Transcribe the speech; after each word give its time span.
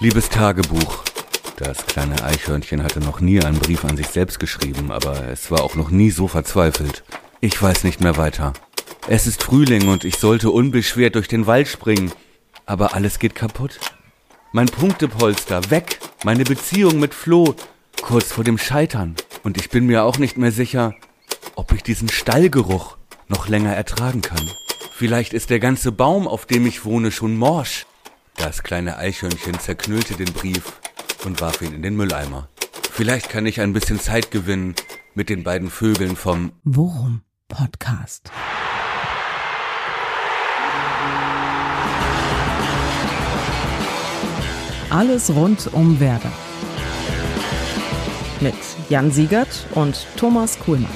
Liebes 0.00 0.28
Tagebuch. 0.28 1.02
Das 1.56 1.84
kleine 1.84 2.22
Eichhörnchen 2.22 2.84
hatte 2.84 3.00
noch 3.00 3.18
nie 3.18 3.42
einen 3.42 3.58
Brief 3.58 3.84
an 3.84 3.96
sich 3.96 4.06
selbst 4.06 4.38
geschrieben, 4.38 4.92
aber 4.92 5.26
es 5.26 5.50
war 5.50 5.64
auch 5.64 5.74
noch 5.74 5.90
nie 5.90 6.12
so 6.12 6.28
verzweifelt. 6.28 7.02
Ich 7.40 7.60
weiß 7.60 7.82
nicht 7.82 8.00
mehr 8.00 8.16
weiter. 8.16 8.52
Es 9.08 9.26
ist 9.26 9.42
Frühling 9.42 9.88
und 9.88 10.04
ich 10.04 10.18
sollte 10.18 10.52
unbeschwert 10.52 11.16
durch 11.16 11.26
den 11.26 11.48
Wald 11.48 11.66
springen. 11.66 12.12
Aber 12.64 12.94
alles 12.94 13.18
geht 13.18 13.34
kaputt. 13.34 13.80
Mein 14.52 14.66
Punktepolster 14.66 15.68
weg. 15.72 15.98
Meine 16.22 16.44
Beziehung 16.44 17.00
mit 17.00 17.12
Flo 17.12 17.56
kurz 18.00 18.30
vor 18.30 18.44
dem 18.44 18.56
Scheitern. 18.56 19.16
Und 19.42 19.56
ich 19.56 19.68
bin 19.68 19.86
mir 19.86 20.04
auch 20.04 20.18
nicht 20.18 20.36
mehr 20.36 20.52
sicher, 20.52 20.94
ob 21.56 21.72
ich 21.72 21.82
diesen 21.82 22.08
Stallgeruch 22.08 22.98
noch 23.26 23.48
länger 23.48 23.74
ertragen 23.74 24.22
kann. 24.22 24.48
Vielleicht 24.92 25.32
ist 25.32 25.50
der 25.50 25.58
ganze 25.58 25.90
Baum, 25.90 26.28
auf 26.28 26.46
dem 26.46 26.66
ich 26.66 26.84
wohne, 26.84 27.10
schon 27.10 27.36
morsch. 27.36 27.87
Das 28.38 28.62
kleine 28.62 28.96
Eichhörnchen 28.98 29.58
zerknüllte 29.58 30.14
den 30.14 30.32
Brief 30.32 30.80
und 31.24 31.40
warf 31.40 31.60
ihn 31.60 31.74
in 31.74 31.82
den 31.82 31.96
Mülleimer. 31.96 32.48
Vielleicht 32.92 33.28
kann 33.28 33.46
ich 33.46 33.60
ein 33.60 33.72
bisschen 33.72 33.98
Zeit 33.98 34.30
gewinnen 34.30 34.74
mit 35.14 35.28
den 35.28 35.42
beiden 35.42 35.70
Vögeln 35.70 36.14
vom 36.14 36.52
Worum 36.62 37.22
Podcast. 37.48 38.30
Alles 44.90 45.30
rund 45.34 45.72
um 45.72 45.98
Werder. 45.98 46.32
Mit 48.40 48.54
Jan 48.88 49.10
Siegert 49.10 49.66
und 49.74 50.06
Thomas 50.16 50.58
Kuhlmann. 50.60 50.88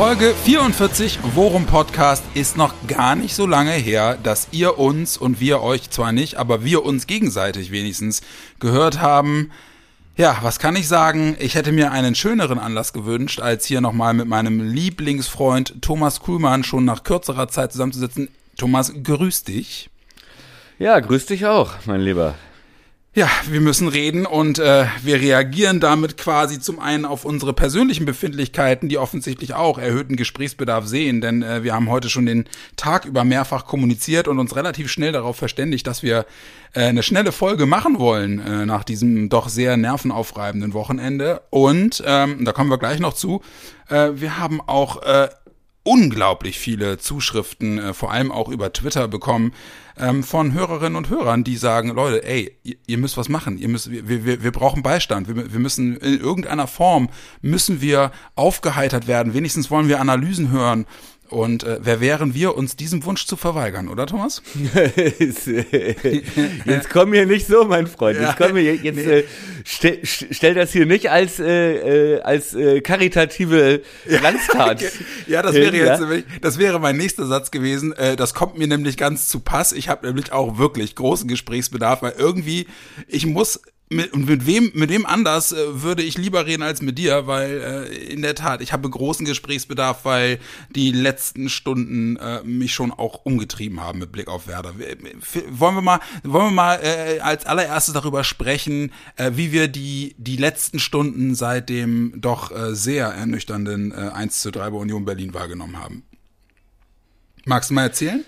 Folge 0.00 0.34
44 0.46 1.18
Worum 1.34 1.66
Podcast 1.66 2.24
ist 2.32 2.56
noch 2.56 2.72
gar 2.86 3.14
nicht 3.16 3.34
so 3.34 3.46
lange 3.46 3.72
her, 3.72 4.16
dass 4.22 4.48
ihr 4.50 4.78
uns 4.78 5.18
und 5.18 5.40
wir 5.40 5.60
euch 5.60 5.90
zwar 5.90 6.10
nicht, 6.10 6.36
aber 6.36 6.64
wir 6.64 6.86
uns 6.86 7.06
gegenseitig 7.06 7.70
wenigstens 7.70 8.22
gehört 8.60 9.02
haben. 9.02 9.50
Ja, 10.16 10.38
was 10.40 10.58
kann 10.58 10.74
ich 10.74 10.88
sagen? 10.88 11.36
Ich 11.38 11.54
hätte 11.54 11.70
mir 11.70 11.92
einen 11.92 12.14
schöneren 12.14 12.58
Anlass 12.58 12.94
gewünscht, 12.94 13.40
als 13.40 13.66
hier 13.66 13.82
nochmal 13.82 14.14
mit 14.14 14.26
meinem 14.26 14.72
Lieblingsfreund 14.72 15.82
Thomas 15.82 16.20
Kuhlmann 16.20 16.64
schon 16.64 16.86
nach 16.86 17.04
kürzerer 17.04 17.48
Zeit 17.48 17.72
zusammenzusitzen. 17.72 18.28
Thomas, 18.56 18.94
grüß 19.02 19.44
dich. 19.44 19.90
Ja, 20.78 20.98
grüß 20.98 21.26
dich 21.26 21.44
auch, 21.44 21.74
mein 21.84 22.00
Lieber. 22.00 22.36
Ja, 23.12 23.28
wir 23.48 23.60
müssen 23.60 23.88
reden 23.88 24.24
und 24.24 24.60
äh, 24.60 24.86
wir 25.02 25.20
reagieren 25.20 25.80
damit 25.80 26.16
quasi 26.16 26.60
zum 26.60 26.78
einen 26.78 27.04
auf 27.04 27.24
unsere 27.24 27.52
persönlichen 27.52 28.06
Befindlichkeiten, 28.06 28.88
die 28.88 28.98
offensichtlich 28.98 29.52
auch 29.52 29.78
erhöhten 29.78 30.14
Gesprächsbedarf 30.14 30.86
sehen, 30.86 31.20
denn 31.20 31.42
äh, 31.42 31.64
wir 31.64 31.74
haben 31.74 31.90
heute 31.90 32.08
schon 32.08 32.24
den 32.24 32.44
Tag 32.76 33.06
über 33.06 33.24
mehrfach 33.24 33.66
kommuniziert 33.66 34.28
und 34.28 34.38
uns 34.38 34.54
relativ 34.54 34.92
schnell 34.92 35.10
darauf 35.10 35.34
verständigt, 35.34 35.88
dass 35.88 36.04
wir 36.04 36.24
äh, 36.72 36.84
eine 36.84 37.02
schnelle 37.02 37.32
Folge 37.32 37.66
machen 37.66 37.98
wollen 37.98 38.38
äh, 38.38 38.64
nach 38.64 38.84
diesem 38.84 39.28
doch 39.28 39.48
sehr 39.48 39.76
nervenaufreibenden 39.76 40.72
Wochenende. 40.72 41.42
Und 41.50 42.04
ähm, 42.06 42.44
da 42.44 42.52
kommen 42.52 42.70
wir 42.70 42.78
gleich 42.78 43.00
noch 43.00 43.14
zu. 43.14 43.42
Äh, 43.88 44.10
wir 44.14 44.38
haben 44.38 44.60
auch 44.60 45.02
äh, 45.02 45.28
unglaublich 45.82 46.58
viele 46.58 46.98
Zuschriften, 46.98 47.78
äh, 47.78 47.94
vor 47.94 48.12
allem 48.12 48.30
auch 48.30 48.48
über 48.48 48.72
Twitter 48.72 49.08
bekommen, 49.08 49.52
ähm, 49.96 50.22
von 50.22 50.52
Hörerinnen 50.52 50.96
und 50.96 51.08
Hörern, 51.08 51.44
die 51.44 51.56
sagen, 51.56 51.90
Leute, 51.90 52.24
ey, 52.24 52.56
ihr, 52.86 52.98
müsst 52.98 53.16
was 53.16 53.28
machen, 53.28 53.58
ihr 53.58 53.68
müsst, 53.68 53.90
wir, 53.90 54.24
wir, 54.24 54.42
wir 54.42 54.52
brauchen 54.52 54.82
Beistand, 54.82 55.28
wir, 55.28 55.52
wir 55.52 55.60
müssen 55.60 55.96
in 55.96 56.20
irgendeiner 56.20 56.66
Form, 56.66 57.08
müssen 57.40 57.80
wir 57.80 58.12
aufgeheitert 58.34 59.06
werden, 59.06 59.34
wenigstens 59.34 59.70
wollen 59.70 59.88
wir 59.88 60.00
Analysen 60.00 60.50
hören 60.50 60.86
und 61.30 61.62
äh, 61.62 61.78
wer 61.82 62.00
wären 62.00 62.34
wir, 62.34 62.56
uns 62.56 62.76
diesem 62.76 63.04
Wunsch 63.04 63.26
zu 63.26 63.36
verweigern, 63.36 63.88
oder 63.88 64.06
Thomas? 64.06 64.42
jetzt 64.74 66.90
komm 66.90 67.12
hier 67.12 67.26
nicht 67.26 67.46
so, 67.46 67.64
mein 67.64 67.86
Freund. 67.86 68.18
Jetzt 68.20 68.36
komm 68.36 68.56
hier, 68.56 68.74
jetzt 68.74 68.96
nee. 68.96 69.20
äh, 69.20 69.24
stell, 69.64 70.00
stell 70.02 70.54
das 70.54 70.72
hier 70.72 70.86
nicht 70.86 71.10
als 71.10 71.38
äh, 71.38 72.16
äh, 72.16 72.20
als 72.22 72.54
äh, 72.54 72.80
karitative 72.80 73.82
Glanztat. 74.06 74.82
ja, 75.26 75.42
das 75.42 75.54
wäre 75.54 75.76
jetzt, 75.76 76.02
das 76.40 76.58
wäre 76.58 76.80
mein 76.80 76.96
nächster 76.96 77.26
Satz 77.26 77.50
gewesen. 77.50 77.92
Äh, 77.92 78.16
das 78.16 78.34
kommt 78.34 78.58
mir 78.58 78.66
nämlich 78.66 78.96
ganz 78.96 79.28
zu 79.28 79.40
Pass. 79.40 79.72
Ich 79.72 79.88
habe 79.88 80.06
nämlich 80.06 80.32
auch 80.32 80.58
wirklich 80.58 80.96
großen 80.96 81.28
Gesprächsbedarf, 81.28 82.02
weil 82.02 82.14
irgendwie 82.18 82.66
ich 83.06 83.26
muss 83.26 83.60
mit, 83.90 84.12
und 84.12 84.26
mit 84.26 84.46
wem, 84.46 84.70
mit 84.74 84.88
wem 84.88 85.04
anders 85.04 85.52
äh, 85.52 85.82
würde 85.82 86.02
ich 86.02 86.16
lieber 86.16 86.46
reden 86.46 86.62
als 86.62 86.80
mit 86.80 86.96
dir, 86.96 87.26
weil 87.26 87.88
äh, 87.90 88.12
in 88.12 88.22
der 88.22 88.36
Tat, 88.36 88.62
ich 88.62 88.72
habe 88.72 88.88
großen 88.88 89.26
Gesprächsbedarf, 89.26 90.04
weil 90.04 90.38
die 90.74 90.92
letzten 90.92 91.48
Stunden 91.48 92.16
äh, 92.16 92.42
mich 92.44 92.72
schon 92.72 92.92
auch 92.92 93.24
umgetrieben 93.24 93.80
haben 93.80 93.98
mit 93.98 94.12
Blick 94.12 94.28
auf 94.28 94.46
Werder. 94.46 94.74
Wollen 95.50 95.74
wir 95.74 95.82
mal, 95.82 96.00
wollen 96.22 96.46
wir 96.46 96.50
mal 96.52 96.80
äh, 96.82 97.18
als 97.18 97.46
allererstes 97.46 97.92
darüber 97.92 98.22
sprechen, 98.22 98.92
äh, 99.16 99.32
wie 99.34 99.50
wir 99.50 99.66
die, 99.66 100.14
die 100.18 100.36
letzten 100.36 100.78
Stunden 100.78 101.34
seit 101.34 101.68
dem 101.68 102.12
doch 102.16 102.52
äh, 102.52 102.76
sehr 102.76 103.08
ernüchternden 103.08 103.90
äh, 103.90 104.10
1 104.14 104.40
zu 104.40 104.52
3 104.52 104.70
bei 104.70 104.76
Union 104.76 105.04
Berlin 105.04 105.34
wahrgenommen 105.34 105.78
haben. 105.78 106.04
Magst 107.44 107.70
du 107.70 107.74
mal 107.74 107.82
erzählen? 107.82 108.24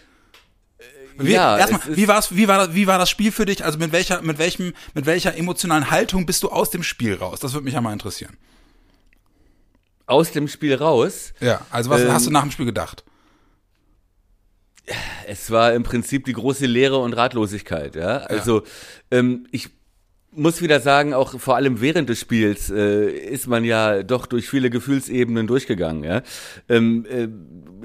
Wie, 1.19 1.33
ja, 1.33 1.59
erstmal, 1.59 1.97
wie, 1.97 2.09
war's, 2.09 2.35
wie, 2.35 2.49
war, 2.49 2.75
wie 2.75 2.87
war 2.87 2.99
das 2.99 3.11
Spiel 3.11 3.33
für 3.33 3.47
dich? 3.47 3.65
Also 3.65 3.79
mit 3.79 3.93
welcher, 3.93 4.23
mit 4.23 4.39
welchem, 4.39 4.73
mit 4.95 5.07
welcher 5.07 5.37
emotionalen 5.37 5.91
Haltung 5.91 6.27
bist 6.27 6.43
du 6.43 6.49
aus 6.49 6.71
dem 6.71 6.83
Spiel 6.83 7.15
raus? 7.15 7.41
Das 7.41 7.53
würde 7.53 7.65
mich 7.65 7.75
ja 7.75 7.81
mal 7.81 7.93
interessieren. 7.93 8.37
Aus 10.07 10.33
dem 10.33 10.49
Spiel 10.49 10.75
raus? 10.75 11.33
Ja, 11.41 11.65
also 11.71 11.91
was 11.91 12.03
ähm, 12.03 12.13
hast 12.13 12.27
du 12.27 12.31
nach 12.31 12.43
dem 12.43 12.51
Spiel 12.51 12.67
gedacht? 12.67 13.05
Es 15.27 15.51
war 15.51 15.73
im 15.75 15.85
Prinzip 15.85 16.25
die 16.25 16.33
große 16.33 16.67
Leere 16.67 16.99
und 16.99 17.13
Ratlosigkeit, 17.13 17.95
ja. 17.95 18.19
Also 18.19 18.61
ja. 18.61 19.19
Ähm, 19.19 19.47
ich 19.53 19.71
muss 20.33 20.63
wieder 20.63 20.81
sagen, 20.81 21.15
auch 21.15 21.39
vor 21.39 21.57
allem 21.57 21.81
während 21.81 22.09
des 22.09 22.21
Spiels 22.21 22.71
äh, 22.71 23.11
ist 23.11 23.47
man 23.47 23.65
ja 23.65 24.03
doch 24.03 24.27
durch 24.27 24.49
viele 24.49 24.71
Gefühlsebenen 24.71 25.47
durchgegangen. 25.47 26.05
Ja? 26.05 26.23
Ähm, 26.69 27.07
äh, 27.09 27.29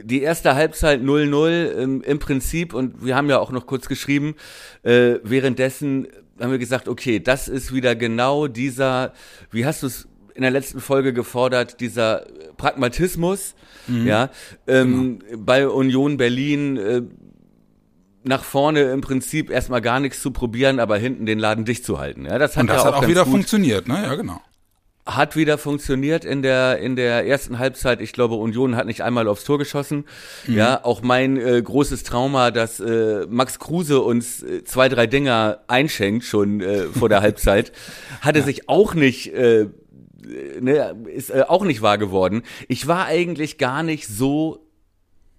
die 0.03 0.21
erste 0.21 0.55
Halbzeit 0.55 1.01
0-0 1.01 1.77
ähm, 1.77 2.01
im 2.01 2.19
Prinzip, 2.19 2.73
und 2.73 3.05
wir 3.05 3.15
haben 3.15 3.29
ja 3.29 3.39
auch 3.39 3.51
noch 3.51 3.65
kurz 3.65 3.87
geschrieben, 3.87 4.35
äh, 4.83 5.15
währenddessen 5.23 6.07
haben 6.39 6.51
wir 6.51 6.59
gesagt, 6.59 6.87
okay, 6.87 7.19
das 7.19 7.47
ist 7.47 7.73
wieder 7.73 7.95
genau 7.95 8.47
dieser, 8.47 9.13
wie 9.51 9.65
hast 9.65 9.83
du 9.83 9.87
es 9.87 10.07
in 10.35 10.43
der 10.43 10.51
letzten 10.51 10.79
Folge 10.79 11.13
gefordert, 11.13 11.79
dieser 11.79 12.27
Pragmatismus, 12.57 13.55
mhm. 13.87 14.05
ja, 14.05 14.29
ähm, 14.67 15.19
genau. 15.19 15.43
bei 15.43 15.67
Union 15.67 16.17
Berlin, 16.17 16.77
äh, 16.77 17.01
nach 18.23 18.43
vorne 18.43 18.91
im 18.91 19.01
Prinzip 19.01 19.49
erstmal 19.49 19.81
gar 19.81 19.99
nichts 19.99 20.21
zu 20.21 20.31
probieren, 20.31 20.79
aber 20.79 20.97
hinten 20.97 21.25
den 21.25 21.39
Laden 21.39 21.65
dicht 21.65 21.85
zu 21.85 21.97
halten. 21.97 22.25
Ja, 22.25 22.37
das 22.37 22.55
hat 22.55 22.61
Und 22.61 22.67
das 22.67 22.83
ja 22.83 22.89
auch, 22.89 22.95
hat 22.97 23.03
auch 23.03 23.07
wieder 23.07 23.23
gut 23.23 23.31
funktioniert, 23.31 23.87
ne? 23.87 24.03
Ja, 24.03 24.15
genau. 24.15 24.41
Hat 25.07 25.35
wieder 25.35 25.57
funktioniert 25.57 26.25
in 26.25 26.41
der 26.41 26.79
in 26.79 26.95
der 26.95 27.25
ersten 27.25 27.59
Halbzeit. 27.59 28.01
Ich 28.01 28.13
glaube, 28.13 28.35
Union 28.35 28.75
hat 28.75 28.85
nicht 28.85 29.01
einmal 29.01 29.27
aufs 29.27 29.43
Tor 29.43 29.57
geschossen. 29.57 30.05
Mhm. 30.45 30.55
Ja, 30.55 30.83
auch 30.83 31.01
mein 31.01 31.37
äh, 31.37 31.61
großes 31.61 32.03
Trauma, 32.03 32.51
dass 32.51 32.79
äh, 32.79 33.25
Max 33.29 33.57
Kruse 33.57 34.01
uns 34.01 34.43
äh, 34.43 34.63
zwei 34.63 34.89
drei 34.89 35.07
Dinger 35.07 35.61
einschenkt 35.67 36.25
schon 36.25 36.61
äh, 36.61 36.83
vor 36.83 37.09
der 37.09 37.21
Halbzeit, 37.27 37.71
hatte 38.21 38.39
ja. 38.39 38.45
sich 38.45 38.69
auch 38.69 38.93
nicht 38.93 39.33
äh, 39.33 39.67
ne, 40.59 40.95
ist 41.13 41.29
äh, 41.29 41.45
auch 41.47 41.63
nicht 41.63 41.81
wahr 41.81 41.97
geworden. 41.97 42.43
Ich 42.67 42.87
war 42.87 43.05
eigentlich 43.05 43.57
gar 43.57 43.83
nicht 43.83 44.07
so 44.07 44.67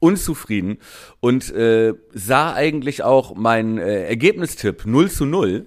unzufrieden 0.00 0.79
und 1.21 1.50
äh, 1.50 1.95
sah 2.12 2.55
eigentlich 2.55 3.03
auch 3.03 3.35
mein 3.35 3.79
äh, 3.79 4.05
Ergebnistipp 4.05 4.87
0 4.87 5.11
zu 5.11 5.25
0 5.25 5.67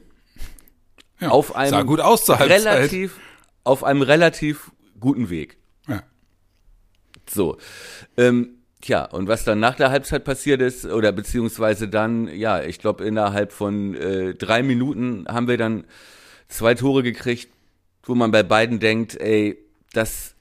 ja, 1.19 1.29
auf 1.29 1.55
einem 1.55 1.71
sah 1.71 1.81
gut 1.83 1.99
aus 1.99 2.25
zur 2.25 2.39
relativ 2.39 3.19
auf 3.63 3.83
einem 3.83 4.01
relativ 4.01 4.71
guten 4.99 5.29
Weg. 5.29 5.57
Ja. 5.87 6.03
So. 7.29 7.57
Ähm, 8.17 8.61
Tja, 8.81 9.05
und 9.05 9.27
was 9.27 9.43
dann 9.43 9.59
nach 9.59 9.75
der 9.75 9.91
Halbzeit 9.91 10.23
passiert 10.23 10.59
ist, 10.59 10.85
oder 10.85 11.11
beziehungsweise 11.11 11.87
dann, 11.87 12.27
ja, 12.27 12.63
ich 12.63 12.79
glaube, 12.79 13.05
innerhalb 13.05 13.51
von 13.51 13.93
äh, 13.93 14.33
drei 14.33 14.63
Minuten 14.63 15.25
haben 15.27 15.47
wir 15.47 15.57
dann 15.57 15.85
zwei 16.47 16.73
Tore 16.73 17.03
gekriegt, 17.03 17.53
wo 18.03 18.15
man 18.15 18.31
bei 18.31 18.41
beiden 18.41 18.79
denkt, 18.79 19.15
ey, 19.21 19.57
das, 19.93 20.33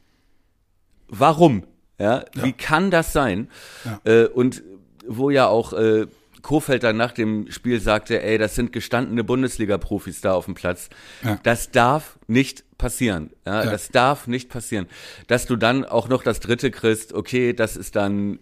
warum? 1.08 1.64
Ja, 1.98 2.24
ja. 2.34 2.44
wie 2.44 2.52
kann 2.52 2.90
das 2.90 3.12
sein? 3.12 3.50
Ja. 3.84 4.00
Äh, 4.04 4.26
und 4.26 4.62
wo 5.06 5.28
ja 5.28 5.46
auch 5.46 5.74
äh, 5.74 6.06
Kofeld 6.42 6.82
dann 6.82 6.96
nach 6.96 7.12
dem 7.12 7.50
Spiel 7.50 7.80
sagte, 7.80 8.22
ey, 8.22 8.38
das 8.38 8.54
sind 8.54 8.72
gestandene 8.72 9.24
Bundesliga-Profis 9.24 10.20
da 10.20 10.32
auf 10.34 10.46
dem 10.46 10.54
Platz. 10.54 10.88
Ja. 11.24 11.38
Das 11.42 11.70
darf 11.70 12.18
nicht 12.26 12.64
passieren. 12.78 13.30
Ja, 13.46 13.64
ja, 13.64 13.70
Das 13.70 13.88
darf 13.88 14.26
nicht 14.26 14.48
passieren. 14.48 14.86
Dass 15.26 15.46
du 15.46 15.56
dann 15.56 15.84
auch 15.84 16.08
noch 16.08 16.22
das 16.22 16.40
dritte 16.40 16.70
kriegst, 16.70 17.12
okay, 17.12 17.52
das 17.52 17.76
ist 17.76 17.96
dann, 17.96 18.38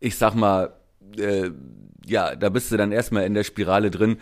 ich 0.00 0.16
sag 0.16 0.34
mal, 0.34 0.74
äh, 1.18 1.50
ja, 2.06 2.34
da 2.36 2.48
bist 2.48 2.72
du 2.72 2.76
dann 2.76 2.92
erstmal 2.92 3.24
in 3.24 3.34
der 3.34 3.44
Spirale 3.44 3.90
drin. 3.90 4.18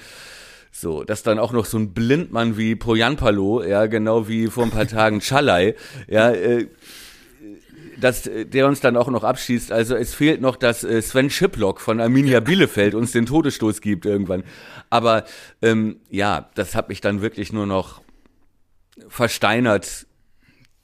So, 0.72 1.02
dass 1.02 1.22
dann 1.22 1.38
auch 1.38 1.52
noch 1.52 1.64
so 1.64 1.78
ein 1.78 1.92
Blindmann 1.92 2.56
wie 2.56 2.76
Poyanpalo, 2.76 3.64
ja, 3.64 3.86
genau 3.86 4.28
wie 4.28 4.46
vor 4.46 4.64
ein 4.64 4.70
paar 4.70 4.86
Tagen 4.86 5.20
Chalai, 5.20 5.74
ja, 6.06 6.30
äh, 6.30 6.68
dass 8.00 8.22
der 8.22 8.66
uns 8.66 8.80
dann 8.80 8.96
auch 8.96 9.08
noch 9.08 9.24
abschießt. 9.24 9.72
Also 9.72 9.94
es 9.94 10.14
fehlt 10.14 10.40
noch, 10.40 10.56
dass 10.56 10.84
äh, 10.84 11.00
Sven 11.02 11.30
Schiplock 11.30 11.80
von 11.80 12.00
Arminia 12.00 12.40
Bielefeld 12.40 12.94
uns 12.94 13.12
den 13.12 13.26
Todesstoß 13.26 13.80
gibt 13.80 14.06
irgendwann. 14.06 14.44
Aber 14.88 15.24
ähm, 15.62 16.00
ja, 16.10 16.50
das 16.54 16.74
habe 16.74 16.92
ich 16.92 17.00
dann 17.00 17.22
wirklich 17.22 17.52
nur 17.52 17.66
noch 17.66 18.00
versteinert 19.08 20.06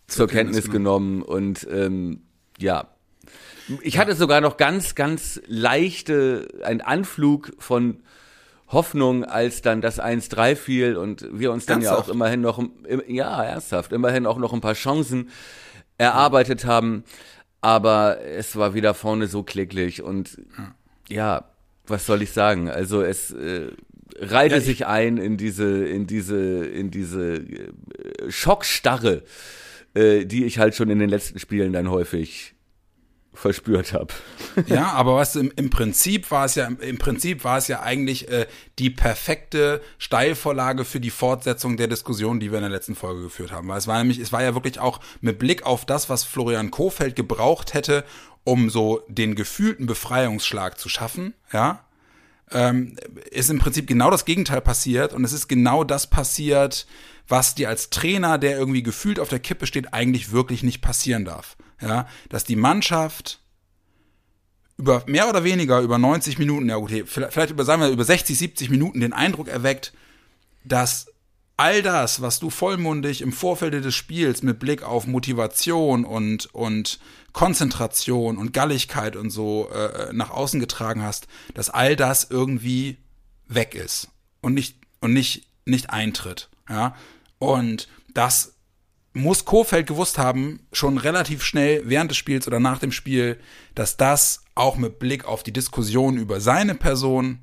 zur, 0.06 0.28
Kenntnis, 0.28 0.56
Kenntnis 0.56 0.70
genommen 0.70 1.22
und 1.22 1.66
ähm, 1.70 2.22
ja. 2.58 2.88
Ich 3.82 3.98
hatte 3.98 4.14
sogar 4.14 4.40
noch 4.40 4.56
ganz, 4.56 4.94
ganz 4.94 5.40
leichte, 5.46 6.48
ein 6.62 6.80
Anflug 6.80 7.52
von 7.58 8.02
Hoffnung, 8.68 9.24
als 9.24 9.62
dann 9.62 9.80
das 9.80 10.00
1-3 10.00 10.56
fiel 10.56 10.96
und 10.96 11.26
wir 11.32 11.52
uns 11.52 11.66
dann 11.66 11.82
ernsthaft? 11.82 12.06
ja 12.06 12.12
auch 12.12 12.14
immerhin 12.14 12.40
noch, 12.40 12.62
ja, 13.08 13.42
ernsthaft, 13.42 13.92
immerhin 13.92 14.26
auch 14.26 14.38
noch 14.38 14.52
ein 14.52 14.60
paar 14.60 14.74
Chancen 14.74 15.30
erarbeitet 15.98 16.64
haben. 16.64 17.04
Aber 17.60 18.20
es 18.20 18.56
war 18.56 18.74
wieder 18.74 18.94
vorne 18.94 19.26
so 19.26 19.42
klicklich 19.42 20.02
und 20.02 20.38
ja, 21.08 21.44
was 21.86 22.06
soll 22.06 22.22
ich 22.22 22.32
sagen? 22.32 22.68
Also 22.68 23.02
es 23.02 23.30
äh, 23.30 23.70
reihte 24.18 24.56
ja, 24.56 24.60
sich 24.60 24.86
ein 24.86 25.18
in 25.18 25.36
diese, 25.36 25.86
in 25.86 26.06
diese, 26.06 26.66
in 26.66 26.90
diese 26.90 27.36
äh, 27.36 27.72
Schockstarre, 28.28 29.22
äh, 29.94 30.24
die 30.24 30.44
ich 30.44 30.58
halt 30.58 30.74
schon 30.74 30.90
in 30.90 30.98
den 30.98 31.10
letzten 31.10 31.38
Spielen 31.38 31.72
dann 31.72 31.90
häufig 31.90 32.55
verspürt 33.36 33.92
habe. 33.92 34.12
ja, 34.66 34.92
aber 34.92 35.16
was 35.16 35.36
im, 35.36 35.52
im 35.56 35.70
Prinzip 35.70 36.30
war 36.30 36.44
es 36.44 36.54
ja 36.54 36.66
im 36.66 36.98
Prinzip 36.98 37.44
war 37.44 37.58
es 37.58 37.68
ja 37.68 37.80
eigentlich 37.80 38.28
äh, 38.28 38.46
die 38.78 38.90
perfekte 38.90 39.80
Steilvorlage 39.98 40.84
für 40.84 41.00
die 41.00 41.10
Fortsetzung 41.10 41.76
der 41.76 41.88
Diskussion, 41.88 42.40
die 42.40 42.50
wir 42.50 42.58
in 42.58 42.62
der 42.62 42.70
letzten 42.70 42.94
Folge 42.94 43.22
geführt 43.22 43.52
haben. 43.52 43.68
Weil 43.68 43.78
es 43.78 43.86
war 43.86 43.98
nämlich 43.98 44.18
es 44.18 44.32
war 44.32 44.42
ja 44.42 44.54
wirklich 44.54 44.80
auch 44.80 45.00
mit 45.20 45.38
Blick 45.38 45.64
auf 45.64 45.84
das, 45.84 46.08
was 46.08 46.24
Florian 46.24 46.70
Kofeld 46.70 47.14
gebraucht 47.14 47.74
hätte, 47.74 48.04
um 48.44 48.70
so 48.70 49.02
den 49.08 49.34
gefühlten 49.34 49.86
Befreiungsschlag 49.86 50.78
zu 50.78 50.88
schaffen, 50.88 51.34
ja, 51.52 51.84
ähm, 52.52 52.96
ist 53.30 53.50
im 53.50 53.58
Prinzip 53.58 53.86
genau 53.86 54.10
das 54.10 54.24
Gegenteil 54.24 54.60
passiert 54.60 55.12
und 55.12 55.24
es 55.24 55.32
ist 55.32 55.48
genau 55.48 55.84
das 55.84 56.06
passiert, 56.06 56.86
was 57.28 57.56
dir 57.56 57.68
als 57.68 57.90
Trainer, 57.90 58.38
der 58.38 58.56
irgendwie 58.56 58.84
gefühlt 58.84 59.18
auf 59.18 59.28
der 59.28 59.40
Kippe 59.40 59.66
steht, 59.66 59.92
eigentlich 59.92 60.30
wirklich 60.30 60.62
nicht 60.62 60.80
passieren 60.80 61.24
darf 61.24 61.56
ja, 61.80 62.08
dass 62.28 62.44
die 62.44 62.56
Mannschaft 62.56 63.40
über 64.78 65.02
mehr 65.06 65.28
oder 65.28 65.44
weniger 65.44 65.80
über 65.80 65.98
90 65.98 66.38
Minuten, 66.38 66.68
ja 66.68 66.76
gut, 66.76 66.90
vielleicht 67.06 67.50
über, 67.50 67.64
sagen 67.64 67.82
wir, 67.82 67.88
über 67.88 68.04
60, 68.04 68.36
70 68.36 68.70
Minuten 68.70 69.00
den 69.00 69.12
Eindruck 69.12 69.48
erweckt, 69.48 69.92
dass 70.64 71.06
all 71.56 71.82
das, 71.82 72.20
was 72.20 72.38
du 72.38 72.50
vollmundig 72.50 73.22
im 73.22 73.32
Vorfeld 73.32 73.72
des 73.72 73.94
Spiels 73.94 74.42
mit 74.42 74.58
Blick 74.58 74.82
auf 74.82 75.06
Motivation 75.06 76.04
und, 76.04 76.46
und 76.54 76.98
Konzentration 77.32 78.36
und 78.36 78.52
Galligkeit 78.52 79.16
und 79.16 79.30
so 79.30 79.70
äh, 79.70 80.12
nach 80.12 80.30
außen 80.30 80.60
getragen 80.60 81.02
hast, 81.02 81.26
dass 81.54 81.70
all 81.70 81.96
das 81.96 82.26
irgendwie 82.30 82.98
weg 83.48 83.74
ist 83.74 84.08
und 84.42 84.54
nicht, 84.54 84.76
und 85.00 85.12
nicht, 85.14 85.46
nicht 85.64 85.90
eintritt, 85.90 86.50
ja. 86.68 86.94
Und 87.38 87.88
das 88.12 88.55
muss 89.16 89.46
Kofeld 89.46 89.86
gewusst 89.86 90.18
haben, 90.18 90.60
schon 90.72 90.98
relativ 90.98 91.42
schnell 91.42 91.82
während 91.86 92.10
des 92.10 92.18
Spiels 92.18 92.46
oder 92.46 92.60
nach 92.60 92.78
dem 92.78 92.92
Spiel, 92.92 93.38
dass 93.74 93.96
das 93.96 94.42
auch 94.54 94.76
mit 94.76 94.98
Blick 94.98 95.24
auf 95.24 95.42
die 95.42 95.52
Diskussion 95.52 96.18
über 96.18 96.38
seine 96.38 96.74
Person 96.74 97.40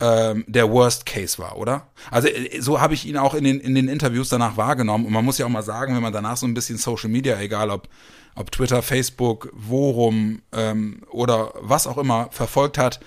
ähm, 0.00 0.44
der 0.48 0.70
Worst 0.70 1.04
Case 1.04 1.38
war, 1.38 1.58
oder? 1.58 1.88
Also 2.10 2.28
äh, 2.28 2.60
so 2.60 2.80
habe 2.80 2.94
ich 2.94 3.06
ihn 3.06 3.18
auch 3.18 3.34
in 3.34 3.44
den, 3.44 3.60
in 3.60 3.74
den 3.74 3.88
Interviews 3.88 4.30
danach 4.30 4.56
wahrgenommen. 4.56 5.04
Und 5.04 5.12
man 5.12 5.24
muss 5.24 5.36
ja 5.36 5.44
auch 5.44 5.50
mal 5.50 5.62
sagen, 5.62 5.94
wenn 5.94 6.02
man 6.02 6.12
danach 6.12 6.38
so 6.38 6.46
ein 6.46 6.54
bisschen 6.54 6.78
Social 6.78 7.10
Media, 7.10 7.38
egal 7.38 7.68
ob, 7.68 7.88
ob 8.34 8.50
Twitter, 8.50 8.80
Facebook, 8.80 9.50
Worum 9.52 10.40
ähm, 10.52 11.02
oder 11.10 11.52
was 11.60 11.86
auch 11.86 11.98
immer 11.98 12.28
verfolgt 12.30 12.78
hat, 12.78 13.00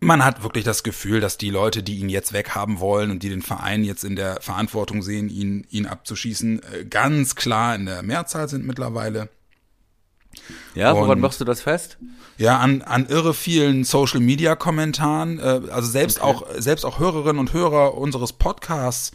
man 0.00 0.24
hat 0.24 0.42
wirklich 0.42 0.64
das 0.64 0.82
Gefühl, 0.82 1.20
dass 1.20 1.38
die 1.38 1.50
Leute, 1.50 1.82
die 1.82 1.98
ihn 1.98 2.08
jetzt 2.08 2.32
weghaben 2.32 2.78
wollen 2.80 3.10
und 3.10 3.22
die 3.22 3.28
den 3.28 3.42
Verein 3.42 3.84
jetzt 3.84 4.04
in 4.04 4.16
der 4.16 4.40
Verantwortung 4.40 5.02
sehen, 5.02 5.28
ihn, 5.28 5.66
ihn 5.70 5.86
abzuschießen, 5.86 6.62
äh, 6.62 6.84
ganz 6.84 7.34
klar 7.34 7.74
in 7.74 7.86
der 7.86 8.02
Mehrzahl 8.02 8.48
sind 8.48 8.66
mittlerweile. 8.66 9.28
Ja, 10.74 10.94
woran 10.94 11.18
machst 11.20 11.40
du 11.40 11.44
das 11.44 11.62
fest? 11.62 11.98
Ja, 12.36 12.58
an, 12.58 12.82
an 12.82 13.06
irre 13.06 13.34
vielen 13.34 13.82
Social 13.82 14.20
Media 14.20 14.54
Kommentaren, 14.54 15.40
äh, 15.40 15.62
also 15.70 15.88
selbst 15.88 16.20
okay. 16.20 16.26
auch, 16.28 16.46
selbst 16.58 16.84
auch 16.84 17.00
Hörerinnen 17.00 17.40
und 17.40 17.52
Hörer 17.52 17.94
unseres 17.96 18.32
Podcasts 18.32 19.12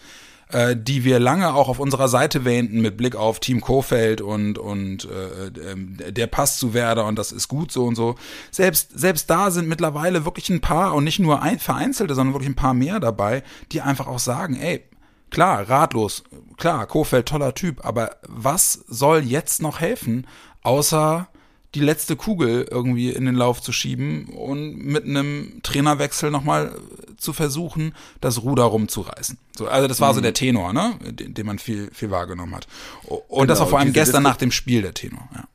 äh, 0.54 0.78
die 0.78 1.04
wir 1.04 1.20
lange 1.20 1.54
auch 1.54 1.68
auf 1.68 1.80
unserer 1.80 2.08
Seite 2.08 2.46
wähnten 2.46 2.80
mit 2.82 2.96
Blick 2.96 3.16
auf 3.16 3.40
Team 3.40 3.60
Kofeld 3.60 4.22
und 4.22 4.58
und 4.60 5.06
äh, 5.06 5.72
ähm, 5.72 5.98
der 6.10 6.28
passt 6.28 6.60
zu 6.60 6.74
Werder 6.74 7.06
und 7.06 7.18
das 7.18 7.32
ist 7.32 7.48
gut 7.48 7.72
so 7.72 7.86
und 7.86 7.96
so. 7.96 8.16
Selbst 8.52 8.92
selbst 8.94 9.30
da 9.30 9.50
sind 9.50 9.68
mittlerweile 9.68 10.26
wirklich 10.26 10.50
ein 10.50 10.62
paar 10.62 10.94
und 10.94 11.04
nicht 11.04 11.20
nur 11.20 11.42
ein, 11.42 11.58
vereinzelte, 11.58 12.14
sondern 12.14 12.36
wirklich 12.36 12.52
ein 12.52 12.56
paar 12.56 12.76
mehr 12.76 13.00
dabei, 13.00 13.44
die 13.72 13.82
einfach 13.82 14.06
auch 14.06 14.20
sagen, 14.20 14.56
ey, 14.56 14.84
klar, 15.32 15.68
ratlos, 15.68 16.24
klar, 16.58 16.86
Kofeld 16.86 17.28
toller 17.28 17.56
Typ, 17.56 17.84
aber 17.84 18.18
was 18.28 18.74
soll 18.88 19.24
jetzt 19.24 19.62
noch 19.62 19.82
helfen, 19.82 20.28
außer 20.62 21.28
die 21.76 21.80
letzte 21.80 22.16
Kugel 22.16 22.68
irgendwie 22.70 23.10
in 23.10 23.26
den 23.26 23.36
Lauf 23.36 23.62
zu 23.62 23.72
schieben 23.72 24.26
und 24.26 24.78
mit 24.78 25.06
einem 25.06 25.60
Trainerwechsel 25.64 26.30
nochmal 26.30 26.76
zu 27.18 27.34
versuchen, 27.34 27.96
das 28.22 28.44
Ruder 28.44 28.64
rumzureißen. 28.64 29.38
So, 29.58 29.68
also 29.68 29.88
das 29.88 30.00
war 30.00 30.12
mhm. 30.12 30.16
so 30.16 30.22
der 30.22 30.34
Tenor, 30.34 30.74
ne, 30.74 30.94
den, 31.02 31.34
den, 31.34 31.46
man 31.46 31.58
viel, 31.58 31.90
viel 31.92 32.12
wahrgenommen 32.12 32.56
hat. 32.56 32.68
Und 33.06 33.20
genau, 33.30 33.46
das 33.46 33.60
war 33.60 33.68
vor 33.68 33.80
allem 33.80 33.94
gestern 33.94 34.24
Disku 34.24 34.30
nach 34.30 34.38
dem 34.38 34.52
Spiel 34.52 34.82
der 34.82 34.94
Tenor, 34.94 35.28
ja. 35.34 35.46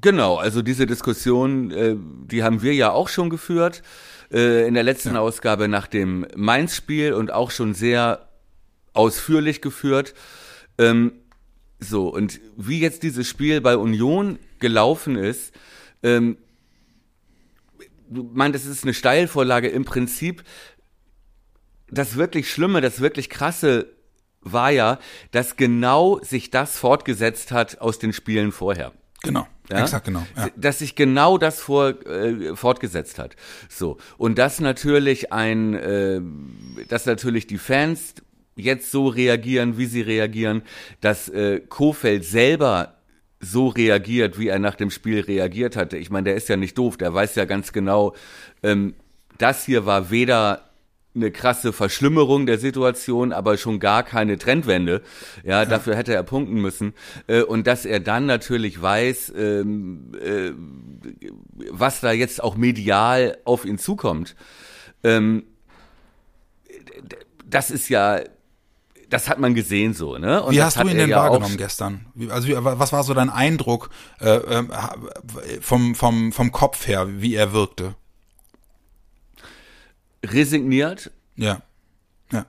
Genau, 0.00 0.36
also 0.36 0.62
diese 0.62 0.86
Diskussion, 0.86 1.70
äh, 1.70 1.96
die 1.96 2.42
haben 2.42 2.62
wir 2.62 2.74
ja 2.74 2.90
auch 2.90 3.08
schon 3.08 3.30
geführt 3.30 3.82
äh, 4.32 4.66
in 4.66 4.74
der 4.74 4.82
letzten 4.82 5.14
ja. 5.14 5.20
Ausgabe 5.20 5.68
nach 5.68 5.86
dem 5.86 6.26
Mainz-Spiel 6.34 7.12
und 7.12 7.32
auch 7.32 7.50
schon 7.50 7.74
sehr 7.74 8.26
ausführlich 8.94 9.60
geführt. 9.60 10.14
Ähm, 10.78 11.12
so, 11.78 12.08
und 12.08 12.40
wie 12.56 12.80
jetzt 12.80 13.02
dieses 13.02 13.28
Spiel 13.28 13.60
bei 13.60 13.76
Union 13.76 14.38
gelaufen 14.62 15.16
ist, 15.16 15.52
ähm, 16.02 16.38
du 18.08 18.30
meintest, 18.32 18.64
es 18.64 18.78
ist 18.78 18.84
eine 18.84 18.94
Steilvorlage 18.94 19.68
im 19.68 19.84
Prinzip. 19.84 20.42
Das 21.90 22.16
wirklich 22.16 22.50
Schlimme, 22.50 22.80
das 22.80 23.00
wirklich 23.00 23.28
Krasse 23.28 23.92
war 24.40 24.70
ja, 24.70 24.98
dass 25.30 25.56
genau 25.56 26.18
sich 26.22 26.50
das 26.50 26.78
fortgesetzt 26.78 27.52
hat 27.52 27.80
aus 27.80 27.98
den 27.98 28.12
Spielen 28.12 28.50
vorher. 28.50 28.92
Genau. 29.22 29.46
Ja? 29.70 29.82
Exakt, 29.82 30.06
genau. 30.06 30.26
Ja. 30.36 30.48
Dass 30.56 30.80
sich 30.80 30.96
genau 30.96 31.38
das 31.38 31.60
vor, 31.60 31.90
äh, 32.06 32.56
fortgesetzt 32.56 33.18
hat. 33.18 33.36
So. 33.68 33.98
Und 34.18 34.38
dass 34.38 34.60
natürlich 34.60 35.32
ein, 35.32 35.74
äh, 35.74 36.20
dass 36.88 37.06
natürlich 37.06 37.46
die 37.46 37.58
Fans 37.58 38.14
jetzt 38.56 38.90
so 38.90 39.06
reagieren, 39.06 39.78
wie 39.78 39.86
sie 39.86 40.02
reagieren, 40.02 40.62
dass 41.00 41.28
äh, 41.28 41.60
Kofeld 41.60 42.24
selber 42.24 43.01
so 43.42 43.68
reagiert, 43.68 44.38
wie 44.38 44.48
er 44.48 44.58
nach 44.58 44.76
dem 44.76 44.90
Spiel 44.90 45.20
reagiert 45.20 45.76
hatte. 45.76 45.98
Ich 45.98 46.10
meine, 46.10 46.24
der 46.24 46.36
ist 46.36 46.48
ja 46.48 46.56
nicht 46.56 46.78
doof, 46.78 46.96
der 46.96 47.12
weiß 47.12 47.34
ja 47.34 47.44
ganz 47.44 47.72
genau, 47.72 48.14
ähm, 48.62 48.94
das 49.36 49.64
hier 49.64 49.84
war 49.84 50.10
weder 50.10 50.70
eine 51.14 51.30
krasse 51.30 51.72
Verschlimmerung 51.72 52.46
der 52.46 52.58
Situation, 52.58 53.32
aber 53.32 53.58
schon 53.58 53.80
gar 53.80 54.02
keine 54.02 54.38
Trendwende. 54.38 55.02
Ja, 55.44 55.66
dafür 55.66 55.94
hätte 55.96 56.14
er 56.14 56.22
punkten 56.22 56.54
müssen. 56.54 56.94
Äh, 57.26 57.42
und 57.42 57.66
dass 57.66 57.84
er 57.84 58.00
dann 58.00 58.24
natürlich 58.26 58.80
weiß, 58.80 59.32
ähm, 59.36 60.12
äh, 60.22 60.52
was 61.70 62.00
da 62.00 62.12
jetzt 62.12 62.42
auch 62.42 62.56
medial 62.56 63.36
auf 63.44 63.64
ihn 63.64 63.76
zukommt. 63.76 64.36
Ähm, 65.04 65.44
das 67.44 67.70
ist 67.70 67.88
ja 67.90 68.20
das 69.12 69.28
hat 69.28 69.38
man 69.38 69.54
gesehen 69.54 69.92
so, 69.92 70.16
ne? 70.16 70.42
Und 70.42 70.54
wie 70.54 70.62
hast 70.62 70.78
du 70.78 70.88
ihn 70.88 70.96
denn 70.96 71.10
ja 71.10 71.18
wahrgenommen 71.18 71.58
gestern? 71.58 72.06
Also 72.30 72.48
wie, 72.48 72.56
was 72.56 72.92
war 72.94 73.04
so 73.04 73.12
dein 73.12 73.28
Eindruck 73.28 73.90
äh, 74.20 74.36
äh, 74.36 74.64
vom, 75.60 75.94
vom, 75.94 76.32
vom 76.32 76.50
Kopf 76.50 76.86
her, 76.86 77.20
wie 77.20 77.34
er 77.34 77.52
wirkte? 77.52 77.94
Resigniert. 80.24 81.10
Ja. 81.36 81.60
Ja. 82.30 82.46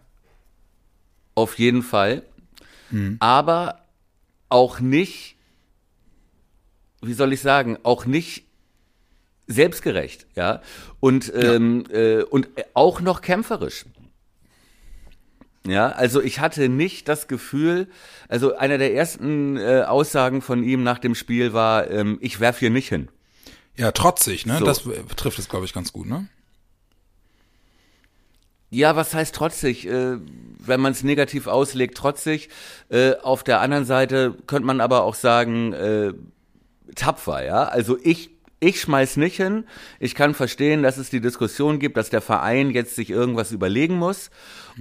Auf 1.36 1.60
jeden 1.60 1.84
Fall. 1.84 2.24
Mhm. 2.92 3.18
Aber 3.20 3.80
auch 4.48 4.80
nicht, 4.80 5.36
wie 7.02 7.14
soll 7.14 7.34
ich 7.34 7.42
sagen, 7.42 7.78
auch 7.84 8.06
nicht 8.06 8.46
selbstgerecht, 9.48 10.28
ja. 10.36 10.62
Und, 11.02 11.30
ähm, 11.36 11.84
ja. 11.90 11.98
Äh, 11.98 12.24
und 12.24 12.48
auch 12.74 13.02
noch 13.02 13.20
kämpferisch. 13.20 13.84
Ja, 15.66 15.90
also 15.90 16.22
ich 16.22 16.40
hatte 16.40 16.68
nicht 16.68 17.08
das 17.08 17.28
Gefühl, 17.28 17.88
also 18.28 18.56
einer 18.56 18.78
der 18.78 18.94
ersten 18.94 19.56
äh, 19.58 19.84
Aussagen 19.88 20.42
von 20.42 20.64
ihm 20.64 20.84
nach 20.84 21.00
dem 21.00 21.16
Spiel 21.16 21.54
war, 21.54 21.90
ähm, 21.90 22.18
ich 22.22 22.40
werf 22.42 22.60
hier 22.60 22.70
nicht 22.70 22.90
hin. 22.90 23.08
Ja, 23.76 23.92
trotzig, 23.92 24.46
ne? 24.46 24.60
So. 24.60 24.66
Das 24.66 24.84
trifft 25.16 25.40
es, 25.40 25.48
glaube 25.48 25.66
ich, 25.66 25.74
ganz 25.74 25.94
gut, 25.94 26.08
ne? 26.08 26.28
Ja, 28.70 28.96
was 28.96 29.14
heißt 29.14 29.36
trotzig? 29.36 29.88
Äh, 29.88 30.18
wenn 30.58 30.82
man 30.82 30.92
es 30.92 31.04
negativ 31.04 31.48
auslegt, 31.48 31.96
trotzig. 31.96 32.50
Äh, 32.90 33.14
auf 33.22 33.44
der 33.44 33.62
anderen 33.62 33.86
Seite 33.86 34.36
könnte 34.48 34.66
man 34.66 34.82
aber 34.82 35.04
auch 35.04 35.16
sagen, 35.16 35.74
äh, 35.74 36.14
tapfer, 36.96 37.46
ja. 37.46 37.64
Also 37.64 37.98
ich 38.04 38.32
ich 38.64 38.82
schmeiß 38.82 39.18
nicht 39.18 39.38
hin. 39.38 39.66
Ich 40.00 40.16
kann 40.16 40.34
verstehen, 40.34 40.84
dass 40.84 40.98
es 40.98 41.10
die 41.10 41.22
Diskussion 41.22 41.80
gibt, 41.80 41.98
dass 41.98 42.10
der 42.10 42.22
Verein 42.22 42.72
jetzt 42.72 42.96
sich 42.96 43.10
irgendwas 43.10 43.52
überlegen 43.52 43.96
muss. 43.96 44.32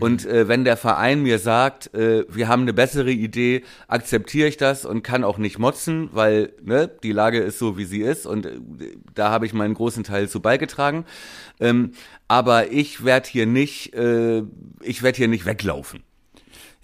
Und 0.01 0.25
äh, 0.25 0.49
wenn 0.49 0.65
der 0.65 0.77
Verein 0.77 1.23
mir 1.23 1.39
sagt, 1.39 1.93
äh, 1.95 2.25
wir 2.29 2.49
haben 2.49 2.63
eine 2.63 2.73
bessere 2.73 3.11
Idee, 3.11 3.63
akzeptiere 3.89 4.49
ich 4.49 4.57
das 4.57 4.85
und 4.87 5.03
kann 5.03 5.25
auch 5.25 5.39
nicht 5.39 5.59
motzen, 5.59 6.09
weil 6.13 6.53
ne, 6.63 6.91
die 7.03 7.13
Lage 7.13 7.41
ist 7.41 7.59
so, 7.59 7.77
wie 7.77 7.85
sie 7.85 8.01
ist. 8.01 8.27
Und 8.27 8.47
äh, 8.47 8.61
da 9.15 9.31
habe 9.31 9.47
ich 9.47 9.53
meinen 9.53 9.75
großen 9.75 10.05
Teil 10.05 10.29
zu 10.29 10.41
beigetragen. 10.41 11.05
Ähm, 11.61 11.93
aber 12.29 12.73
ich 12.73 13.05
werde 13.05 13.29
hier 13.29 13.47
nicht, 13.47 13.95
äh, 13.95 14.43
ich 14.81 15.03
werde 15.03 15.17
hier 15.17 15.29
nicht 15.29 15.45
weglaufen. 15.45 16.03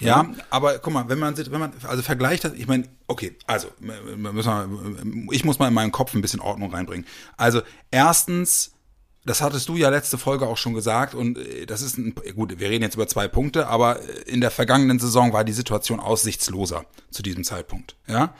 Ja, 0.01 0.23
mhm. 0.23 0.37
aber 0.51 0.79
guck 0.79 0.93
mal, 0.93 1.09
wenn 1.09 1.19
man 1.19 1.37
wenn 1.37 1.61
man 1.61 1.73
also 1.83 2.03
vergleicht 2.03 2.45
das, 2.45 2.53
ich 2.53 2.69
meine, 2.69 2.85
okay, 3.09 3.37
also 3.47 3.69
müssen 3.81 4.35
wir, 4.35 5.33
ich 5.33 5.45
muss 5.45 5.59
mal 5.59 5.69
in 5.69 5.75
meinen 5.75 5.93
Kopf 5.93 6.15
ein 6.15 6.21
bisschen 6.21 6.41
Ordnung 6.41 6.73
reinbringen. 6.73 7.07
Also 7.37 7.63
erstens 7.91 8.73
das 9.29 9.43
hattest 9.43 9.69
du 9.69 9.77
ja 9.77 9.91
letzte 9.91 10.19
Folge 10.19 10.47
auch 10.47 10.57
schon 10.57 10.75
gesagt 10.75 11.15
und 11.15 11.39
äh, 11.39 11.67
das 11.67 11.83
ist 11.83 11.99
ein, 11.99 12.15
gut, 12.35 12.59
wir 12.59 12.71
reden 12.71 12.83
jetzt 12.83 12.95
über 12.95 13.07
zwei 13.07 13.29
Punkte, 13.29 13.69
aber 13.69 14.01
äh, 14.01 14.23
in 14.27 14.41
der 14.41 14.51
vergangenen 14.51 14.99
Saison 14.99 15.33
war 15.33 15.45
die 15.45 15.53
Situation 15.53 16.01
aussichtsloser 16.01 16.85
zu 17.11 17.23
diesem 17.23 17.45
Zeitpunkt, 17.45 17.97
ja? 18.07 18.35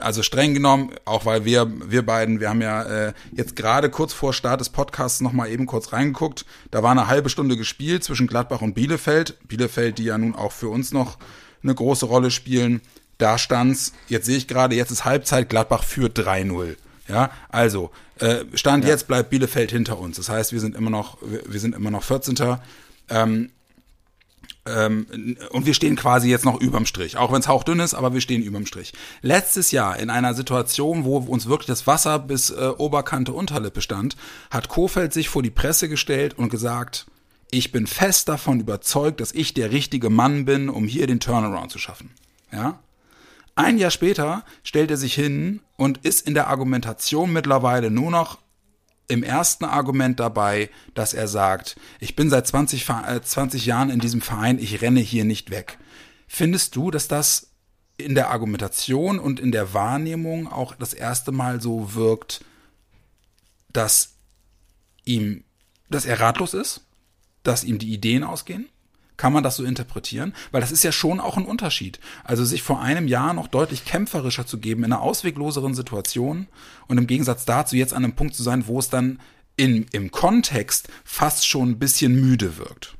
Also 0.00 0.22
streng 0.22 0.54
genommen, 0.54 0.90
auch 1.04 1.26
weil 1.26 1.44
wir 1.44 1.70
wir 1.90 2.04
beiden, 2.04 2.40
wir 2.40 2.48
haben 2.50 2.62
ja 2.62 2.82
äh, 2.82 3.12
jetzt 3.32 3.56
gerade 3.56 3.90
kurz 3.90 4.12
vor 4.12 4.32
Start 4.32 4.60
des 4.60 4.68
Podcasts 4.68 5.20
noch 5.20 5.32
mal 5.32 5.48
eben 5.48 5.66
kurz 5.66 5.92
reingeguckt, 5.92 6.44
da 6.70 6.82
war 6.82 6.90
eine 6.90 7.06
halbe 7.06 7.30
Stunde 7.30 7.56
gespielt 7.56 8.04
zwischen 8.04 8.26
Gladbach 8.26 8.60
und 8.60 8.74
Bielefeld, 8.74 9.38
Bielefeld, 9.48 9.98
die 9.98 10.04
ja 10.04 10.18
nun 10.18 10.34
auch 10.34 10.52
für 10.52 10.68
uns 10.68 10.92
noch 10.92 11.18
eine 11.62 11.74
große 11.74 12.06
Rolle 12.06 12.30
spielen. 12.30 12.80
Da 13.18 13.38
stand's, 13.38 13.92
jetzt 14.08 14.26
sehe 14.26 14.36
ich 14.36 14.46
gerade, 14.46 14.76
jetzt 14.76 14.90
ist 14.90 15.04
Halbzeit, 15.04 15.48
Gladbach 15.48 15.82
führt 15.84 16.18
3-0. 16.18 16.76
Ja, 17.08 17.30
also 17.48 17.90
äh, 18.18 18.44
Stand 18.54 18.84
ja. 18.84 18.90
jetzt 18.90 19.06
bleibt 19.06 19.30
Bielefeld 19.30 19.70
hinter 19.70 19.98
uns. 19.98 20.16
Das 20.16 20.28
heißt, 20.28 20.52
wir 20.52 20.60
sind 20.60 20.74
immer 20.74 20.90
noch, 20.90 21.18
wir 21.20 21.60
sind 21.60 21.74
immer 21.74 21.90
noch 21.90 22.02
14. 22.02 22.36
Ähm, 23.08 23.50
ähm, 24.66 25.36
und 25.50 25.66
wir 25.66 25.74
stehen 25.74 25.96
quasi 25.96 26.28
jetzt 26.28 26.44
noch 26.44 26.60
überm 26.60 26.86
Strich, 26.86 27.16
auch 27.16 27.32
wenn 27.32 27.40
es 27.40 27.48
hauchdünn 27.48 27.78
ist, 27.80 27.94
aber 27.94 28.12
wir 28.12 28.20
stehen 28.20 28.42
überm 28.42 28.66
Strich. 28.66 28.92
Letztes 29.22 29.70
Jahr 29.70 29.98
in 29.98 30.10
einer 30.10 30.34
Situation, 30.34 31.04
wo 31.04 31.18
uns 31.18 31.46
wirklich 31.46 31.68
das 31.68 31.86
Wasser 31.86 32.18
bis 32.18 32.50
äh, 32.50 32.72
Oberkante 32.76 33.32
Unterlippe 33.32 33.80
stand, 33.80 34.16
hat 34.50 34.68
Kofeld 34.68 35.12
sich 35.12 35.28
vor 35.28 35.42
die 35.42 35.50
Presse 35.50 35.88
gestellt 35.88 36.34
und 36.36 36.48
gesagt, 36.48 37.06
ich 37.50 37.70
bin 37.70 37.86
fest 37.86 38.28
davon 38.28 38.58
überzeugt, 38.58 39.20
dass 39.20 39.32
ich 39.32 39.54
der 39.54 39.70
richtige 39.70 40.10
Mann 40.10 40.44
bin, 40.44 40.68
um 40.68 40.88
hier 40.88 41.06
den 41.06 41.20
Turnaround 41.20 41.70
zu 41.70 41.78
schaffen. 41.78 42.10
Ja? 42.52 42.80
Ein 43.54 43.78
Jahr 43.78 43.92
später 43.92 44.44
stellt 44.64 44.90
er 44.90 44.96
sich 44.96 45.14
hin 45.14 45.60
und 45.76 45.98
ist 45.98 46.26
in 46.26 46.34
der 46.34 46.48
Argumentation 46.48 47.32
mittlerweile 47.32 47.90
nur 47.90 48.10
noch 48.10 48.38
im 49.08 49.22
ersten 49.22 49.64
Argument 49.64 50.18
dabei, 50.18 50.70
dass 50.94 51.14
er 51.14 51.28
sagt, 51.28 51.76
ich 52.00 52.16
bin 52.16 52.28
seit 52.28 52.46
20, 52.46 52.86
20 53.22 53.62
äh, 53.62 53.68
Jahren 53.68 53.90
in 53.90 54.00
diesem 54.00 54.20
Verein, 54.20 54.58
ich 54.58 54.82
renne 54.82 55.00
hier 55.00 55.24
nicht 55.24 55.50
weg. 55.50 55.78
Findest 56.26 56.74
du, 56.74 56.90
dass 56.90 57.06
das 57.06 57.50
in 57.98 58.14
der 58.14 58.30
Argumentation 58.30 59.18
und 59.18 59.40
in 59.40 59.52
der 59.52 59.72
Wahrnehmung 59.74 60.50
auch 60.50 60.74
das 60.74 60.92
erste 60.92 61.32
Mal 61.32 61.60
so 61.60 61.94
wirkt, 61.94 62.44
dass 63.72 64.14
ihm, 65.04 65.44
dass 65.88 66.04
er 66.04 66.20
ratlos 66.20 66.52
ist, 66.52 66.84
dass 67.42 67.64
ihm 67.64 67.78
die 67.78 67.92
Ideen 67.92 68.24
ausgehen? 68.24 68.68
Kann 69.16 69.32
man 69.32 69.42
das 69.42 69.56
so 69.56 69.64
interpretieren? 69.64 70.34
Weil 70.50 70.60
das 70.60 70.72
ist 70.72 70.84
ja 70.84 70.92
schon 70.92 71.20
auch 71.20 71.36
ein 71.36 71.46
Unterschied. 71.46 72.00
Also 72.24 72.44
sich 72.44 72.62
vor 72.62 72.80
einem 72.80 73.08
Jahr 73.08 73.32
noch 73.32 73.48
deutlich 73.48 73.84
kämpferischer 73.84 74.46
zu 74.46 74.58
geben 74.58 74.84
in 74.84 74.92
einer 74.92 75.02
auswegloseren 75.02 75.74
Situation 75.74 76.48
und 76.86 76.98
im 76.98 77.06
Gegensatz 77.06 77.44
dazu 77.44 77.76
jetzt 77.76 77.94
an 77.94 78.04
einem 78.04 78.14
Punkt 78.14 78.34
zu 78.34 78.42
sein, 78.42 78.66
wo 78.66 78.78
es 78.78 78.90
dann 78.90 79.20
in, 79.56 79.86
im 79.92 80.10
Kontext 80.10 80.88
fast 81.04 81.46
schon 81.46 81.70
ein 81.70 81.78
bisschen 81.78 82.14
müde 82.14 82.58
wirkt. 82.58 82.96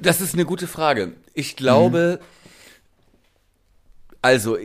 Das 0.00 0.20
ist 0.20 0.34
eine 0.34 0.44
gute 0.44 0.66
Frage. 0.66 1.14
Ich 1.34 1.56
glaube, 1.56 2.20
mhm. 2.20 2.26
also 4.22 4.56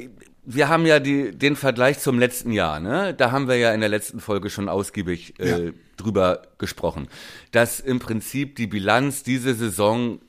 wir 0.46 0.70
haben 0.70 0.86
ja 0.86 1.00
die, 1.00 1.32
den 1.32 1.56
Vergleich 1.56 2.00
zum 2.00 2.20
letzten 2.20 2.52
Jahr, 2.52 2.80
ne? 2.80 3.14
Da 3.14 3.32
haben 3.32 3.48
wir 3.48 3.58
ja 3.58 3.74
in 3.74 3.80
der 3.80 3.90
letzten 3.90 4.20
Folge 4.20 4.50
schon 4.50 4.70
ausgiebig 4.70 5.40
äh, 5.40 5.66
ja. 5.66 5.72
drüber 5.98 6.44
gesprochen, 6.58 7.08
dass 7.52 7.80
im 7.80 8.00
Prinzip 8.00 8.56
die 8.56 8.68
Bilanz 8.68 9.24
diese 9.24 9.54
Saison 9.56 10.20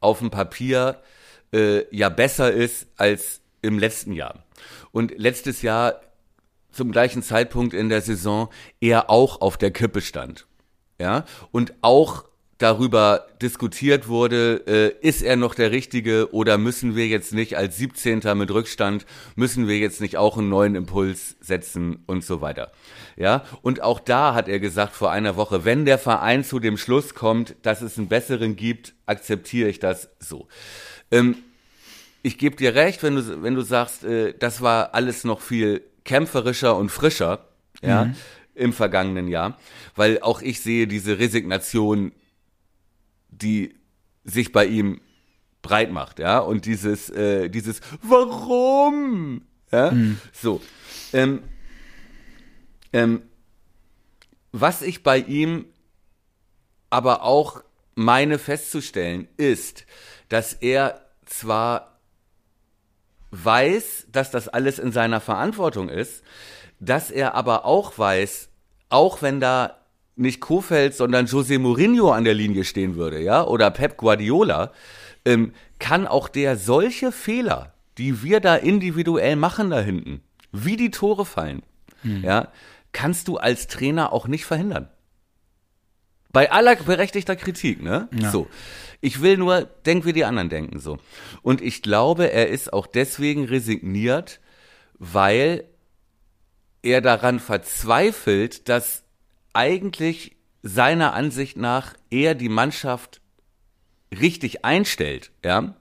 auf 0.00 0.18
dem 0.18 0.30
Papier 0.30 1.00
äh, 1.52 1.84
ja 1.94 2.08
besser 2.08 2.52
ist 2.52 2.86
als 2.96 3.40
im 3.62 3.78
letzten 3.78 4.12
Jahr. 4.12 4.44
Und 4.90 5.16
letztes 5.16 5.62
Jahr 5.62 6.00
zum 6.70 6.90
gleichen 6.90 7.22
Zeitpunkt 7.22 7.74
in 7.74 7.88
der 7.88 8.02
Saison 8.02 8.48
er 8.80 9.10
auch 9.10 9.40
auf 9.40 9.56
der 9.56 9.70
Kippe 9.70 10.00
stand. 10.00 10.46
Ja, 10.98 11.24
und 11.50 11.74
auch 11.80 12.24
darüber 12.62 13.26
diskutiert 13.40 14.06
wurde, 14.06 14.62
äh, 14.66 15.06
ist 15.06 15.22
er 15.22 15.36
noch 15.36 15.54
der 15.54 15.72
Richtige 15.72 16.32
oder 16.32 16.58
müssen 16.58 16.94
wir 16.94 17.08
jetzt 17.08 17.34
nicht 17.34 17.56
als 17.56 17.76
17. 17.76 18.20
mit 18.36 18.50
Rückstand, 18.52 19.04
müssen 19.34 19.66
wir 19.66 19.78
jetzt 19.78 20.00
nicht 20.00 20.16
auch 20.16 20.38
einen 20.38 20.48
neuen 20.48 20.76
Impuls 20.76 21.36
setzen 21.40 22.04
und 22.06 22.24
so 22.24 22.40
weiter. 22.40 22.70
Ja, 23.16 23.44
und 23.62 23.82
auch 23.82 24.00
da 24.00 24.34
hat 24.34 24.48
er 24.48 24.60
gesagt 24.60 24.94
vor 24.94 25.10
einer 25.10 25.36
Woche, 25.36 25.64
wenn 25.64 25.84
der 25.84 25.98
Verein 25.98 26.44
zu 26.44 26.60
dem 26.60 26.76
Schluss 26.76 27.14
kommt, 27.14 27.56
dass 27.62 27.82
es 27.82 27.98
einen 27.98 28.08
besseren 28.08 28.54
gibt, 28.56 28.94
akzeptiere 29.06 29.68
ich 29.68 29.80
das 29.80 30.10
so. 30.20 30.46
Ähm, 31.10 31.36
ich 32.22 32.38
gebe 32.38 32.56
dir 32.56 32.74
recht, 32.74 33.02
wenn 33.02 33.16
du, 33.16 33.42
wenn 33.42 33.54
du 33.54 33.62
sagst, 33.62 34.04
äh, 34.04 34.34
das 34.38 34.62
war 34.62 34.94
alles 34.94 35.24
noch 35.24 35.40
viel 35.40 35.82
kämpferischer 36.04 36.76
und 36.76 36.90
frischer, 36.90 37.46
ja, 37.82 38.04
mhm. 38.04 38.14
im 38.54 38.72
vergangenen 38.72 39.26
Jahr, 39.26 39.58
weil 39.96 40.20
auch 40.20 40.40
ich 40.40 40.60
sehe 40.60 40.86
diese 40.86 41.18
Resignation 41.18 42.12
die 43.32 43.74
sich 44.24 44.52
bei 44.52 44.66
ihm 44.66 45.00
breit 45.62 45.90
macht, 45.90 46.18
ja, 46.18 46.38
und 46.38 46.66
dieses, 46.66 47.10
äh, 47.10 47.48
dieses 47.48 47.80
Warum, 48.02 49.42
ja, 49.70 49.90
mhm. 49.90 50.18
so. 50.32 50.60
Ähm, 51.12 51.42
ähm, 52.92 53.22
was 54.52 54.82
ich 54.82 55.02
bei 55.02 55.18
ihm 55.18 55.66
aber 56.90 57.22
auch 57.22 57.62
meine 57.94 58.38
festzustellen 58.38 59.28
ist, 59.36 59.86
dass 60.28 60.52
er 60.52 61.06
zwar 61.24 61.98
weiß, 63.30 64.08
dass 64.12 64.30
das 64.30 64.48
alles 64.48 64.78
in 64.78 64.92
seiner 64.92 65.20
Verantwortung 65.20 65.88
ist, 65.88 66.22
dass 66.80 67.10
er 67.10 67.34
aber 67.34 67.64
auch 67.64 67.96
weiß, 67.96 68.50
auch 68.90 69.22
wenn 69.22 69.40
da 69.40 69.81
nicht 70.16 70.40
Kofeld, 70.40 70.94
sondern 70.94 71.26
Jose 71.26 71.58
Mourinho 71.58 72.10
an 72.12 72.24
der 72.24 72.34
Linie 72.34 72.64
stehen 72.64 72.96
würde, 72.96 73.20
ja, 73.20 73.44
oder 73.44 73.70
Pep 73.70 73.96
Guardiola, 73.96 74.72
ähm, 75.24 75.52
kann 75.78 76.06
auch 76.06 76.28
der 76.28 76.56
solche 76.56 77.12
Fehler, 77.12 77.74
die 77.98 78.22
wir 78.22 78.40
da 78.40 78.56
individuell 78.56 79.36
machen 79.36 79.70
da 79.70 79.80
hinten, 79.80 80.22
wie 80.52 80.76
die 80.76 80.90
Tore 80.90 81.24
fallen, 81.24 81.62
hm. 82.02 82.22
ja, 82.22 82.48
kannst 82.92 83.28
du 83.28 83.36
als 83.38 83.68
Trainer 83.68 84.12
auch 84.12 84.26
nicht 84.26 84.44
verhindern. 84.44 84.88
Bei 86.30 86.50
aller 86.50 86.76
berechtigter 86.76 87.36
Kritik, 87.36 87.82
ne? 87.82 88.08
Ja. 88.12 88.30
So. 88.30 88.48
Ich 89.02 89.20
will 89.20 89.36
nur, 89.36 89.62
denk 89.84 90.06
wie 90.06 90.12
die 90.12 90.24
anderen 90.24 90.48
denken, 90.48 90.78
so. 90.78 90.98
Und 91.42 91.60
ich 91.60 91.82
glaube, 91.82 92.32
er 92.32 92.48
ist 92.48 92.72
auch 92.72 92.86
deswegen 92.86 93.44
resigniert, 93.44 94.40
weil 94.98 95.64
er 96.82 97.00
daran 97.00 97.38
verzweifelt, 97.38 98.68
dass 98.68 99.01
eigentlich 99.52 100.36
seiner 100.62 101.14
Ansicht 101.14 101.56
nach 101.56 101.94
eher 102.10 102.34
die 102.34 102.48
Mannschaft 102.48 103.20
richtig 104.20 104.64
einstellt, 104.64 105.32
ja. 105.44 105.74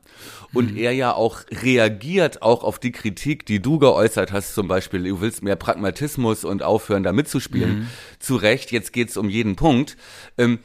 Und 0.54 0.72
mhm. 0.72 0.78
er 0.78 0.92
ja 0.92 1.13
auch 1.13 1.42
reagiert 1.50 2.42
auch 2.42 2.63
auf 2.63 2.78
die 2.78 2.92
Kritik, 2.92 3.46
die 3.46 3.62
du 3.62 3.80
geäußert 3.80 4.32
hast, 4.32 4.54
zum 4.54 4.68
Beispiel, 4.68 5.04
du 5.04 5.22
willst 5.22 5.44
mehr 5.44 5.56
Pragmatismus 5.56 6.44
und 6.44 6.62
aufhören, 6.62 7.04
da 7.04 7.13
mitzuspielen. 7.13 7.80
Mhm. 7.80 7.88
Zu 8.20 8.36
Recht, 8.36 8.72
jetzt 8.72 8.92
geht's 8.92 9.18
um 9.18 9.30
jeden 9.30 9.56
Punkt. 9.56 9.98
Ähm, 10.38 10.60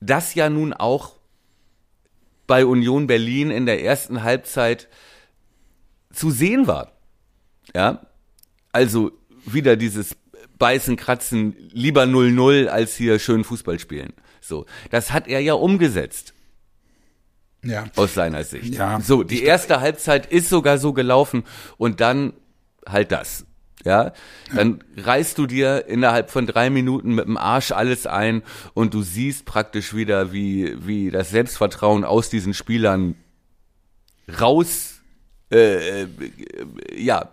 das 0.00 0.34
ja 0.34 0.50
nun 0.50 0.72
auch 0.72 1.18
bei 2.46 2.66
Union 2.66 3.06
Berlin 3.06 3.50
in 3.50 3.66
der 3.66 3.82
ersten 3.82 4.22
Halbzeit 4.22 4.88
zu 6.12 6.30
sehen 6.30 6.66
war. 6.66 6.92
Ja. 7.74 8.06
Also 8.72 9.12
wieder 9.44 9.76
dieses 9.76 10.16
beißen, 10.58 10.96
kratzen, 10.96 11.56
lieber 11.72 12.02
0-0 12.04 12.66
als 12.66 12.96
hier 12.96 13.18
schön 13.18 13.44
Fußball 13.44 13.78
spielen. 13.78 14.12
So, 14.40 14.66
das 14.90 15.12
hat 15.12 15.28
er 15.28 15.40
ja 15.40 15.54
umgesetzt. 15.54 16.34
Ja. 17.64 17.86
Aus 17.96 18.14
seiner 18.14 18.44
Sicht. 18.44 18.74
Ja. 18.74 19.00
So, 19.00 19.24
die 19.24 19.42
erste 19.42 19.80
Halbzeit 19.80 20.26
ist 20.26 20.48
sogar 20.48 20.78
so 20.78 20.92
gelaufen 20.92 21.44
und 21.76 22.00
dann 22.00 22.32
halt 22.86 23.12
das. 23.12 23.44
Ja, 23.84 24.12
dann 24.54 24.82
reißt 24.96 25.38
du 25.38 25.46
dir 25.46 25.86
innerhalb 25.86 26.30
von 26.30 26.46
drei 26.46 26.68
Minuten 26.68 27.14
mit 27.14 27.26
dem 27.26 27.36
Arsch 27.36 27.70
alles 27.70 28.08
ein 28.08 28.42
und 28.74 28.92
du 28.92 29.02
siehst 29.02 29.44
praktisch 29.44 29.94
wieder, 29.94 30.32
wie, 30.32 30.74
wie 30.84 31.12
das 31.12 31.30
Selbstvertrauen 31.30 32.04
aus 32.04 32.28
diesen 32.28 32.54
Spielern 32.54 33.14
raus, 34.40 35.00
äh, 35.52 36.02
äh 36.02 36.08
ja, 36.96 37.32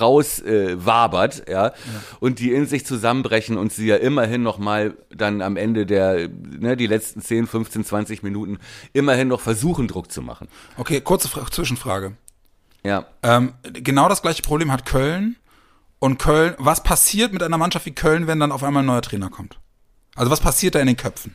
raus 0.00 0.40
äh, 0.40 0.84
wabert, 0.84 1.48
ja, 1.48 1.66
ja, 1.66 1.74
und 2.20 2.38
die 2.38 2.52
in 2.52 2.66
sich 2.66 2.86
zusammenbrechen 2.86 3.58
und 3.58 3.72
sie 3.72 3.86
ja 3.86 3.96
immerhin 3.96 4.42
noch 4.42 4.58
mal 4.58 4.96
dann 5.14 5.42
am 5.42 5.56
Ende 5.56 5.86
der, 5.86 6.28
ne, 6.28 6.76
die 6.76 6.86
letzten 6.86 7.20
10, 7.20 7.46
15, 7.46 7.84
20 7.84 8.22
Minuten 8.22 8.58
immerhin 8.92 9.28
noch 9.28 9.40
versuchen, 9.40 9.88
Druck 9.88 10.10
zu 10.10 10.22
machen. 10.22 10.48
Okay, 10.76 11.00
kurze 11.00 11.28
Fra 11.28 11.46
Zwischenfrage. 11.50 12.12
Ja. 12.82 13.06
Ähm, 13.22 13.54
genau 13.62 14.08
das 14.08 14.22
gleiche 14.22 14.42
Problem 14.42 14.72
hat 14.72 14.86
Köln 14.86 15.36
und 15.98 16.18
Köln, 16.18 16.54
was 16.58 16.82
passiert 16.82 17.32
mit 17.32 17.42
einer 17.42 17.58
Mannschaft 17.58 17.86
wie 17.86 17.94
Köln, 17.94 18.26
wenn 18.26 18.40
dann 18.40 18.52
auf 18.52 18.62
einmal 18.62 18.82
ein 18.82 18.86
neuer 18.86 19.02
Trainer 19.02 19.30
kommt? 19.30 19.58
Also 20.14 20.30
was 20.30 20.40
passiert 20.40 20.74
da 20.74 20.80
in 20.80 20.86
den 20.86 20.96
Köpfen? 20.96 21.34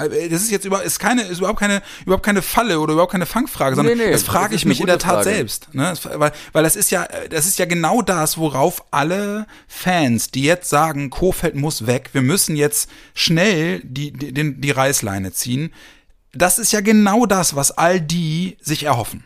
Äh, 0.00 0.28
das 0.28 0.42
ist 0.42 0.50
jetzt 0.50 0.64
über, 0.64 0.82
ist 0.82 0.98
keine, 0.98 1.22
ist 1.22 1.38
überhaupt 1.38 1.60
keine, 1.60 1.82
überhaupt 2.04 2.24
keine 2.24 2.42
Falle 2.42 2.80
oder 2.80 2.92
überhaupt 2.92 3.12
keine 3.12 3.26
Fangfrage, 3.26 3.76
sondern 3.76 3.96
nee, 3.96 4.04
nee, 4.06 4.12
das 4.12 4.22
frage 4.22 4.54
ich 4.54 4.64
mich 4.64 4.80
in 4.80 4.86
der 4.86 4.98
Tat 4.98 5.24
Frage. 5.24 5.36
selbst. 5.36 5.74
Ne? 5.74 5.92
Weil, 6.14 6.32
weil 6.52 6.62
das 6.62 6.76
ist 6.76 6.90
ja, 6.90 7.06
das 7.30 7.46
ist 7.46 7.58
ja 7.58 7.64
genau 7.64 8.02
das, 8.02 8.38
worauf 8.38 8.84
alle 8.90 9.46
Fans, 9.68 10.30
die 10.30 10.42
jetzt 10.42 10.68
sagen, 10.68 11.10
Kofeld 11.10 11.54
muss 11.54 11.86
weg, 11.86 12.10
wir 12.12 12.22
müssen 12.22 12.56
jetzt 12.56 12.90
schnell 13.14 13.80
die, 13.84 14.12
die, 14.12 14.60
die 14.60 14.70
Reißleine 14.70 15.32
ziehen, 15.32 15.72
das 16.32 16.58
ist 16.58 16.72
ja 16.72 16.80
genau 16.80 17.26
das, 17.26 17.56
was 17.56 17.72
all 17.72 18.00
die 18.00 18.56
sich 18.60 18.84
erhoffen. 18.84 19.24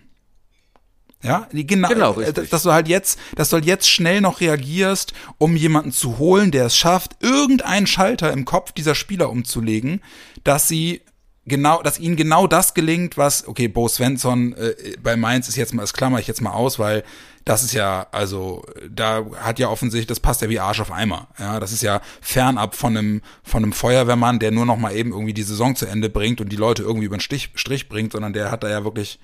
Ja, 1.24 1.48
genau, 1.52 1.88
genau 1.88 2.12
äh, 2.20 2.26
richtig. 2.26 2.50
dass 2.50 2.62
du 2.62 2.72
halt 2.72 2.86
jetzt, 2.86 3.18
dass 3.34 3.48
du 3.48 3.54
halt 3.54 3.64
jetzt 3.64 3.88
schnell 3.88 4.20
noch 4.20 4.40
reagierst, 4.40 5.14
um 5.38 5.56
jemanden 5.56 5.90
zu 5.90 6.18
holen, 6.18 6.50
der 6.50 6.66
es 6.66 6.76
schafft, 6.76 7.16
irgendeinen 7.20 7.86
Schalter 7.86 8.30
im 8.32 8.44
Kopf 8.44 8.72
dieser 8.72 8.94
Spieler 8.94 9.30
umzulegen, 9.30 10.02
dass 10.44 10.68
sie 10.68 11.00
genau, 11.46 11.82
dass 11.82 11.98
ihnen 11.98 12.16
genau 12.16 12.46
das 12.46 12.74
gelingt, 12.74 13.16
was, 13.16 13.46
okay, 13.46 13.68
Bo 13.68 13.88
Svensson 13.88 14.54
äh, 14.54 14.74
bei 15.02 15.16
Mainz 15.16 15.48
ist 15.48 15.56
jetzt 15.56 15.74
mal, 15.74 15.82
das 15.82 15.92
klammer 15.92 16.18
ich 16.18 16.26
jetzt 16.26 16.40
mal 16.40 16.52
aus, 16.52 16.78
weil 16.78 17.04
das 17.44 17.62
ist 17.62 17.74
ja, 17.74 18.06
also, 18.10 18.64
da 18.88 19.26
hat 19.36 19.58
ja 19.58 19.68
offensichtlich, 19.68 20.06
das 20.06 20.20
passt 20.20 20.40
ja 20.40 20.48
wie 20.48 20.60
Arsch 20.60 20.80
auf 20.80 20.90
Eimer. 20.90 21.28
Ja, 21.38 21.60
das 21.60 21.72
ist 21.72 21.82
ja 21.82 22.00
fernab 22.22 22.74
von 22.74 22.96
einem, 22.96 23.20
von 23.42 23.62
einem 23.62 23.72
Feuerwehrmann, 23.72 24.38
der 24.38 24.50
nur 24.50 24.64
noch 24.64 24.78
mal 24.78 24.96
eben 24.96 25.12
irgendwie 25.12 25.34
die 25.34 25.42
Saison 25.42 25.76
zu 25.76 25.84
Ende 25.84 26.08
bringt 26.08 26.40
und 26.40 26.50
die 26.50 26.56
Leute 26.56 26.82
irgendwie 26.82 27.04
über 27.04 27.16
den 27.16 27.20
Stich, 27.20 27.50
Strich 27.54 27.88
bringt, 27.90 28.12
sondern 28.12 28.32
der 28.32 28.50
hat 28.50 28.62
da 28.62 28.70
ja 28.70 28.84
wirklich 28.84 29.18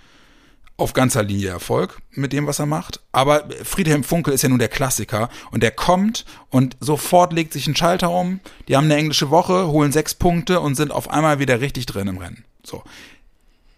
auf 0.81 0.95
ganzer 0.95 1.23
Linie 1.23 1.51
Erfolg 1.51 2.01
mit 2.13 2.33
dem, 2.33 2.47
was 2.47 2.59
er 2.59 2.67
macht. 2.67 3.01
Aber 3.13 3.49
Friedhelm 3.65 4.03
Funkel 4.03 4.33
ist 4.33 4.43
ja 4.43 4.49
nun 4.49 4.59
der 4.59 4.69
Klassiker 4.69 5.29
und 5.51 5.63
der 5.63 5.71
kommt 5.71 6.25
und 6.49 6.77
sofort 6.81 7.33
legt 7.33 7.53
sich 7.53 7.67
ein 7.67 7.77
Schalter 7.77 8.11
um. 8.11 8.41
Die 8.67 8.77
haben 8.77 8.85
eine 8.85 8.97
englische 8.97 9.31
Woche, 9.31 9.69
holen 9.69 9.93
sechs 9.93 10.15
Punkte 10.15 10.61
und 10.61 10.75
sind 10.75 10.91
auf 10.91 11.11
einmal 11.11 11.39
wieder 11.39 11.61
richtig 11.61 11.87
drin 11.87 12.09
im 12.09 12.19
Rennen. 12.19 12.45
So. 12.65 12.83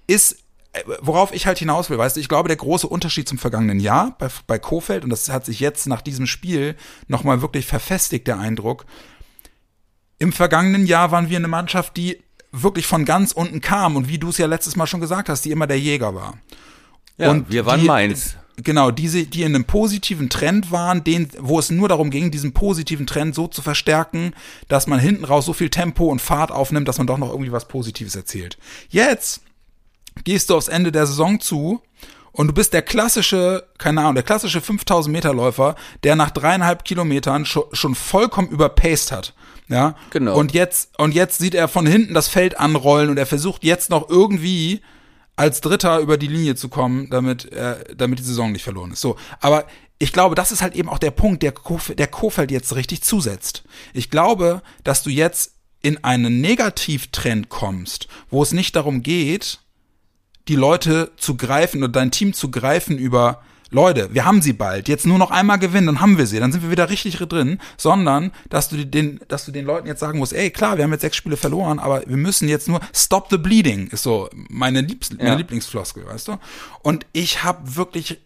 Ist, 0.07 0.39
worauf 1.01 1.35
ich 1.35 1.47
halt 1.47 1.59
hinaus 1.59 1.91
will, 1.91 1.99
weißt 1.99 2.17
du, 2.17 2.21
ich 2.21 2.29
glaube, 2.29 2.49
der 2.49 2.57
große 2.57 2.87
Unterschied 2.87 3.29
zum 3.29 3.39
vergangenen 3.39 3.81
Jahr 3.81 4.15
bei, 4.19 4.29
bei 4.47 4.59
Kofeld, 4.59 5.05
und 5.05 5.11
das 5.11 5.29
hat 5.29 5.45
sich 5.45 5.61
jetzt 5.61 5.87
nach 5.87 6.03
diesem 6.03 6.27
Spiel 6.27 6.77
nochmal 7.09 7.43
wirklich 7.43 7.67
verfestigt, 7.67 8.27
der 8.27 8.39
Eindruck. 8.39 8.87
Im 10.19 10.33
vergangenen 10.33 10.87
Jahr 10.87 11.11
waren 11.11 11.29
wir 11.29 11.37
eine 11.37 11.49
Mannschaft, 11.49 11.97
die 11.97 12.23
wirklich 12.53 12.87
von 12.87 13.05
ganz 13.05 13.33
unten 13.33 13.61
kam 13.61 13.97
und 13.97 14.09
wie 14.09 14.19
du 14.19 14.29
es 14.29 14.39
ja 14.39 14.47
letztes 14.47 14.77
Mal 14.77 14.87
schon 14.87 15.01
gesagt 15.01 15.29
hast, 15.29 15.45
die 15.45 15.51
immer 15.51 15.67
der 15.67 15.81
Jäger 15.81 16.15
war. 16.15 16.39
Ja, 17.23 17.31
und 17.31 17.51
wir 17.51 17.67
waren 17.67 17.81
die, 17.81 17.87
Mainz. 17.87 18.37
Genau, 18.57 18.91
diese, 18.91 19.25
die 19.25 19.43
in 19.43 19.55
einem 19.55 19.65
positiven 19.65 20.29
Trend 20.29 20.71
waren, 20.71 21.05
den, 21.05 21.29
wo 21.39 21.59
es 21.59 21.71
nur 21.71 21.89
darum 21.89 22.11
ging, 22.11 22.31
diesen 22.31 22.53
positiven 22.53 23.07
Trend 23.07 23.35
so 23.35 23.47
zu 23.49 23.63
verstärken, 23.63 24.35
dass 24.69 24.87
man 24.87 24.99
hinten 24.99 25.25
raus 25.25 25.47
so 25.47 25.53
viel 25.53 25.71
Tempo 25.71 26.07
und 26.07 26.21
Fahrt 26.21 26.53
aufnimmt, 26.53 26.87
dass 26.87 26.99
man 26.99 27.07
doch 27.07 27.19
noch 27.19 27.31
irgendwie 27.31 27.53
was 27.53 27.67
Positives 27.67 28.15
erzählt. 28.15 28.59
Jetzt 28.91 29.41
gehst 30.25 30.51
du 30.51 30.57
aufs 30.57 30.69
Ende 30.69 30.93
der 30.93 31.07
Saison 31.07 31.41
zu 31.41 31.81
und 32.33 32.49
du 32.49 32.53
bist 32.53 32.73
der 32.73 32.83
klassische, 32.83 33.65
keine 33.79 34.01
Ahnung, 34.01 34.15
der 34.15 34.25
klassische 34.25 34.61
5000 34.61 35.13
Meter 35.13 35.33
Läufer, 35.35 35.75
der 36.03 36.17
nach 36.17 36.31
dreieinhalb 36.31 36.85
Kilometern 36.85 37.47
schon, 37.47 37.65
schon 37.73 37.95
vollkommen 37.95 38.49
überpaced 38.49 39.13
hat. 39.13 39.35
Ja, 39.69 39.95
genau. 40.11 40.37
Und 40.37 40.53
jetzt, 40.53 40.99
und 40.99 41.15
jetzt 41.15 41.39
sieht 41.39 41.55
er 41.55 41.69
von 41.69 41.87
hinten 41.87 42.15
das 42.15 42.29
Feld 42.29 42.59
anrollen 42.59 43.09
und 43.09 43.19
er 43.19 43.27
versucht 43.27 43.65
jetzt 43.65 43.91
noch 43.91 44.09
irgendwie 44.11 44.83
als 45.37 45.61
Dritter 45.61 45.99
über 45.99 46.19
die 46.19 46.27
Linie 46.29 46.55
zu 46.55 46.69
kommen, 46.69 47.09
damit, 47.11 47.51
äh, 47.53 47.95
damit 47.97 48.19
die 48.19 48.25
Saison 48.25 48.53
nicht 48.53 48.65
verloren 48.65 48.93
ist. 48.93 49.01
So, 49.01 49.17
aber 49.41 49.67
ich 49.99 50.13
glaube, 50.13 50.35
das 50.35 50.53
ist 50.53 50.63
halt 50.63 50.75
eben 50.75 50.89
auch 50.89 50.99
der 50.99 51.11
Punkt, 51.11 51.43
der, 51.43 51.53
Kof 51.53 51.93
der 51.97 52.09
Kofeld 52.09 52.51
jetzt 52.51 52.75
richtig 52.75 53.03
zusetzt. 53.03 53.63
Ich 53.95 54.11
glaube, 54.11 54.63
dass 54.85 55.03
du 55.03 55.11
jetzt 55.11 55.55
in 55.81 56.03
einen 56.05 56.41
Negativtrend 56.41 57.49
kommst, 57.49 58.09
wo 58.31 58.43
es 58.43 58.53
nicht 58.53 58.77
darum 58.77 59.03
geht, 59.03 59.61
die 60.49 60.57
Leute 60.57 61.13
zu 61.17 61.37
greifen 61.37 61.83
oder 61.83 61.93
dein 61.93 62.11
Team 62.11 62.33
zu 62.33 62.51
greifen 62.51 62.99
über 62.99 63.43
Leute, 63.73 64.13
wir 64.13 64.27
haben 64.27 64.43
sie 64.43 64.53
bald, 64.53 64.87
jetzt 64.87 65.07
nur 65.07 65.19
noch 65.19 65.31
einmal 65.31 65.59
gewinnen, 65.59 65.87
dann 65.87 66.01
haben 66.01 66.19
wir 66.19 66.27
sie, 66.27 66.39
dann 66.39 66.53
sind 66.53 66.63
wir 66.63 66.71
wieder 66.71 66.91
richtig 66.91 67.17
drin, 67.17 67.59
sondern, 67.79 68.31
dass 68.51 68.69
du 68.69 68.85
den, 68.85 69.19
dass 69.29 69.47
du 69.47 69.51
den 69.51 69.65
Leuten 69.65 69.87
jetzt 69.87 70.01
sagen 70.01 70.19
musst, 70.19 70.35
ey, 70.35 70.51
klar, 70.51 70.77
wir 70.77 70.85
haben 70.85 70.93
jetzt 70.93 71.01
sechs 71.01 71.17
Spiele 71.17 71.39
verloren, 71.39 71.79
aber 71.79 72.03
wir 72.07 72.19
müssen 72.19 72.49
jetzt 72.49 72.69
nur 72.69 72.81
stop 72.95 73.29
the 73.31 73.39
bleeding, 73.39 73.89
ist 73.89 74.03
so 74.03 74.29
meine, 74.35 74.83
Liebs 74.83 75.09
ja. 75.09 75.17
meine 75.25 75.37
Lieblingsfloskel, 75.37 76.05
weißt 76.05 76.29
du? 76.29 76.39
Und 76.83 77.07
ich 77.13 77.45
habe 77.45 77.77
wirklich, 77.77 78.21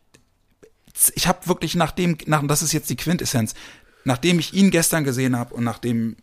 ich 1.15 1.29
habe 1.29 1.47
wirklich 1.47 1.77
nachdem, 1.77 2.19
nach, 2.27 2.45
das 2.45 2.63
ist 2.63 2.73
jetzt 2.73 2.91
die 2.91 2.97
Quintessenz, 2.97 3.55
nachdem 4.03 4.41
ich 4.41 4.53
ihn 4.53 4.73
gestern 4.73 5.05
gesehen 5.05 5.37
habe 5.37 5.55
und 5.55 5.63
nachdem, 5.63 6.17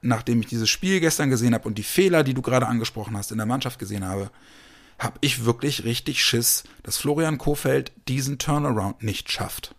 nachdem 0.00 0.40
ich 0.42 0.46
dieses 0.46 0.70
Spiel 0.70 1.00
gestern 1.00 1.28
gesehen 1.28 1.54
habe 1.54 1.66
und 1.66 1.76
die 1.76 1.82
Fehler, 1.82 2.22
die 2.22 2.34
du 2.34 2.42
gerade 2.42 2.68
angesprochen 2.68 3.16
hast, 3.16 3.32
in 3.32 3.38
der 3.38 3.46
Mannschaft 3.46 3.80
gesehen 3.80 4.04
habe, 4.04 4.30
habe 5.00 5.18
ich 5.22 5.44
wirklich 5.44 5.84
richtig 5.84 6.22
Schiss, 6.22 6.62
dass 6.82 6.98
Florian 6.98 7.38
Kofeld 7.38 7.90
diesen 8.06 8.38
Turnaround 8.38 9.02
nicht 9.02 9.32
schafft. 9.32 9.74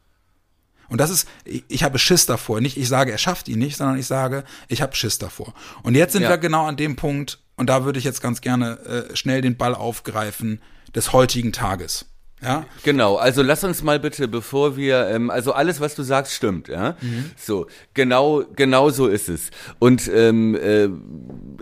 Und 0.90 1.00
das 1.00 1.10
ist, 1.10 1.30
ich 1.46 1.84
habe 1.84 2.00
Schiss 2.00 2.26
davor. 2.26 2.60
Nicht, 2.60 2.76
ich 2.76 2.90
sage, 2.90 3.14
er 3.14 3.18
schafft 3.18 3.48
ihn 3.48 3.60
nicht, 3.60 3.78
sondern 3.78 3.98
ich 3.98 4.08
sage, 4.08 4.44
ich 4.68 4.82
habe 4.82 4.94
Schiss 4.94 5.20
davor. 5.20 5.54
Und 5.84 5.96
jetzt 5.96 6.12
sind 6.12 6.24
ja. 6.24 6.30
wir 6.30 6.38
genau 6.38 6.66
an 6.66 6.76
dem 6.76 6.98
Punkt, 6.98 7.40
und 7.56 7.68
da 7.68 7.86
würde 7.86 8.00
ich 8.00 8.04
jetzt 8.04 8.22
ganz 8.22 8.42
gerne 8.42 8.80
äh, 8.80 9.16
schnell 9.16 9.42
den 9.42 9.56
Ball 9.56 9.74
aufgreifen 9.76 10.62
des 10.94 11.14
heutigen 11.14 11.54
Tages. 11.54 12.08
Ja? 12.42 12.66
Genau, 12.84 13.18
also 13.18 13.44
lass 13.44 13.64
uns 13.64 13.84
mal 13.84 14.00
bitte, 14.00 14.28
bevor 14.28 14.76
wir, 14.76 15.08
ähm, 15.08 15.30
also 15.30 15.54
alles, 15.54 15.80
was 15.80 15.96
du 15.96 16.04
sagst, 16.04 16.34
stimmt, 16.34 16.68
ja. 16.68 16.96
Mhm. 17.02 17.32
So, 17.38 17.68
genau, 17.94 18.44
genau 18.56 18.90
so 18.90 19.08
ist 19.08 19.30
es. 19.30 19.52
Und 19.80 20.10
ähm, 20.14 20.56
äh, 20.56 20.90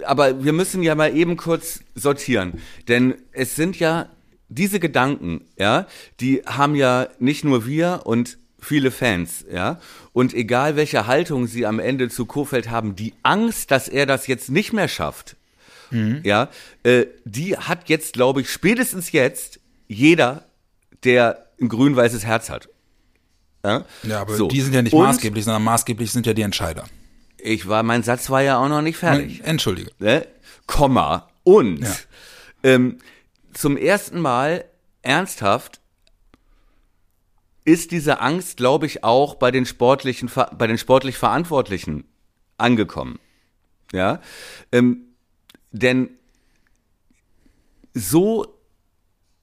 aber 0.05 0.43
wir 0.43 0.53
müssen 0.53 0.81
ja 0.81 0.95
mal 0.95 1.15
eben 1.15 1.35
kurz 1.35 1.81
sortieren, 1.95 2.61
denn 2.87 3.15
es 3.33 3.55
sind 3.55 3.77
ja 3.79 4.09
diese 4.47 4.79
Gedanken, 4.79 5.41
ja, 5.57 5.85
die 6.19 6.41
haben 6.45 6.75
ja 6.75 7.07
nicht 7.19 7.43
nur 7.43 7.65
wir 7.67 8.01
und 8.05 8.37
viele 8.57 8.91
Fans, 8.91 9.45
ja. 9.51 9.79
Und 10.13 10.33
egal 10.33 10.75
welche 10.75 11.07
Haltung 11.07 11.47
sie 11.47 11.65
am 11.65 11.79
Ende 11.79 12.09
zu 12.09 12.25
Kofeld 12.25 12.69
haben, 12.69 12.95
die 12.95 13.13
Angst, 13.21 13.71
dass 13.71 13.87
er 13.87 14.05
das 14.05 14.27
jetzt 14.27 14.49
nicht 14.49 14.73
mehr 14.73 14.87
schafft, 14.87 15.35
mhm. 15.91 16.21
ja, 16.23 16.49
äh, 16.83 17.05
die 17.25 17.57
hat 17.57 17.89
jetzt, 17.89 18.13
glaube 18.13 18.41
ich, 18.41 18.49
spätestens 18.49 19.11
jetzt 19.11 19.59
jeder 19.87 20.48
der 21.03 21.47
ein 21.61 21.69
grün-weißes 21.69 22.25
Herz 22.25 22.49
hat. 22.49 22.69
Ja, 23.63 23.85
ja 24.03 24.21
aber 24.21 24.35
so. 24.35 24.47
die 24.47 24.61
sind 24.61 24.73
ja 24.73 24.81
nicht 24.81 24.93
Und 24.93 25.03
maßgeblich, 25.03 25.43
sondern 25.43 25.63
maßgeblich 25.63 26.11
sind 26.11 26.25
ja 26.25 26.33
die 26.33 26.41
Entscheider. 26.41 26.85
Ich 27.37 27.67
war, 27.67 27.83
mein 27.83 28.03
Satz 28.03 28.29
war 28.29 28.41
ja 28.41 28.57
auch 28.57 28.69
noch 28.69 28.81
nicht 28.81 28.97
fertig. 28.97 29.41
Entschuldige. 29.43 29.91
Ne? 29.99 30.27
Komma. 30.67 31.29
Und 31.43 31.79
ja. 31.79 31.95
ähm, 32.63 32.99
zum 33.53 33.77
ersten 33.77 34.19
Mal 34.19 34.65
ernsthaft 35.01 35.79
ist 37.65 37.91
diese 37.91 38.19
Angst, 38.19 38.57
glaube 38.57 38.85
ich, 38.85 39.03
auch 39.03 39.35
bei 39.35 39.51
den 39.51 39.65
sportlichen, 39.65 40.29
bei 40.57 40.67
den 40.67 40.77
sportlich 40.77 41.17
Verantwortlichen 41.17 42.05
angekommen. 42.57 43.19
Ja, 43.91 44.21
ähm, 44.71 45.05
denn 45.71 46.09
so 47.93 48.59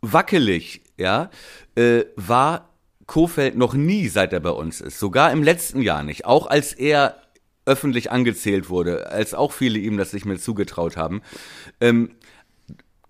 wackelig 0.01 0.83
ja, 0.97 1.31
äh, 1.75 2.05
war 2.17 2.69
Kofeld 3.07 3.57
noch 3.57 3.75
nie, 3.75 4.09
seit 4.09 4.33
er 4.33 4.41
bei 4.41 4.51
uns 4.51 4.81
ist. 4.81 4.99
Sogar 4.99 5.33
im 5.33 5.43
letzten 5.43 5.81
Jahr 5.81 6.03
nicht. 6.03 6.25
Auch 6.25 6.47
als 6.47 6.73
er 6.73 7.17
öffentlich 7.65 8.11
angezählt 8.11 8.69
wurde, 8.69 9.11
als 9.11 9.35
auch 9.35 9.53
viele 9.53 9.79
ihm 9.79 9.97
das 9.97 10.13
nicht 10.13 10.25
mehr 10.25 10.39
zugetraut 10.39 10.97
haben, 10.97 11.23
ähm, 11.81 12.11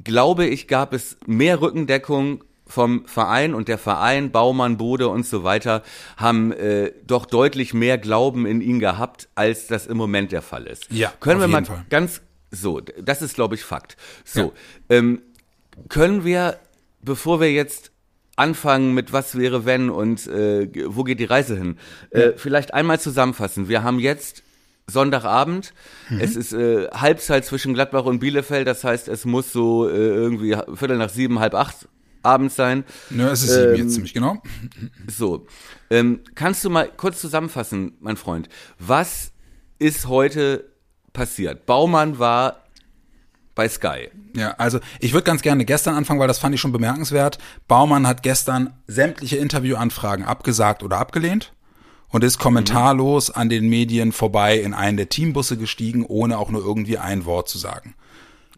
glaube 0.02 0.46
ich, 0.46 0.68
gab 0.68 0.92
es 0.92 1.16
mehr 1.26 1.60
Rückendeckung 1.60 2.44
vom 2.66 3.06
Verein 3.06 3.54
und 3.54 3.68
der 3.68 3.78
Verein, 3.78 4.32
Baumann, 4.32 4.76
Bode 4.76 5.08
und 5.08 5.24
so 5.24 5.44
weiter, 5.44 5.82
haben 6.16 6.52
äh, 6.52 6.92
doch 7.06 7.26
deutlich 7.26 7.74
mehr 7.74 7.96
Glauben 7.96 8.44
in 8.44 8.60
ihn 8.60 8.80
gehabt, 8.80 9.28
als 9.34 9.66
das 9.68 9.86
im 9.86 9.96
Moment 9.96 10.32
der 10.32 10.42
Fall 10.42 10.66
ist. 10.66 10.90
Ja, 10.90 11.12
können 11.20 11.40
wir 11.40 11.48
mal 11.48 11.64
Fall. 11.64 11.84
ganz 11.90 12.22
so, 12.50 12.80
das 12.80 13.22
ist 13.22 13.34
glaube 13.34 13.54
ich 13.54 13.62
Fakt. 13.62 13.96
So, 14.24 14.40
ja. 14.40 14.96
ähm, 14.96 15.22
können 15.88 16.24
wir 16.24 16.58
bevor 17.06 17.40
wir 17.40 17.50
jetzt 17.50 17.92
anfangen 18.36 18.92
mit 18.92 19.14
was 19.14 19.38
wäre 19.38 19.64
wenn 19.64 19.88
und 19.88 20.26
äh, 20.26 20.68
wo 20.86 21.04
geht 21.04 21.20
die 21.20 21.24
Reise 21.24 21.56
hin, 21.56 21.78
äh, 22.10 22.32
vielleicht 22.36 22.74
einmal 22.74 23.00
zusammenfassen. 23.00 23.68
Wir 23.68 23.82
haben 23.82 23.98
jetzt 23.98 24.42
Sonntagabend. 24.88 25.72
Mhm. 26.10 26.20
Es 26.20 26.36
ist 26.36 26.52
äh, 26.52 26.88
Halbzeit 26.88 27.44
zwischen 27.44 27.74
Gladbach 27.74 28.04
und 28.04 28.20
Bielefeld. 28.20 28.68
Das 28.68 28.84
heißt, 28.84 29.08
es 29.08 29.24
muss 29.24 29.52
so 29.52 29.88
äh, 29.88 29.92
irgendwie 29.92 30.56
Viertel 30.74 30.98
nach 30.98 31.08
sieben, 31.08 31.40
halb 31.40 31.54
acht 31.54 31.88
abends 32.22 32.56
sein. 32.56 32.84
Ja, 33.10 33.30
es 33.30 33.42
ist 33.42 33.54
sieben 33.54 33.70
ähm, 33.70 33.76
jetzt 33.76 33.94
ziemlich 33.94 34.14
genau. 34.14 34.42
So, 35.08 35.46
ähm, 35.90 36.20
kannst 36.34 36.64
du 36.64 36.70
mal 36.70 36.90
kurz 36.94 37.20
zusammenfassen, 37.20 37.94
mein 38.00 38.16
Freund, 38.16 38.48
was 38.78 39.32
ist 39.78 40.08
heute 40.08 40.64
passiert? 41.12 41.66
Baumann 41.66 42.18
war 42.18 42.65
bei 43.56 43.68
Sky. 43.68 44.10
Ja, 44.36 44.52
also 44.58 44.78
ich 45.00 45.12
würde 45.12 45.24
ganz 45.24 45.42
gerne 45.42 45.64
gestern 45.64 45.96
anfangen, 45.96 46.20
weil 46.20 46.28
das 46.28 46.38
fand 46.38 46.54
ich 46.54 46.60
schon 46.60 46.70
bemerkenswert. 46.70 47.38
Baumann 47.66 48.06
hat 48.06 48.22
gestern 48.22 48.72
sämtliche 48.86 49.38
Interviewanfragen 49.38 50.24
abgesagt 50.24 50.84
oder 50.84 50.98
abgelehnt 50.98 51.52
und 52.10 52.22
ist 52.22 52.38
kommentarlos 52.38 53.30
an 53.30 53.48
den 53.48 53.68
Medien 53.68 54.12
vorbei 54.12 54.58
in 54.58 54.74
einen 54.74 54.96
der 54.96 55.08
Teambusse 55.08 55.56
gestiegen, 55.56 56.04
ohne 56.06 56.38
auch 56.38 56.50
nur 56.50 56.64
irgendwie 56.64 56.98
ein 56.98 57.24
Wort 57.24 57.48
zu 57.48 57.58
sagen. 57.58 57.94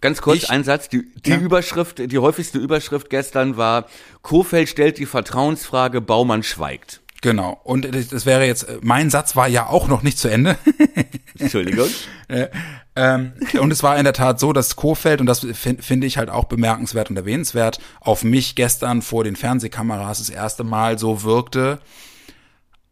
Ganz 0.00 0.20
kurz, 0.20 0.44
ich, 0.44 0.50
ein 0.50 0.64
Satz. 0.64 0.88
Die, 0.88 1.10
die 1.24 1.30
ja. 1.30 1.38
Überschrift, 1.38 1.98
die 1.98 2.18
häufigste 2.18 2.58
Überschrift 2.58 3.08
gestern 3.10 3.56
war, 3.56 3.86
Kofeld 4.22 4.68
stellt 4.68 4.98
die 4.98 5.06
Vertrauensfrage, 5.06 6.00
Baumann 6.00 6.42
schweigt. 6.42 7.00
Genau. 7.20 7.60
Und 7.64 7.88
das 8.12 8.26
wäre 8.26 8.46
jetzt, 8.46 8.66
mein 8.80 9.10
Satz 9.10 9.34
war 9.34 9.48
ja 9.48 9.66
auch 9.66 9.88
noch 9.88 10.02
nicht 10.02 10.18
zu 10.18 10.28
Ende. 10.28 10.56
Entschuldigung. 11.38 11.88
äh, 12.28 12.48
ähm, 12.96 13.32
und 13.60 13.70
es 13.70 13.82
war 13.82 13.96
in 13.96 14.04
der 14.04 14.12
Tat 14.12 14.40
so, 14.40 14.52
dass 14.52 14.76
Kofeld, 14.76 15.20
und 15.20 15.26
das 15.26 15.40
finde 15.40 15.82
find 15.82 16.04
ich 16.04 16.18
halt 16.18 16.30
auch 16.30 16.44
bemerkenswert 16.44 17.10
und 17.10 17.16
erwähnenswert, 17.16 17.78
auf 18.00 18.24
mich 18.24 18.54
gestern 18.54 19.02
vor 19.02 19.24
den 19.24 19.36
Fernsehkameras 19.36 20.18
das 20.18 20.30
erste 20.30 20.64
Mal 20.64 20.98
so 20.98 21.22
wirkte, 21.22 21.80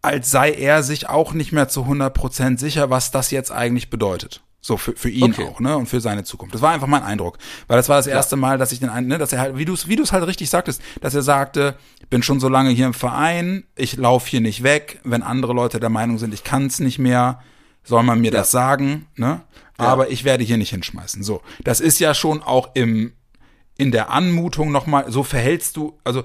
als 0.03 0.31
sei 0.31 0.53
er 0.53 0.83
sich 0.83 1.09
auch 1.09 1.33
nicht 1.33 1.53
mehr 1.53 1.69
zu 1.69 1.83
100% 1.83 2.59
sicher, 2.59 2.91
was 2.91 3.11
das 3.11 3.31
jetzt 3.33 3.51
eigentlich 3.51 3.91
bedeutet. 3.91 4.43
So 4.67 4.77
für, 4.77 4.97
für 4.97 5.11
ihn 5.11 5.33
okay. 5.33 5.45
auch, 5.45 5.61
ne? 5.61 5.77
Und 5.77 5.87
für 5.87 6.01
seine 6.01 6.25
Zukunft. 6.25 6.53
Das 6.53 6.61
war 6.61 6.73
einfach 6.73 6.89
mein 6.89 7.05
Eindruck. 7.05 7.39
Weil 7.69 7.77
das 7.77 7.89
war 7.89 7.99
das 7.99 8.09
erste 8.09 8.35
ja. 8.35 8.41
Mal, 8.41 8.59
dass 8.59 8.73
ich 8.73 8.81
den 8.81 8.91
ne, 9.07 9.17
dass 9.17 9.33
er 9.33 9.39
halt, 9.39 9.57
wie 9.57 9.65
du 9.65 9.75
es 9.75 9.87
wie 9.87 9.95
du 9.95 10.03
es 10.03 10.11
halt 10.11 10.27
richtig 10.27 10.51
sagtest, 10.51 10.83
dass 11.01 11.15
er 11.15 11.23
sagte, 11.23 11.77
ich 12.01 12.09
bin 12.09 12.25
schon 12.25 12.41
so 12.41 12.49
lange 12.49 12.71
hier 12.71 12.87
im 12.87 12.95
Verein, 12.95 13.63
ich 13.77 13.97
laufe 13.97 14.29
hier 14.29 14.41
nicht 14.41 14.65
weg, 14.65 14.99
wenn 15.05 15.23
andere 15.23 15.53
Leute 15.53 15.79
der 15.79 15.89
Meinung 15.89 16.19
sind, 16.19 16.35
ich 16.35 16.43
kann 16.43 16.67
es 16.67 16.81
nicht 16.81 16.99
mehr, 16.99 17.41
soll 17.87 18.03
man 18.03 18.21
mir 18.21 18.33
ja. 18.33 18.39
das 18.39 18.51
sagen, 18.51 19.07
ne? 19.17 19.43
Ja. 19.79 19.85
Aber 19.85 20.11
ich 20.11 20.25
werde 20.25 20.43
hier 20.43 20.57
nicht 20.57 20.71
hinschmeißen. 20.71 21.23
So. 21.23 21.43
Das 21.63 21.81
ist 21.81 21.99
ja 21.99 22.15
schon 22.15 22.43
auch 22.43 22.71
im, 22.75 23.13
in 23.77 23.91
der 23.91 24.11
Anmutung 24.11 24.73
nochmal, 24.73 25.11
so 25.13 25.23
verhältst 25.23 25.77
du, 25.77 25.99
also 26.03 26.23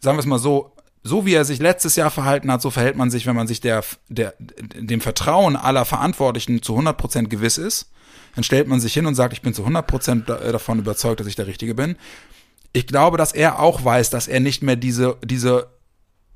sagen 0.00 0.16
wir 0.16 0.20
es 0.20 0.26
mal 0.26 0.38
so, 0.38 0.74
so 1.02 1.26
wie 1.26 1.34
er 1.34 1.44
sich 1.44 1.58
letztes 1.58 1.96
Jahr 1.96 2.10
verhalten 2.10 2.50
hat, 2.50 2.62
so 2.62 2.70
verhält 2.70 2.96
man 2.96 3.10
sich, 3.10 3.26
wenn 3.26 3.36
man 3.36 3.46
sich 3.46 3.60
der, 3.60 3.84
der, 4.08 4.34
dem 4.38 5.02
Vertrauen 5.02 5.54
aller 5.54 5.84
Verantwortlichen 5.84 6.62
zu 6.62 6.72
100 6.72 6.96
Prozent 6.96 7.30
gewiss 7.30 7.58
ist. 7.58 7.90
Dann 8.34 8.42
stellt 8.42 8.68
man 8.68 8.80
sich 8.80 8.94
hin 8.94 9.06
und 9.06 9.14
sagt, 9.14 9.34
ich 9.34 9.42
bin 9.42 9.52
zu 9.52 9.62
100 9.62 9.86
Prozent 9.86 10.28
äh, 10.30 10.50
davon 10.50 10.78
überzeugt, 10.78 11.20
dass 11.20 11.26
ich 11.26 11.36
der 11.36 11.46
Richtige 11.46 11.74
bin. 11.74 11.96
Ich 12.72 12.86
glaube, 12.86 13.18
dass 13.18 13.32
er 13.32 13.60
auch 13.60 13.84
weiß, 13.84 14.10
dass 14.10 14.28
er 14.28 14.40
nicht 14.40 14.62
mehr 14.62 14.76
diese, 14.76 15.18
diese 15.22 15.68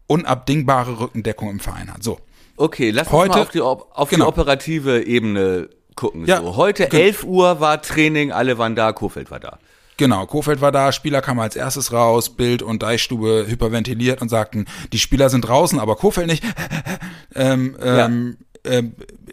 unabdingbare 0.07 1.01
Rückendeckung 1.01 1.51
im 1.51 1.61
Verein 1.61 1.93
hat. 1.93 2.03
So. 2.03 2.21
Okay, 2.59 2.91
lass 2.91 3.09
uns 3.09 3.29
mal 3.29 3.41
auf 3.41 3.51
die, 3.51 3.61
auf 3.61 4.11
genau. 4.11 4.25
die 4.25 4.29
operative 4.29 5.05
Ebene 5.05 5.69
gucken. 5.95 6.27
Ja, 6.27 6.41
so, 6.41 6.57
heute 6.57 6.89
genau. 6.89 7.03
11 7.03 7.25
Uhr 7.25 7.61
war 7.61 7.81
Training, 7.83 8.33
alle 8.33 8.59
waren 8.59 8.75
da, 8.75 8.93
Kofeld 8.93 9.31
war 9.31 9.41
da. 9.41 9.59
Genau, 9.97 10.27
Kofeld 10.27 10.61
war 10.61 10.71
da, 10.71 10.93
Spieler 10.93 11.21
kam 11.21 11.41
als 11.41 11.57
erstes 11.57 11.93
raus, 11.93 12.31
Bild 12.31 12.63
und 12.63 12.83
Deichstube 12.83 13.47
hyperventiliert 13.49 14.23
und 14.23 14.29
sagten, 14.29 14.67
die 14.93 14.99
Spieler 14.99 15.29
sind 15.29 15.43
draußen, 15.43 15.79
aber 15.81 15.97
Kofeld 15.97 16.29
nicht. 16.29 16.45
ähm, 17.35 17.77
ähm, 17.83 18.37
äh, 18.63 18.85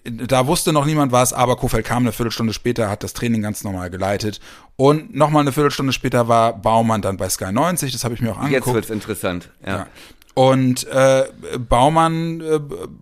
da 0.04 0.48
wusste 0.48 0.74
noch 0.74 0.86
niemand 0.86 1.12
was, 1.12 1.34
aber 1.34 1.56
Kofeld 1.56 1.86
kam 1.86 2.04
eine 2.04 2.12
Viertelstunde 2.12 2.54
später, 2.54 2.90
hat 2.90 3.04
das 3.04 3.14
Training 3.14 3.42
ganz 3.42 3.64
normal 3.64 3.90
geleitet. 3.90 4.40
Und 4.76 5.16
nochmal 5.16 5.42
eine 5.42 5.52
Viertelstunde 5.52 5.94
später 5.94 6.28
war 6.28 6.54
Baumann 6.54 7.02
dann 7.02 7.18
bei 7.18 7.30
Sky 7.30 7.52
90, 7.52 7.92
das 7.92 8.04
habe 8.04 8.14
ich 8.16 8.22
mir 8.22 8.32
auch 8.32 8.38
angeguckt. 8.38 8.68
Jetzt 8.68 8.74
wird's 8.76 8.90
interessant, 8.90 9.50
ja. 9.66 9.78
ja. 9.78 9.88
Und 10.36 10.86
äh, 10.88 11.24
Baumann 11.58 12.42
äh, 12.42 12.60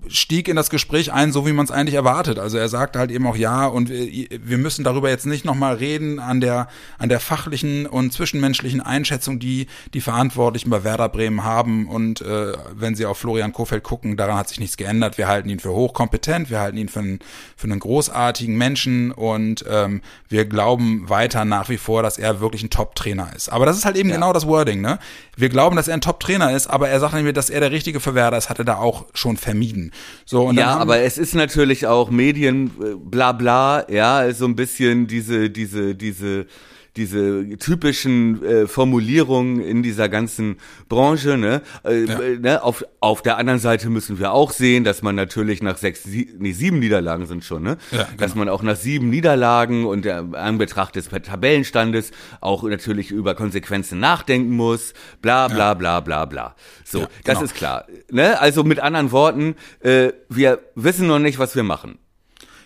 stieg 0.07 0.47
in 0.47 0.55
das 0.55 0.69
Gespräch 0.69 1.11
ein, 1.11 1.31
so 1.31 1.47
wie 1.47 1.51
man 1.51 1.65
es 1.65 1.71
eigentlich 1.71 1.95
erwartet. 1.95 2.37
Also 2.37 2.59
er 2.59 2.69
sagte 2.69 2.99
halt 2.99 3.09
eben 3.09 3.25
auch 3.25 3.35
ja 3.35 3.65
und 3.65 3.89
wir, 3.89 4.27
wir 4.29 4.59
müssen 4.59 4.83
darüber 4.83 5.09
jetzt 5.09 5.25
nicht 5.25 5.43
nochmal 5.43 5.73
reden 5.73 6.19
an 6.19 6.41
der 6.41 6.67
an 6.99 7.09
der 7.09 7.19
fachlichen 7.19 7.87
und 7.87 8.13
zwischenmenschlichen 8.13 8.81
Einschätzung, 8.81 9.39
die 9.39 9.65
die 9.95 10.01
Verantwortlichen 10.01 10.69
bei 10.69 10.83
Werder 10.83 11.09
Bremen 11.09 11.43
haben. 11.43 11.87
Und 11.87 12.21
äh, 12.21 12.53
wenn 12.71 12.93
sie 12.93 13.07
auf 13.07 13.17
Florian 13.17 13.51
Kofeld 13.51 13.81
gucken, 13.81 14.15
daran 14.15 14.37
hat 14.37 14.49
sich 14.49 14.59
nichts 14.59 14.77
geändert. 14.77 15.17
Wir 15.17 15.27
halten 15.27 15.49
ihn 15.49 15.59
für 15.59 15.71
hochkompetent, 15.71 16.51
wir 16.51 16.59
halten 16.59 16.77
ihn 16.77 16.87
für 16.87 16.99
einen, 16.99 17.19
für 17.55 17.65
einen 17.65 17.79
großartigen 17.79 18.55
Menschen 18.55 19.11
und 19.11 19.65
ähm, 19.67 20.03
wir 20.29 20.45
glauben 20.45 21.09
weiter 21.09 21.45
nach 21.45 21.69
wie 21.69 21.77
vor, 21.77 22.03
dass 22.03 22.19
er 22.19 22.41
wirklich 22.41 22.61
ein 22.61 22.69
Top-Trainer 22.69 23.31
ist. 23.35 23.49
Aber 23.49 23.65
das 23.65 23.75
ist 23.75 23.85
halt 23.85 23.95
eben 23.95 24.09
ja. 24.09 24.15
genau 24.17 24.33
das 24.33 24.45
Wording, 24.45 24.81
ne? 24.81 24.99
Wir 25.35 25.49
glauben, 25.49 25.75
dass 25.75 25.87
er 25.87 25.95
ein 25.95 26.01
Top-Trainer 26.01 26.51
ist, 26.51 26.67
aber 26.67 26.89
er 26.89 26.99
sagt 26.99 27.22
wir, 27.25 27.33
dass 27.33 27.49
er 27.49 27.59
der 27.59 27.71
richtige 27.71 27.99
für 27.99 28.15
Werder 28.15 28.37
ist, 28.37 28.49
hat 28.49 28.59
er 28.59 28.65
da 28.65 28.77
auch 28.77 29.05
schon 29.13 29.37
vermieden. 29.37 29.91
So, 30.25 30.51
ja, 30.51 30.77
aber 30.77 30.99
es 30.99 31.17
ist 31.17 31.35
natürlich 31.35 31.87
auch 31.87 32.09
Medien, 32.09 32.67
äh, 32.81 32.95
bla 32.95 33.31
bla, 33.31 33.89
ja, 33.89 34.31
so 34.33 34.45
ein 34.45 34.55
bisschen 34.55 35.07
diese, 35.07 35.49
diese, 35.49 35.95
diese 35.95 36.47
diese 36.95 37.57
typischen 37.57 38.43
äh, 38.43 38.67
Formulierungen 38.67 39.59
in 39.59 39.81
dieser 39.81 40.09
ganzen 40.09 40.57
Branche. 40.89 41.37
Ne? 41.37 41.61
Äh, 41.83 42.05
ja. 42.05 42.19
ne? 42.39 42.63
Auf, 42.63 42.85
auf 42.99 43.21
der 43.21 43.37
anderen 43.37 43.59
Seite 43.59 43.89
müssen 43.89 44.19
wir 44.19 44.31
auch 44.31 44.51
sehen, 44.51 44.83
dass 44.83 45.01
man 45.01 45.15
natürlich 45.15 45.63
nach 45.63 45.77
sechs, 45.77 46.03
sie, 46.03 46.29
nee, 46.37 46.51
sieben 46.51 46.79
Niederlagen 46.79 47.25
sind 47.25 47.43
schon, 47.43 47.63
ne? 47.63 47.77
Ja, 47.91 48.03
genau. 48.03 48.17
Dass 48.17 48.35
man 48.35 48.49
auch 48.49 48.61
nach 48.61 48.75
sieben 48.75 49.09
Niederlagen 49.09 49.85
und 49.85 50.05
der 50.05 50.25
Anbetracht 50.33 50.95
des 50.95 51.09
Tabellenstandes 51.09 52.11
auch 52.41 52.63
natürlich 52.63 53.11
über 53.11 53.35
Konsequenzen 53.35 53.99
nachdenken 53.99 54.55
muss, 54.55 54.93
bla 55.21 55.47
bla 55.47 55.69
ja. 55.69 55.73
bla 55.73 55.99
bla 55.99 56.25
bla. 56.25 56.55
So, 56.85 56.99
genau. 56.99 57.11
das 57.23 57.41
ist 57.41 57.55
klar. 57.55 57.85
Ne? 58.11 58.39
Also 58.39 58.63
mit 58.63 58.79
anderen 58.79 59.11
Worten, 59.11 59.55
äh, 59.79 60.11
wir 60.29 60.59
wissen 60.75 61.07
noch 61.07 61.19
nicht, 61.19 61.39
was 61.39 61.55
wir 61.55 61.63
machen. 61.63 61.97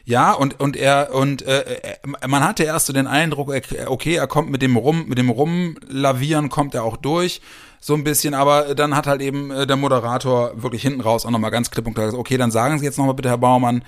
Ja, 0.07 0.31
und, 0.31 0.57
und 0.61 0.77
er, 0.77 1.13
und 1.13 1.41
äh, 1.41 1.63
äh, 1.63 2.27
man 2.27 2.41
hatte 2.41 2.63
erst 2.63 2.85
so 2.85 2.93
den 2.93 3.07
Eindruck, 3.07 3.53
okay, 3.87 4.15
er 4.15 4.27
kommt 4.27 4.49
mit 4.49 4.61
dem 4.61 4.77
Rum, 4.77 5.05
mit 5.09 5.17
dem 5.17 5.29
Rumlavieren 5.29 6.47
kommt 6.47 6.75
er 6.75 6.85
auch 6.85 6.95
durch, 6.95 7.41
so 7.81 7.93
ein 7.93 8.05
bisschen, 8.05 8.33
aber 8.33 8.73
dann 8.73 8.95
hat 8.95 9.05
halt 9.05 9.21
eben 9.21 9.51
äh, 9.51 9.67
der 9.67 9.75
Moderator 9.75 10.63
wirklich 10.63 10.81
hinten 10.81 11.01
raus 11.01 11.25
auch 11.25 11.29
nochmal 11.29 11.51
ganz 11.51 11.71
klipp 11.71 11.85
und 11.87 11.93
klar 11.93 12.05
gesagt, 12.05 12.21
okay, 12.21 12.37
dann 12.37 12.51
sagen 12.51 12.79
Sie 12.79 12.85
jetzt 12.85 12.97
nochmal 12.97 13.15
bitte, 13.15 13.27
Herr 13.27 13.37
Baumann, 13.37 13.83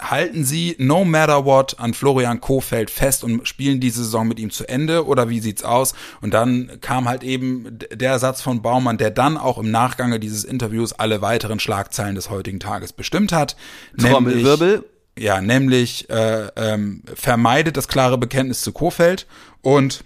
halten 0.00 0.44
Sie 0.44 0.76
no 0.78 1.04
matter 1.04 1.44
what 1.44 1.80
an 1.80 1.94
Florian 1.94 2.40
Kofeld 2.40 2.88
fest 2.88 3.24
und 3.24 3.48
spielen 3.48 3.80
diese 3.80 4.04
Saison 4.04 4.28
mit 4.28 4.38
ihm 4.38 4.52
zu 4.52 4.68
Ende 4.68 5.04
oder 5.04 5.30
wie 5.30 5.40
sieht's 5.40 5.64
aus? 5.64 5.94
Und 6.20 6.32
dann 6.32 6.78
kam 6.80 7.08
halt 7.08 7.24
eben 7.24 7.80
der 7.92 8.20
Satz 8.20 8.40
von 8.40 8.62
Baumann, 8.62 8.98
der 8.98 9.10
dann 9.10 9.36
auch 9.36 9.58
im 9.58 9.72
Nachgange 9.72 10.20
dieses 10.20 10.44
Interviews 10.44 10.92
alle 10.92 11.22
weiteren 11.22 11.58
Schlagzeilen 11.58 12.14
des 12.14 12.30
heutigen 12.30 12.60
Tages 12.60 12.92
bestimmt 12.92 13.32
hat. 13.32 13.56
Trommelwirbel. 13.98 14.84
Ja, 15.18 15.40
nämlich 15.40 16.10
äh, 16.10 16.48
ähm, 16.56 17.02
vermeidet 17.14 17.76
das 17.76 17.88
klare 17.88 18.18
Bekenntnis 18.18 18.62
zu 18.62 18.72
Kofeld 18.72 19.26
und 19.62 20.04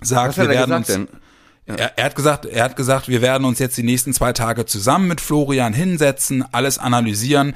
sagt, 0.00 0.36
wir 0.36 0.48
werden 0.48 0.74
uns. 0.74 0.88
Denn? 0.88 1.08
Ja. 1.66 1.74
Er, 1.74 1.98
er, 1.98 2.04
hat 2.06 2.16
gesagt, 2.16 2.44
er 2.46 2.64
hat 2.64 2.76
gesagt, 2.76 3.08
wir 3.08 3.22
werden 3.22 3.44
uns 3.44 3.58
jetzt 3.58 3.76
die 3.76 3.82
nächsten 3.82 4.12
zwei 4.12 4.32
Tage 4.32 4.66
zusammen 4.66 5.08
mit 5.08 5.20
Florian 5.20 5.72
hinsetzen, 5.72 6.44
alles 6.52 6.78
analysieren. 6.78 7.54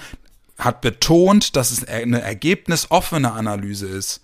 Hat 0.58 0.80
betont, 0.80 1.56
dass 1.56 1.70
es 1.70 1.86
eine 1.86 2.20
ergebnisoffene 2.20 3.32
Analyse 3.32 3.86
ist 3.86 4.20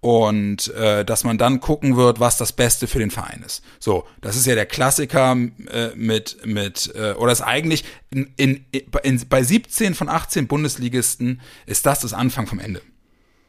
und 0.00 0.68
äh, 0.74 1.04
dass 1.04 1.24
man 1.24 1.38
dann 1.38 1.60
gucken 1.60 1.96
wird, 1.96 2.20
was 2.20 2.36
das 2.36 2.52
Beste 2.52 2.86
für 2.86 2.98
den 2.98 3.10
Verein 3.10 3.42
ist. 3.44 3.64
So, 3.80 4.06
das 4.20 4.36
ist 4.36 4.46
ja 4.46 4.54
der 4.54 4.66
Klassiker 4.66 5.32
äh, 5.32 5.90
mit 5.96 6.38
mit 6.44 6.92
äh, 6.94 7.12
oder 7.12 7.32
ist 7.32 7.40
eigentlich 7.40 7.84
in, 8.10 8.32
in, 8.36 8.64
in, 9.02 9.28
bei 9.28 9.42
17 9.42 9.94
von 9.94 10.08
18 10.08 10.46
Bundesligisten 10.46 11.40
ist 11.66 11.84
das 11.86 12.00
das 12.00 12.12
Anfang 12.12 12.46
vom 12.46 12.60
Ende. 12.60 12.80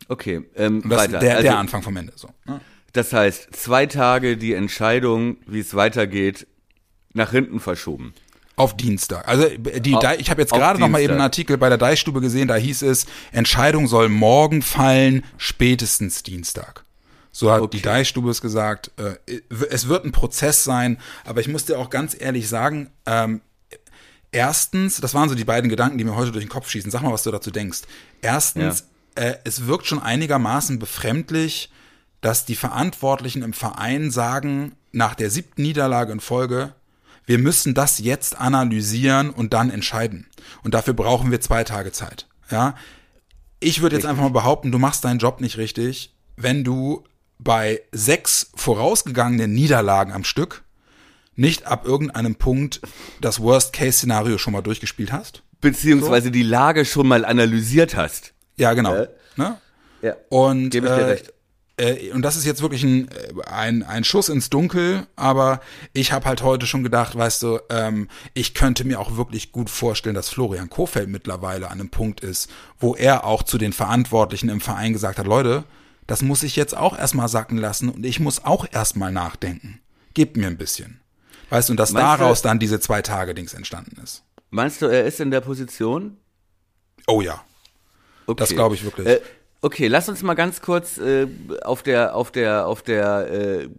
Okay, 0.08 0.42
ähm, 0.56 0.82
und 0.82 0.90
das 0.90 1.00
weiter. 1.02 1.20
Der, 1.20 1.38
also, 1.38 1.44
der 1.44 1.58
Anfang 1.58 1.84
vom 1.84 1.96
Ende. 1.96 2.14
So. 2.16 2.30
Ne? 2.46 2.60
Das 2.94 3.14
heißt, 3.14 3.56
zwei 3.56 3.86
Tage 3.86 4.36
die 4.36 4.54
Entscheidung, 4.54 5.38
wie 5.46 5.60
es 5.60 5.76
weitergeht, 5.76 6.48
nach 7.14 7.32
hinten 7.32 7.60
verschoben. 7.60 8.14
Auf 8.60 8.76
Dienstag. 8.76 9.28
Also 9.28 9.48
die, 9.48 9.96
auf, 9.96 10.04
ich 10.20 10.30
habe 10.30 10.42
jetzt 10.42 10.54
gerade 10.54 10.80
noch 10.80 10.90
mal 10.90 11.02
eben 11.02 11.14
einen 11.14 11.22
Artikel 11.22 11.58
bei 11.58 11.70
der 11.70 11.78
Deichstube 11.78 12.22
gesehen, 12.22 12.48
da 12.48 12.56
hieß 12.56 12.82
es, 12.84 13.06
Entscheidung 13.32 13.88
soll 13.88 14.10
morgen 14.10 14.62
fallen, 14.62 15.24
spätestens 15.38 16.24
Dienstag. 16.24 16.84
So 17.32 17.52
hat 17.52 17.62
okay. 17.62 17.78
die 17.78 17.84
Deichstube 17.84 18.30
es 18.30 18.42
gesagt. 18.42 18.92
Äh, 18.98 19.42
es 19.70 19.88
wird 19.88 20.06
ein 20.06 20.12
Prozess 20.12 20.64
sein, 20.64 20.98
aber 21.26 21.42
ich 21.42 21.48
muss 21.48 21.66
dir 21.66 21.80
auch 21.80 21.90
ganz 21.90 22.16
ehrlich 22.20 22.50
sagen, 22.50 22.90
ähm, 23.06 23.42
erstens, 24.32 25.00
das 25.00 25.14
waren 25.14 25.30
so 25.30 25.36
die 25.36 25.46
beiden 25.46 25.70
Gedanken, 25.70 25.98
die 25.98 26.04
mir 26.04 26.16
heute 26.16 26.32
durch 26.32 26.44
den 26.44 26.50
Kopf 26.50 26.70
schießen. 26.70 26.92
Sag 26.92 27.02
mal, 27.02 27.14
was 27.14 27.24
du 27.24 27.32
dazu 27.32 27.52
denkst. 27.52 27.82
Erstens, 28.22 28.86
ja. 29.18 29.24
äh, 29.24 29.38
es 29.44 29.68
wirkt 29.68 29.88
schon 29.88 30.02
einigermaßen 30.02 30.80
befremdlich, 30.80 31.72
dass 32.22 32.46
die 32.46 32.56
Verantwortlichen 32.56 33.44
im 33.44 33.54
Verein 33.54 34.12
sagen, 34.12 34.76
nach 34.92 35.16
der 35.16 35.30
siebten 35.30 35.62
Niederlage 35.62 36.12
in 36.12 36.20
Folge, 36.20 36.74
wir 37.30 37.38
müssen 37.38 37.76
das 37.76 38.00
jetzt 38.00 38.40
analysieren 38.40 39.30
und 39.30 39.54
dann 39.54 39.70
entscheiden. 39.70 40.26
Und 40.64 40.74
dafür 40.74 40.96
brauchen 40.96 41.30
wir 41.30 41.40
zwei 41.40 41.64
Tage 41.64 41.92
Zeit. 41.92 42.26
Ja. 42.50 42.74
Ich 43.60 43.84
würde 43.84 43.96
jetzt 43.96 44.08
einfach 44.08 44.24
mal 44.24 44.32
behaupten, 44.32 44.72
du 44.72 44.80
machst 44.80 45.06
deinen 45.06 45.20
Job 45.20 45.40
nicht 45.40 45.58
richtig, 45.58 46.16
wenn 46.38 46.64
du 46.64 47.04
bei 47.38 47.84
sechs 47.92 48.50
vorausgegangenen 48.56 49.54
Niederlagen 49.54 50.12
am 50.12 50.24
Stück 50.24 50.64
nicht 51.36 51.68
ab 51.68 51.86
irgendeinem 51.86 52.34
Punkt 52.34 52.82
das 53.22 53.40
Worst-Case-Szenario 53.40 54.40
schon 54.40 54.54
mal 54.54 54.64
durchgespielt 54.64 55.12
hast. 55.12 55.44
Beziehungsweise 55.62 56.30
so. 56.30 56.32
die 56.32 56.42
Lage 56.42 56.84
schon 56.84 57.08
mal 57.08 57.26
analysiert 57.26 57.96
hast. 57.96 58.34
Ja, 58.58 58.74
genau. 58.74 58.96
Äh? 58.96 59.10
Ne? 59.36 59.56
Ja. 60.02 60.16
Und, 60.30 60.72
Gebe 60.72 60.88
ich 60.88 60.94
dir 60.94 61.02
äh, 61.02 61.12
recht. 61.12 61.34
Äh, 61.80 62.12
und 62.12 62.22
das 62.22 62.36
ist 62.36 62.46
jetzt 62.46 62.62
wirklich 62.62 62.84
ein, 62.84 63.10
ein, 63.46 63.84
ein 63.84 64.04
Schuss 64.04 64.30
ins 64.30 64.50
Dunkel, 64.50 65.08
aber 65.16 65.62
ich 65.94 66.12
habe 66.12 66.26
halt 66.26 66.44
heute 66.44 66.68
schon 66.68 66.84
gedacht, 66.84 67.18
weißt 67.18 67.44
du, 67.44 67.60
ähm, 67.70 68.10
ich 68.34 68.54
könnte 68.54 68.84
mir 68.84 69.00
auch 69.00 69.16
wirklich 69.16 69.52
gut 69.52 69.70
vorstellen, 69.70 70.16
dass 70.16 70.30
Florian 70.30 70.70
Kofeld 70.70 71.10
mittlerweile 71.10 71.68
an 71.68 71.80
einem 71.80 71.90
Punkt 71.90 72.20
ist, 72.20 72.50
wo 72.80 72.96
er 72.96 73.24
auch 73.24 73.44
zu 73.44 73.58
den 73.58 73.74
Verantwortlichen 73.74 74.50
im 74.50 74.62
Verein 74.62 74.94
gesagt 74.94 75.20
hat, 75.20 75.28
Leute, 75.28 75.64
das 76.06 76.22
muss 76.22 76.44
ich 76.44 76.56
jetzt 76.56 76.76
auch 76.76 76.98
erstmal 76.98 77.30
sacken 77.30 77.58
lassen 77.58 77.90
und 77.90 78.06
ich 78.06 78.20
muss 78.20 78.44
auch 78.44 78.66
erstmal 78.70 79.12
nachdenken. 79.12 79.80
Gebt 80.14 80.38
mir 80.38 80.48
ein 80.48 80.58
bisschen. 80.58 81.00
Weißt 81.50 81.70
du, 81.70 81.74
und 81.74 81.78
dass 81.78 81.92
Meinst 81.92 82.06
daraus 82.06 82.42
du, 82.42 82.50
dann 82.50 82.60
diese 82.60 82.80
zwei 82.80 83.02
Tage 83.02 83.34
Dings 83.34 83.54
entstanden 83.54 84.02
ist. 84.04 84.24
Meinst 84.50 84.82
du, 84.82 84.88
er 84.88 85.06
ist 85.06 85.20
in 85.20 85.32
der 85.32 85.42
Position? 85.42 86.18
Oh 87.08 87.22
ja. 87.22 87.42
Okay. 88.26 88.40
Das 88.40 88.50
glaube 88.50 88.76
ich 88.76 88.84
wirklich. 88.84 89.08
Äh, 89.08 89.22
okay, 89.62 89.88
lass 89.88 90.10
uns 90.10 90.24
mal 90.24 90.36
ganz 90.36 90.62
kurz 90.62 90.98
äh, 90.98 91.28
auf 91.64 91.84
der 91.84 92.16
auf 92.16 92.32
der 92.32 92.68
auf 92.68 92.82
der 92.82 93.32
äh, 93.32 93.70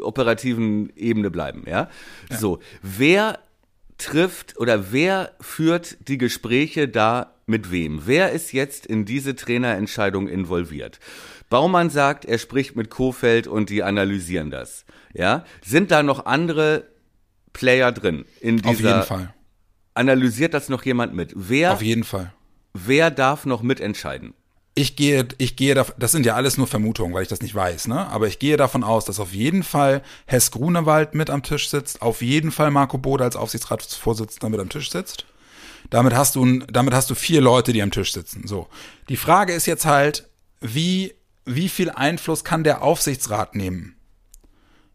operativen 0.00 0.92
Ebene 0.96 1.30
bleiben, 1.30 1.64
ja? 1.66 1.88
ja? 2.30 2.36
So, 2.36 2.60
wer 2.82 3.38
trifft 3.98 4.58
oder 4.58 4.92
wer 4.92 5.32
führt 5.40 6.08
die 6.08 6.18
Gespräche 6.18 6.88
da 6.88 7.34
mit 7.46 7.70
wem? 7.70 8.02
Wer 8.06 8.32
ist 8.32 8.52
jetzt 8.52 8.86
in 8.86 9.04
diese 9.04 9.36
Trainerentscheidung 9.36 10.28
involviert? 10.28 10.98
Baumann 11.50 11.90
sagt, 11.90 12.24
er 12.24 12.38
spricht 12.38 12.74
mit 12.74 12.90
Kofeld 12.90 13.46
und 13.46 13.70
die 13.70 13.82
analysieren 13.82 14.50
das. 14.50 14.84
Ja, 15.12 15.44
sind 15.64 15.90
da 15.90 16.02
noch 16.02 16.26
andere 16.26 16.84
Player 17.52 17.92
drin 17.92 18.24
in 18.40 18.56
dieser? 18.56 18.70
Auf 18.70 18.80
jeden 18.80 19.02
Fall. 19.02 19.34
Analysiert 19.94 20.54
das 20.54 20.68
noch 20.68 20.84
jemand 20.84 21.14
mit? 21.14 21.32
Wer? 21.36 21.74
Auf 21.74 21.82
jeden 21.82 22.02
Fall. 22.02 22.32
Wer 22.72 23.12
darf 23.12 23.46
noch 23.46 23.62
mitentscheiden? 23.62 24.34
Ich 24.76 24.96
gehe, 24.96 25.28
ich 25.38 25.54
gehe, 25.54 25.74
das 25.74 26.10
sind 26.10 26.26
ja 26.26 26.34
alles 26.34 26.56
nur 26.56 26.66
Vermutungen, 26.66 27.14
weil 27.14 27.22
ich 27.22 27.28
das 27.28 27.42
nicht 27.42 27.54
weiß, 27.54 27.86
ne? 27.86 28.08
Aber 28.08 28.26
ich 28.26 28.40
gehe 28.40 28.56
davon 28.56 28.82
aus, 28.82 29.04
dass 29.04 29.20
auf 29.20 29.32
jeden 29.32 29.62
Fall 29.62 30.02
Hess 30.26 30.50
Grunewald 30.50 31.14
mit 31.14 31.30
am 31.30 31.44
Tisch 31.44 31.68
sitzt, 31.68 32.02
auf 32.02 32.22
jeden 32.22 32.50
Fall 32.50 32.72
Marco 32.72 32.98
Bode 32.98 33.22
als 33.22 33.36
Aufsichtsratsvorsitzender 33.36 34.48
mit 34.48 34.58
am 34.58 34.68
Tisch 34.68 34.90
sitzt. 34.90 35.26
Damit 35.90 36.14
hast 36.14 36.34
du, 36.34 36.58
damit 36.60 36.92
hast 36.92 37.08
du 37.08 37.14
vier 37.14 37.40
Leute, 37.40 37.72
die 37.72 37.82
am 37.82 37.92
Tisch 37.92 38.12
sitzen. 38.12 38.48
So. 38.48 38.66
Die 39.08 39.16
Frage 39.16 39.52
ist 39.52 39.66
jetzt 39.66 39.86
halt, 39.86 40.28
wie, 40.60 41.14
wie 41.44 41.68
viel 41.68 41.90
Einfluss 41.90 42.42
kann 42.42 42.64
der 42.64 42.82
Aufsichtsrat 42.82 43.54
nehmen? 43.54 43.94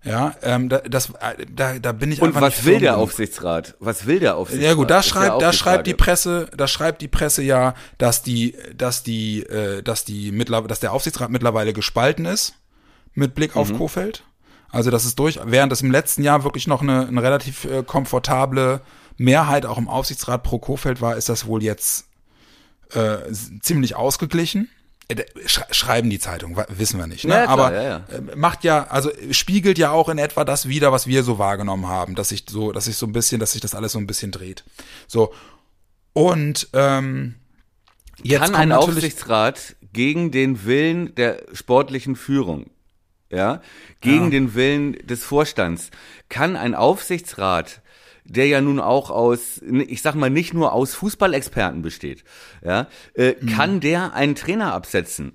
Ja, 0.03 0.33
ähm, 0.43 0.69
da, 0.69 0.77
das, 0.79 1.09
äh, 1.09 1.45
da, 1.53 1.77
da 1.77 1.91
bin 1.91 2.11
ich 2.11 2.21
Und 2.21 2.29
einfach 2.29 2.41
was 2.41 2.63
will 2.63 2.79
der 2.79 2.93
genug. 2.93 3.03
Aufsichtsrat? 3.03 3.75
Was 3.79 4.05
will 4.05 4.19
der 4.19 4.37
Aufsichtsrat? 4.37 4.69
Ja 4.69 4.73
gut, 4.75 4.89
da 4.89 5.03
schreibt, 5.03 5.41
da 5.41 5.51
schreibt 5.51 5.87
die 5.87 5.93
Presse, 5.93 6.49
da 6.55 6.67
schreibt 6.67 7.01
die 7.01 7.09
Presse 7.09 7.43
ja, 7.43 7.73
dass 7.97 8.23
die, 8.23 8.55
dass 8.75 9.03
die, 9.03 9.43
äh, 9.43 9.83
dass 9.83 10.05
die 10.05 10.31
mittlerweile, 10.31 10.69
dass 10.69 10.79
der 10.79 10.93
Aufsichtsrat 10.93 11.29
mittlerweile 11.29 11.73
gespalten 11.73 12.25
ist 12.25 12.55
mit 13.13 13.35
Blick 13.35 13.57
auf 13.57 13.71
mhm. 13.71 13.77
Kofeld. 13.77 14.23
Also 14.71 14.89
das 14.89 15.03
ist 15.03 15.19
durch, 15.19 15.39
während 15.43 15.73
es 15.73 15.81
im 15.81 15.91
letzten 15.91 16.23
Jahr 16.23 16.43
wirklich 16.43 16.67
noch 16.67 16.81
eine, 16.81 17.07
eine 17.07 17.21
relativ 17.21 17.65
äh, 17.65 17.83
komfortable 17.83 18.81
Mehrheit 19.17 19.65
auch 19.65 19.77
im 19.77 19.89
Aufsichtsrat 19.89 20.43
pro 20.43 20.59
Kofeld 20.59 21.01
war, 21.01 21.17
ist 21.17 21.27
das 21.27 21.45
wohl 21.45 21.61
jetzt 21.61 22.07
äh, 22.93 23.17
ziemlich 23.61 23.95
ausgeglichen. 23.95 24.69
Äh, 25.09 25.25
schreiben 25.47 26.09
die 26.11 26.19
Zeitung, 26.19 26.55
wissen 26.69 26.99
wir 26.99 27.07
nicht. 27.07 27.25
Ne? 27.25 27.33
Ja, 27.33 27.43
klar, 27.45 27.49
Aber 27.49 27.73
ja, 27.73 27.83
ja. 27.83 28.05
Äh, 28.15 28.35
macht 28.35 28.63
ja, 28.63 28.85
also 28.87 29.11
spiegelt 29.31 29.79
ja 29.79 29.89
auch 29.89 30.07
in 30.07 30.19
etwa 30.19 30.45
das 30.45 30.67
wieder, 30.67 30.91
was 30.91 31.07
wir 31.07 31.23
so 31.23 31.39
wahrgenommen 31.39 31.87
haben, 31.87 32.13
dass 32.13 32.29
sich 32.29 32.45
so, 32.47 32.71
dass 32.71 32.85
sich 32.85 32.95
so 32.95 33.07
ein 33.07 33.11
bisschen, 33.11 33.39
dass 33.39 33.53
sich 33.53 33.61
das 33.61 33.73
alles 33.73 33.93
so 33.93 33.99
ein 33.99 34.05
bisschen 34.05 34.31
dreht. 34.31 34.63
So 35.07 35.33
und 36.13 36.69
ähm, 36.73 37.35
jetzt 38.21 38.41
kann 38.41 38.55
ein 38.55 38.71
Aufsichtsrat 38.71 39.75
gegen 39.93 40.29
den 40.29 40.65
Willen 40.65 41.15
der 41.15 41.41
sportlichen 41.53 42.15
Führung, 42.15 42.69
ja, 43.31 43.61
gegen 44.01 44.29
den 44.29 44.53
Willen 44.53 44.93
des 45.07 45.23
Vorstands, 45.23 45.89
kann 46.29 46.55
ein 46.55 46.75
Aufsichtsrat 46.75 47.81
der 48.29 48.47
ja 48.47 48.61
nun 48.61 48.79
auch 48.79 49.09
aus, 49.09 49.61
ich 49.61 50.01
sag 50.01 50.15
mal, 50.15 50.29
nicht 50.29 50.53
nur 50.53 50.73
aus 50.73 50.93
Fußballexperten 50.95 51.81
besteht, 51.81 52.23
ja, 52.63 52.87
äh, 53.15 53.35
mhm. 53.39 53.47
kann 53.47 53.79
der 53.79 54.13
einen 54.13 54.35
Trainer 54.35 54.73
absetzen? 54.73 55.33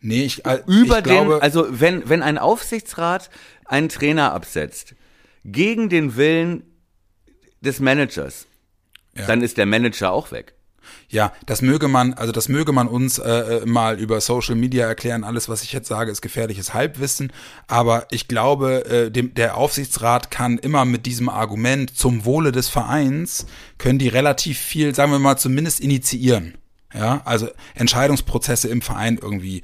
Nee, 0.00 0.24
ich, 0.24 0.44
äh, 0.44 0.62
über 0.66 0.98
ich 0.98 1.04
den, 1.04 1.12
glaube, 1.12 1.42
also 1.42 1.66
wenn, 1.68 2.08
wenn 2.08 2.22
ein 2.22 2.38
Aufsichtsrat 2.38 3.30
einen 3.64 3.88
Trainer 3.88 4.32
absetzt, 4.32 4.94
gegen 5.44 5.88
den 5.88 6.16
Willen 6.16 6.64
des 7.60 7.80
Managers, 7.80 8.46
ja. 9.16 9.26
dann 9.26 9.42
ist 9.42 9.56
der 9.56 9.66
Manager 9.66 10.12
auch 10.12 10.30
weg. 10.30 10.54
Ja, 11.10 11.32
das 11.46 11.62
möge 11.62 11.88
man, 11.88 12.12
also 12.12 12.32
das 12.32 12.48
möge 12.48 12.72
man 12.72 12.86
uns 12.86 13.18
äh, 13.18 13.30
äh, 13.30 13.66
mal 13.66 13.98
über 13.98 14.20
Social 14.20 14.54
Media 14.54 14.86
erklären. 14.86 15.24
Alles, 15.24 15.48
was 15.48 15.62
ich 15.62 15.72
jetzt 15.72 15.88
sage, 15.88 16.10
ist 16.10 16.20
gefährliches 16.20 16.74
Halbwissen. 16.74 17.32
Aber 17.66 18.06
ich 18.10 18.28
glaube, 18.28 18.84
äh, 18.84 19.10
dem, 19.10 19.32
der 19.32 19.56
Aufsichtsrat 19.56 20.30
kann 20.30 20.58
immer 20.58 20.84
mit 20.84 21.06
diesem 21.06 21.30
Argument 21.30 21.96
zum 21.96 22.26
Wohle 22.26 22.52
des 22.52 22.68
Vereins, 22.68 23.46
können 23.78 23.98
die 23.98 24.08
relativ 24.08 24.58
viel, 24.58 24.94
sagen 24.94 25.10
wir 25.10 25.18
mal, 25.18 25.38
zumindest 25.38 25.80
initiieren. 25.80 26.58
Ja, 26.92 27.22
also 27.24 27.48
Entscheidungsprozesse 27.74 28.68
im 28.68 28.82
Verein 28.82 29.18
irgendwie 29.20 29.62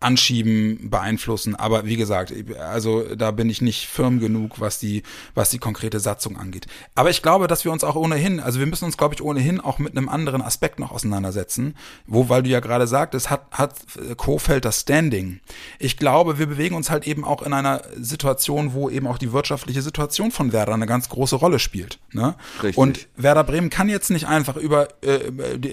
anschieben, 0.00 0.90
beeinflussen. 0.90 1.54
Aber 1.54 1.86
wie 1.86 1.96
gesagt, 1.96 2.34
also 2.58 3.14
da 3.14 3.30
bin 3.30 3.48
ich 3.48 3.62
nicht 3.62 3.86
firm 3.86 4.18
genug, 4.18 4.60
was 4.60 4.78
die, 4.78 5.02
was 5.34 5.50
die 5.50 5.58
konkrete 5.58 6.00
Satzung 6.00 6.36
angeht. 6.36 6.66
Aber 6.94 7.10
ich 7.10 7.22
glaube, 7.22 7.46
dass 7.46 7.64
wir 7.64 7.70
uns 7.70 7.84
auch 7.84 7.94
ohnehin, 7.94 8.40
also 8.40 8.58
wir 8.58 8.66
müssen 8.66 8.84
uns, 8.86 8.96
glaube 8.96 9.14
ich, 9.14 9.22
ohnehin 9.22 9.60
auch 9.60 9.78
mit 9.78 9.96
einem 9.96 10.08
anderen 10.08 10.42
Aspekt 10.42 10.80
noch 10.80 10.90
auseinandersetzen, 10.90 11.76
wo, 12.06 12.28
weil 12.28 12.42
du 12.42 12.50
ja 12.50 12.60
gerade 12.60 12.86
sagtest, 12.86 13.30
hat, 13.30 13.46
hat 13.52 13.74
Kofeld 14.16 14.64
das 14.64 14.80
Standing. 14.80 15.40
Ich 15.78 15.96
glaube, 15.96 16.38
wir 16.38 16.46
bewegen 16.46 16.74
uns 16.74 16.90
halt 16.90 17.06
eben 17.06 17.24
auch 17.24 17.42
in 17.42 17.52
einer 17.52 17.82
Situation, 17.96 18.74
wo 18.74 18.90
eben 18.90 19.06
auch 19.06 19.18
die 19.18 19.32
wirtschaftliche 19.32 19.82
Situation 19.82 20.32
von 20.32 20.52
Werder 20.52 20.74
eine 20.74 20.86
ganz 20.86 21.08
große 21.08 21.36
Rolle 21.36 21.60
spielt. 21.60 22.00
Ne? 22.12 22.34
Richtig. 22.62 22.76
Und 22.76 23.06
Werder 23.16 23.44
Bremen 23.44 23.70
kann 23.70 23.88
jetzt 23.88 24.10
nicht 24.10 24.26
einfach 24.26 24.56
über 24.56 24.88
äh, 25.02 25.30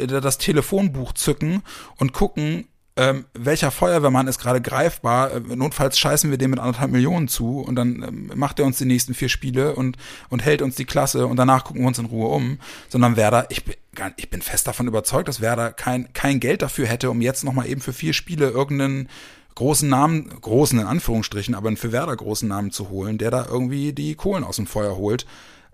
das 0.08 0.38
Telefonbuch 0.38 1.14
zücken 1.14 1.64
und 1.98 2.14
gucken, 2.14 2.68
ähm, 2.98 3.26
welcher 3.34 3.72
Feuerwehrmann 3.72 4.28
ist 4.28 4.40
gerade 4.40 4.62
greifbar, 4.62 5.32
äh, 5.32 5.40
notfalls 5.40 5.98
scheißen 5.98 6.30
wir 6.30 6.38
dem 6.38 6.52
mit 6.52 6.60
anderthalb 6.60 6.92
Millionen 6.92 7.30
zu 7.30 7.60
und 7.60 7.76
dann 7.76 8.04
ähm, 8.04 8.32
macht 8.36 8.60
er 8.60 8.66
uns 8.66 8.80
die 8.80 8.86
nächsten 8.86 9.14
vier 9.14 9.30
Spiele 9.30 9.76
und, 9.76 9.98
und 10.30 10.44
hält 10.44 10.62
uns 10.62 10.76
die 10.76 10.86
Klasse 10.86 11.26
und 11.28 11.38
danach 11.38 11.64
gucken 11.64 11.82
wir 11.82 11.88
uns 11.88 12.00
in 12.00 12.06
Ruhe 12.06 12.28
um, 12.28 12.60
sondern 12.90 13.16
Werder, 13.16 13.48
ich 13.50 13.64
bin, 13.64 13.76
ich 14.18 14.30
bin 14.30 14.42
fest 14.42 14.68
davon 14.68 14.88
überzeugt, 14.88 15.30
dass 15.30 15.40
Werder 15.40 15.72
kein, 15.72 16.12
kein 16.12 16.42
Geld 16.42 16.62
dafür 16.62 16.86
hätte, 16.86 17.10
um 17.10 17.22
jetzt 17.22 17.46
nochmal 17.46 17.68
eben 17.68 17.80
für 17.80 17.94
vier 17.94 18.12
Spiele 18.14 18.50
irgendeinen 18.50 19.08
großen 19.56 19.88
Namen, 19.88 20.30
großen 20.42 20.80
in 20.80 20.86
Anführungsstrichen, 20.86 21.56
aber 21.56 21.68
einen 21.68 21.78
für 21.78 21.94
Werder 21.94 22.16
großen 22.16 22.48
Namen 22.48 22.72
zu 22.72 22.90
holen, 22.90 23.18
der 23.18 23.32
da 23.32 23.46
irgendwie 23.46 23.94
die 23.94 24.16
Kohlen 24.16 24.44
aus 24.44 24.58
dem 24.58 24.68
Feuer 24.68 24.98
holt. 24.98 25.26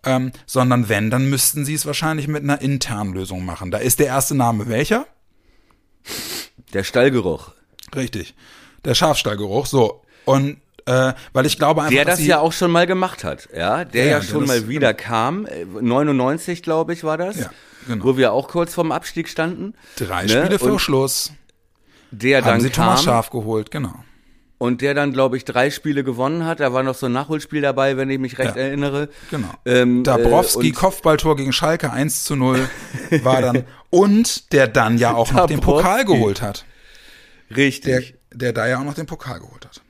Ähm, 0.03 0.31
sondern 0.45 0.87
wenn, 0.89 1.09
dann 1.09 1.29
müssten 1.29 1.65
sie 1.65 1.73
es 1.73 1.87
wahrscheinlich 1.87 2.27
mit 2.27 2.43
einer 2.43 2.61
internen 2.61 3.13
Lösung 3.13 3.43
machen. 3.43 3.71
Da 3.71 3.79
ist 3.79 3.99
der 3.99 4.05
erste 4.07 4.35
Name 4.35 4.69
welcher? 4.69 5.07
Der 6.73 6.83
Stallgeruch. 6.83 7.51
Richtig. 7.95 8.35
Der 8.85 8.95
Schafstallgeruch, 8.95 9.65
so. 9.65 10.01
Und 10.25 10.57
äh, 10.85 11.13
weil 11.33 11.45
ich 11.45 11.57
glaube 11.57 11.81
einfach, 11.81 11.93
der 11.93 12.05
das 12.05 12.25
ja 12.25 12.39
auch 12.39 12.53
schon 12.53 12.71
mal 12.71 12.87
gemacht 12.87 13.23
hat, 13.23 13.49
ja, 13.53 13.83
der 13.83 14.05
ja, 14.05 14.11
ja 14.11 14.21
schon 14.21 14.45
mal 14.45 14.69
wieder 14.69 14.93
genau. 14.93 15.07
kam, 15.07 15.47
99 15.81 16.63
glaube 16.63 16.93
ich 16.93 17.03
war 17.03 17.17
das, 17.17 17.37
ja, 17.39 17.49
genau. 17.87 18.05
wo 18.05 18.17
wir 18.17 18.31
auch 18.31 18.47
kurz 18.47 18.73
vorm 18.73 18.93
Abstieg 18.93 19.27
standen. 19.27 19.73
Drei 19.97 20.23
ne? 20.23 20.29
Spiele 20.29 20.59
vor 20.59 20.79
Schluss. 20.79 21.33
Der 22.11 22.37
Haben 22.37 22.45
dann 22.45 22.61
sie 22.61 22.69
kam, 22.69 22.85
Thomas 22.85 23.03
Schaf 23.03 23.29
geholt, 23.29 23.69
genau. 23.69 23.95
Und 24.59 24.81
der 24.81 24.95
dann, 24.95 25.13
glaube 25.13 25.37
ich, 25.37 25.45
drei 25.45 25.69
Spiele 25.69 26.03
gewonnen 26.03 26.45
hat. 26.45 26.59
Da 26.59 26.73
war 26.73 26.81
noch 26.81 26.95
so 26.95 27.05
ein 27.05 27.11
Nachholspiel 27.11 27.61
dabei, 27.61 27.95
wenn 27.95 28.09
ich 28.09 28.17
mich 28.17 28.39
recht 28.39 28.55
ja, 28.55 28.63
erinnere. 28.63 29.09
Genau. 29.29 29.49
Ähm, 29.65 30.03
Dabrowski, 30.03 30.69
äh, 30.69 30.71
Kopfballtor 30.71 31.35
gegen 31.35 31.53
Schalke 31.53 31.91
1 31.91 32.23
zu 32.23 32.35
0 32.35 32.67
war 33.23 33.41
dann. 33.41 33.65
und 33.91 34.51
der 34.53 34.67
dann 34.67 34.97
ja 34.97 35.13
auch 35.13 35.31
noch 35.31 35.45
den 35.45 35.59
Pokal 35.59 36.05
geholt 36.05 36.41
hat. 36.41 36.65
Richtig. 37.55 38.15
Der, 38.31 38.37
der 38.37 38.53
da 38.53 38.67
ja 38.67 38.79
auch 38.79 38.83
noch 38.83 38.95
den 38.95 39.05
Pokal 39.05 39.39
geholt 39.39 39.65
hat. 39.65 39.81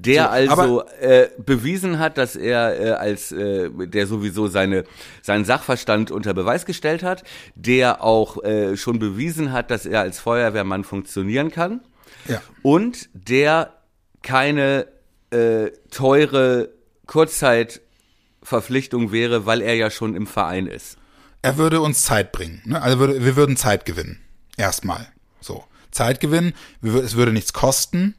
Der 0.00 0.24
so, 0.24 0.30
also 0.30 0.82
äh, 1.00 1.28
bewiesen 1.44 1.98
hat, 1.98 2.18
dass 2.18 2.36
er 2.36 2.80
äh, 2.80 2.90
als 2.90 3.32
äh, 3.32 3.68
der 3.68 4.06
sowieso 4.06 4.46
seine 4.46 4.84
seinen 5.22 5.44
Sachverstand 5.44 6.12
unter 6.12 6.34
Beweis 6.34 6.66
gestellt 6.66 7.02
hat, 7.02 7.24
der 7.56 8.04
auch 8.04 8.42
äh, 8.44 8.76
schon 8.76 9.00
bewiesen 9.00 9.52
hat, 9.52 9.72
dass 9.72 9.86
er 9.86 10.00
als 10.00 10.20
Feuerwehrmann 10.20 10.84
funktionieren 10.84 11.50
kann. 11.50 11.80
Ja. 12.28 12.40
Und 12.62 13.08
der 13.12 13.77
keine 14.22 14.86
äh, 15.30 15.70
teure 15.90 16.70
Kurzzeitverpflichtung 17.06 19.12
wäre, 19.12 19.46
weil 19.46 19.62
er 19.62 19.74
ja 19.74 19.90
schon 19.90 20.14
im 20.14 20.26
Verein 20.26 20.66
ist. 20.66 20.98
Er 21.42 21.56
würde 21.56 21.80
uns 21.80 22.02
Zeit 22.02 22.32
bringen. 22.32 22.62
Ne? 22.64 22.82
Also 22.82 22.98
würde, 22.98 23.24
wir 23.24 23.36
würden 23.36 23.56
Zeit 23.56 23.84
gewinnen. 23.84 24.18
Erstmal. 24.56 25.06
So. 25.40 25.64
Zeit 25.90 26.20
gewinnen. 26.20 26.54
Es 26.82 27.16
würde 27.16 27.32
nichts 27.32 27.52
kosten. 27.52 28.14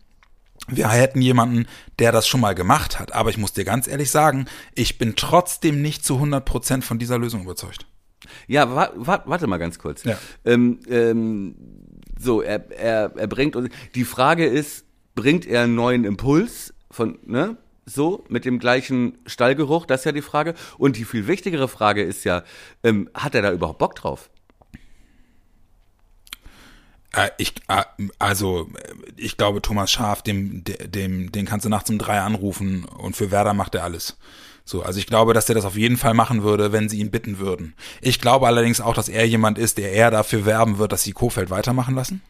wir 0.68 0.90
hätten 0.90 1.22
jemanden, 1.22 1.68
der 2.00 2.12
das 2.12 2.28
schon 2.28 2.42
mal 2.42 2.56
gemacht 2.56 3.00
hat. 3.00 3.14
Aber 3.14 3.30
ich 3.30 3.38
muss 3.38 3.54
dir 3.54 3.66
ganz 3.66 3.88
ehrlich 3.88 4.12
sagen, 4.12 4.48
ich 4.76 4.98
bin 4.98 5.16
trotzdem 5.16 5.82
nicht 5.82 6.06
zu 6.06 6.16
100 6.16 6.46
Prozent 6.46 6.84
von 6.84 7.00
dieser 7.00 7.18
Lösung 7.18 7.44
überzeugt. 7.44 7.86
Ja, 8.48 8.76
wa 8.76 8.92
wa 8.96 9.24
warte 9.26 9.48
mal 9.48 9.58
ganz 9.58 9.80
kurz. 9.80 10.04
Ja. 10.04 10.18
Ähm, 10.46 10.80
ähm, 10.90 11.56
so, 12.20 12.42
er, 12.42 12.70
er, 12.72 13.14
er 13.16 13.28
bringt 13.28 13.56
uns. 13.56 13.70
Die 13.96 14.04
Frage 14.04 14.46
ist, 14.46 14.86
bringt 15.20 15.46
er 15.46 15.64
einen 15.64 15.76
neuen 15.76 16.06
Impuls 16.06 16.74
von, 16.90 17.20
ne? 17.26 17.58
So, 17.86 18.24
mit 18.30 18.46
dem 18.46 18.60
gleichen 18.60 19.18
Stallgeruch, 19.26 19.86
das 19.86 20.02
ist 20.02 20.06
ja 20.06 20.12
die 20.12 20.22
Frage. 20.22 20.54
Und 20.78 20.96
die 20.96 21.06
viel 21.06 21.28
wichtigere 21.28 21.68
Frage 21.68 22.04
ist 22.04 22.24
ja, 22.24 22.44
ähm, 22.84 23.10
hat 23.14 23.36
er 23.36 23.42
da 23.42 23.52
überhaupt 23.52 23.80
Bock 23.80 23.96
drauf? 23.96 24.30
Äh, 27.14 27.32
ich, 27.38 27.56
äh, 27.68 27.84
also, 28.20 28.70
ich 29.18 29.36
glaube, 29.38 29.62
Thomas 29.62 29.92
Schaaf, 29.92 30.22
dem, 30.22 30.64
dem, 30.64 31.32
den 31.32 31.46
kannst 31.46 31.66
du 31.66 31.70
nachts 31.70 31.90
um 31.90 31.98
drei 31.98 32.22
anrufen 32.22 32.86
und 32.86 33.18
für 33.18 33.32
Werder 33.32 33.54
macht 33.54 33.76
er 33.76 33.84
alles. 33.84 34.18
So, 34.64 34.84
also 34.84 35.00
ich 35.00 35.08
glaube, 35.08 35.34
dass 35.34 35.50
er 35.50 35.56
das 35.56 35.66
auf 35.66 35.76
jeden 35.76 35.98
Fall 35.98 36.14
machen 36.14 36.44
würde, 36.44 36.72
wenn 36.72 36.90
sie 36.90 37.00
ihn 37.00 37.10
bitten 37.10 37.40
würden. 37.40 37.74
Ich 38.02 38.22
glaube 38.22 38.46
allerdings 38.46 38.82
auch, 38.82 38.94
dass 38.94 39.10
er 39.10 39.28
jemand 39.28 39.58
ist, 39.58 39.80
der 39.80 39.92
eher 39.92 40.12
dafür 40.12 40.46
werben 40.46 40.78
wird, 40.78 40.92
dass 40.92 41.04
sie 41.04 41.12
Kofeld 41.12 41.50
weitermachen 41.50 41.96
lassen. 41.96 42.22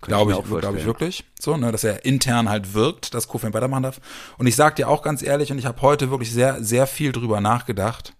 Glaube 0.00 0.32
ich, 0.32 0.38
ich 0.38 0.44
glaube 0.44 0.78
ich 0.78 0.86
wirklich. 0.86 1.24
So, 1.38 1.56
ne, 1.56 1.72
dass 1.72 1.84
er 1.84 2.04
intern 2.04 2.48
halt 2.48 2.72
wirkt, 2.72 3.14
dass 3.14 3.28
Kofeld 3.28 3.52
weitermachen 3.52 3.82
darf. 3.82 4.00
Und 4.38 4.46
ich 4.46 4.56
sag 4.56 4.76
dir 4.76 4.88
auch 4.88 5.02
ganz 5.02 5.22
ehrlich, 5.22 5.52
und 5.52 5.58
ich 5.58 5.66
habe 5.66 5.80
heute 5.82 6.10
wirklich 6.10 6.32
sehr, 6.32 6.62
sehr 6.64 6.86
viel 6.86 7.12
drüber 7.12 7.40
nachgedacht. 7.40 8.14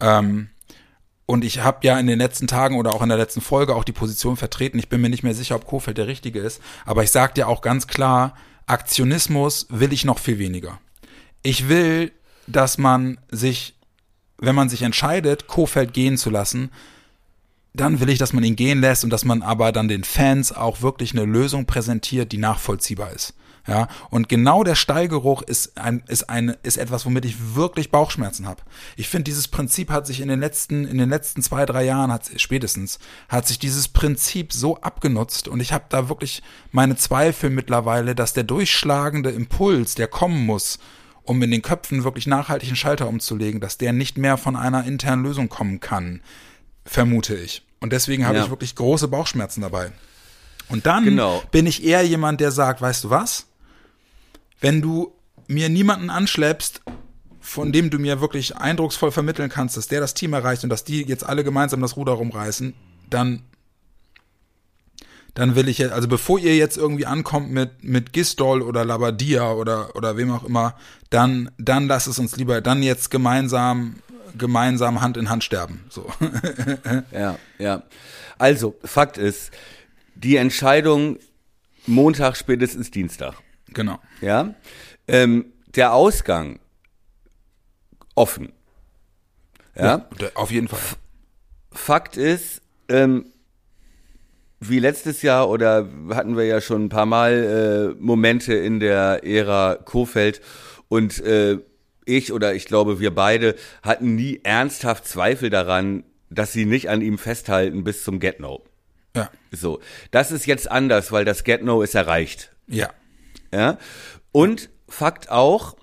Ähm, 0.00 0.50
und 1.26 1.44
ich 1.44 1.60
habe 1.60 1.86
ja 1.86 1.98
in 2.00 2.08
den 2.08 2.18
letzten 2.18 2.48
Tagen 2.48 2.76
oder 2.76 2.92
auch 2.92 3.02
in 3.02 3.08
der 3.08 3.18
letzten 3.18 3.40
Folge 3.40 3.76
auch 3.76 3.84
die 3.84 3.92
Position 3.92 4.36
vertreten. 4.36 4.80
Ich 4.80 4.88
bin 4.88 5.00
mir 5.00 5.10
nicht 5.10 5.22
mehr 5.22 5.34
sicher, 5.34 5.54
ob 5.54 5.66
Kofeld 5.66 5.98
der 5.98 6.08
Richtige 6.08 6.40
ist. 6.40 6.60
Aber 6.84 7.04
ich 7.04 7.12
sage 7.12 7.34
dir 7.34 7.46
auch 7.46 7.60
ganz 7.60 7.86
klar, 7.86 8.34
Aktionismus 8.66 9.66
will 9.70 9.92
ich 9.92 10.04
noch 10.04 10.18
viel 10.18 10.40
weniger. 10.40 10.80
Ich 11.42 11.68
will, 11.68 12.10
dass 12.48 12.78
man 12.78 13.18
sich, 13.30 13.76
wenn 14.38 14.56
man 14.56 14.68
sich 14.68 14.82
entscheidet, 14.82 15.46
Kofeld 15.46 15.92
gehen 15.92 16.16
zu 16.16 16.30
lassen, 16.30 16.72
dann 17.72 18.00
will 18.00 18.08
ich, 18.08 18.18
dass 18.18 18.32
man 18.32 18.44
ihn 18.44 18.56
gehen 18.56 18.80
lässt 18.80 19.04
und 19.04 19.10
dass 19.10 19.24
man 19.24 19.42
aber 19.42 19.72
dann 19.72 19.88
den 19.88 20.04
Fans 20.04 20.52
auch 20.52 20.82
wirklich 20.82 21.12
eine 21.12 21.24
Lösung 21.24 21.66
präsentiert, 21.66 22.32
die 22.32 22.38
nachvollziehbar 22.38 23.12
ist. 23.12 23.34
Ja, 23.66 23.88
und 24.08 24.28
genau 24.28 24.64
der 24.64 24.74
Stallgeruch 24.74 25.42
ist 25.42 25.76
ein, 25.78 26.02
ist 26.08 26.30
ein, 26.30 26.56
ist 26.62 26.78
etwas, 26.78 27.04
womit 27.04 27.26
ich 27.26 27.54
wirklich 27.54 27.90
Bauchschmerzen 27.90 28.48
habe. 28.48 28.62
Ich 28.96 29.08
finde, 29.08 29.24
dieses 29.24 29.48
Prinzip 29.48 29.90
hat 29.90 30.06
sich 30.06 30.20
in 30.20 30.28
den 30.28 30.40
letzten, 30.40 30.86
in 30.86 30.96
den 30.96 31.10
letzten 31.10 31.42
zwei, 31.42 31.66
drei 31.66 31.84
Jahren, 31.84 32.10
hat, 32.10 32.30
spätestens, 32.36 32.98
hat 33.28 33.46
sich 33.46 33.58
dieses 33.58 33.88
Prinzip 33.88 34.52
so 34.52 34.78
abgenutzt 34.78 35.46
und 35.46 35.60
ich 35.60 35.72
habe 35.72 35.84
da 35.90 36.08
wirklich 36.08 36.42
meine 36.72 36.96
Zweifel 36.96 37.50
mittlerweile, 37.50 38.14
dass 38.14 38.32
der 38.32 38.44
durchschlagende 38.44 39.30
Impuls, 39.30 39.94
der 39.94 40.08
kommen 40.08 40.46
muss, 40.46 40.78
um 41.22 41.42
in 41.42 41.50
den 41.50 41.62
Köpfen 41.62 42.02
wirklich 42.02 42.26
nachhaltig 42.26 42.70
einen 42.70 42.76
Schalter 42.76 43.08
umzulegen, 43.08 43.60
dass 43.60 43.76
der 43.76 43.92
nicht 43.92 44.16
mehr 44.16 44.38
von 44.38 44.56
einer 44.56 44.84
internen 44.84 45.22
Lösung 45.22 45.50
kommen 45.50 45.80
kann, 45.80 46.22
vermute 46.90 47.36
ich. 47.36 47.62
Und 47.80 47.92
deswegen 47.92 48.26
habe 48.26 48.38
ja. 48.38 48.44
ich 48.44 48.50
wirklich 48.50 48.74
große 48.74 49.08
Bauchschmerzen 49.08 49.62
dabei. 49.62 49.92
Und 50.68 50.86
dann 50.86 51.04
genau. 51.04 51.42
bin 51.50 51.66
ich 51.66 51.84
eher 51.84 52.02
jemand, 52.02 52.40
der 52.40 52.50
sagt, 52.50 52.80
weißt 52.80 53.04
du 53.04 53.10
was? 53.10 53.46
wenn 54.60 54.82
du 54.82 55.14
mir 55.48 55.68
niemanden 55.68 56.10
anschleppst, 56.10 56.82
von 57.40 57.72
dem 57.72 57.90
du 57.90 57.98
mir 57.98 58.20
wirklich 58.20 58.56
eindrucksvoll 58.56 59.10
vermitteln 59.10 59.48
kannst, 59.48 59.76
dass 59.76 59.88
der 59.88 60.00
das 60.00 60.14
Team 60.14 60.34
erreicht 60.34 60.62
und 60.62 60.70
dass 60.70 60.84
die 60.84 61.02
jetzt 61.02 61.24
alle 61.24 61.42
gemeinsam 61.42 61.80
das 61.80 61.96
Ruder 61.96 62.12
rumreißen, 62.12 62.74
dann 63.08 63.42
dann 65.34 65.54
will 65.54 65.68
ich 65.68 65.78
jetzt, 65.78 65.92
also 65.92 66.08
bevor 66.08 66.40
ihr 66.40 66.56
jetzt 66.56 66.76
irgendwie 66.76 67.06
ankommt 67.06 67.52
mit, 67.52 67.84
mit 67.84 68.12
Gistol 68.12 68.62
oder 68.62 68.84
Labadia 68.84 69.52
oder, 69.52 69.94
oder 69.94 70.16
wem 70.16 70.32
auch 70.32 70.42
immer, 70.42 70.74
dann, 71.08 71.52
dann 71.56 71.86
lasst 71.86 72.08
es 72.08 72.18
uns 72.18 72.36
lieber 72.36 72.60
dann 72.60 72.82
jetzt 72.82 73.12
gemeinsam, 73.12 74.00
gemeinsam 74.36 75.00
Hand 75.00 75.16
in 75.16 75.30
Hand 75.30 75.44
sterben, 75.44 75.84
so. 75.88 76.10
ja, 77.12 77.38
ja. 77.58 77.82
Also, 78.38 78.74
Fakt 78.84 79.18
ist, 79.18 79.52
die 80.14 80.36
Entscheidung 80.36 81.18
Montag 81.86 82.36
spätestens 82.36 82.90
Dienstag. 82.90 83.34
Genau. 83.68 83.98
Ja. 84.20 84.54
Ähm, 85.08 85.52
der 85.74 85.92
Ausgang 85.92 86.60
offen. 88.14 88.52
Ja. 89.76 90.08
ja 90.18 90.28
auf 90.34 90.50
jeden 90.50 90.68
Fall. 90.68 90.80
Fakt 91.72 92.16
ist, 92.16 92.62
ähm, 92.88 93.26
wie 94.58 94.78
letztes 94.78 95.22
Jahr 95.22 95.48
oder 95.48 95.88
hatten 96.10 96.36
wir 96.36 96.44
ja 96.44 96.60
schon 96.60 96.84
ein 96.84 96.88
paar 96.90 97.06
Mal 97.06 97.94
äh, 97.96 98.02
Momente 98.02 98.54
in 98.54 98.78
der 98.78 99.24
Ära 99.24 99.76
Kofeld 99.76 100.42
und 100.88 101.18
äh, 101.20 101.58
ich 102.16 102.32
oder 102.32 102.54
ich 102.54 102.66
glaube 102.66 103.00
wir 103.00 103.14
beide 103.14 103.54
hatten 103.82 104.14
nie 104.14 104.40
ernsthaft 104.42 105.06
Zweifel 105.06 105.50
daran, 105.50 106.04
dass 106.30 106.52
sie 106.52 106.64
nicht 106.64 106.88
an 106.88 107.02
ihm 107.02 107.18
festhalten 107.18 107.84
bis 107.84 108.04
zum 108.04 108.20
Get 108.20 108.40
No. 108.40 108.64
Ja. 109.16 109.30
So, 109.50 109.80
das 110.10 110.30
ist 110.30 110.46
jetzt 110.46 110.70
anders, 110.70 111.10
weil 111.12 111.24
das 111.24 111.44
Get 111.44 111.64
No 111.64 111.82
ist 111.82 111.94
erreicht. 111.94 112.52
Ja. 112.66 112.90
Ja? 113.52 113.78
Und 114.32 114.70
Fakt 114.88 115.30
auch, 115.30 115.76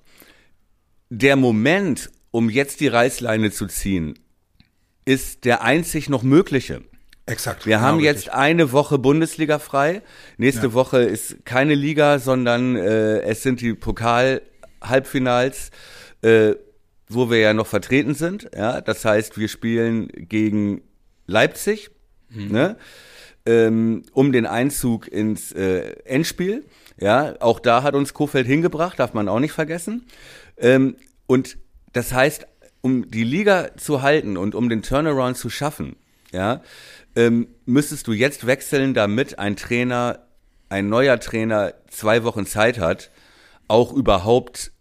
der 1.09 1.37
Moment, 1.37 2.11
um 2.31 2.49
jetzt 2.49 2.81
die 2.81 2.87
Reißleine 2.87 3.51
zu 3.51 3.67
ziehen, 3.67 4.19
ist 5.05 5.45
der 5.45 5.63
einzig 5.63 6.09
noch 6.09 6.23
mögliche. 6.23 6.81
Exakt. 7.25 7.65
Wir 7.65 7.77
genau 7.77 7.87
haben 7.87 7.99
jetzt 8.01 8.17
richtig. 8.17 8.33
eine 8.33 8.73
Woche 8.73 8.97
Bundesliga 8.99 9.59
frei. 9.59 10.01
Nächste 10.37 10.67
ja. 10.67 10.73
Woche 10.73 10.99
ist 10.99 11.45
keine 11.45 11.75
Liga, 11.75 12.19
sondern 12.19 12.75
äh, 12.75 13.19
es 13.21 13.43
sind 13.43 13.61
die 13.61 13.73
Pokal-Halbfinals, 13.73 15.71
äh, 16.21 16.56
wo 17.10 17.30
wir 17.30 17.39
ja 17.39 17.53
noch 17.53 17.67
vertreten 17.67 18.15
sind. 18.15 18.49
Ja, 18.56 18.82
das 18.82 19.06
heißt, 19.06 19.38
wir 19.38 19.47
spielen 19.47 20.08
gegen 20.08 20.82
Leipzig, 21.25 21.89
mhm. 22.30 22.51
ne, 22.51 22.77
ähm, 23.45 24.03
um 24.13 24.32
den 24.32 24.45
Einzug 24.45 25.08
ins 25.08 25.51
äh, 25.51 25.95
Endspiel. 26.06 26.65
Ja, 26.99 27.36
auch 27.39 27.60
da 27.60 27.84
hat 27.84 27.93
uns 27.93 28.13
Kofeld 28.13 28.47
hingebracht, 28.47 28.99
darf 28.99 29.13
man 29.13 29.30
auch 29.30 29.39
nicht 29.39 29.51
vergessen. 29.53 30.06
Ähm, 30.58 30.97
und 31.27 31.58
das 31.93 32.13
heißt, 32.13 32.47
um 32.82 33.10
die 33.10 33.23
Liga 33.23 33.75
zu 33.77 34.01
halten 34.01 34.38
und 34.38 34.56
um 34.56 34.69
den 34.69 34.82
Turnaround 34.82 35.38
zu 35.38 35.49
schaffen, 35.49 35.95
ja, 36.32 36.62
ähm, 37.15 37.47
müsstest 37.65 38.08
du 38.08 38.13
jetzt 38.13 38.45
wechseln, 38.45 38.93
damit 38.93 39.39
ein 39.39 39.56
Trainer, 39.56 40.27
ein 40.69 40.89
neuer 40.89 41.19
Trainer 41.19 41.73
zwei 41.89 42.23
Wochen 42.23 42.45
Zeit 42.45 42.80
hat, 42.80 43.12
auch 43.67 43.93
überhaupt 43.93 44.71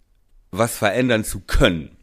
was 0.58 0.76
verändern 0.76 1.24
zu 1.24 1.40
können. 1.40 1.96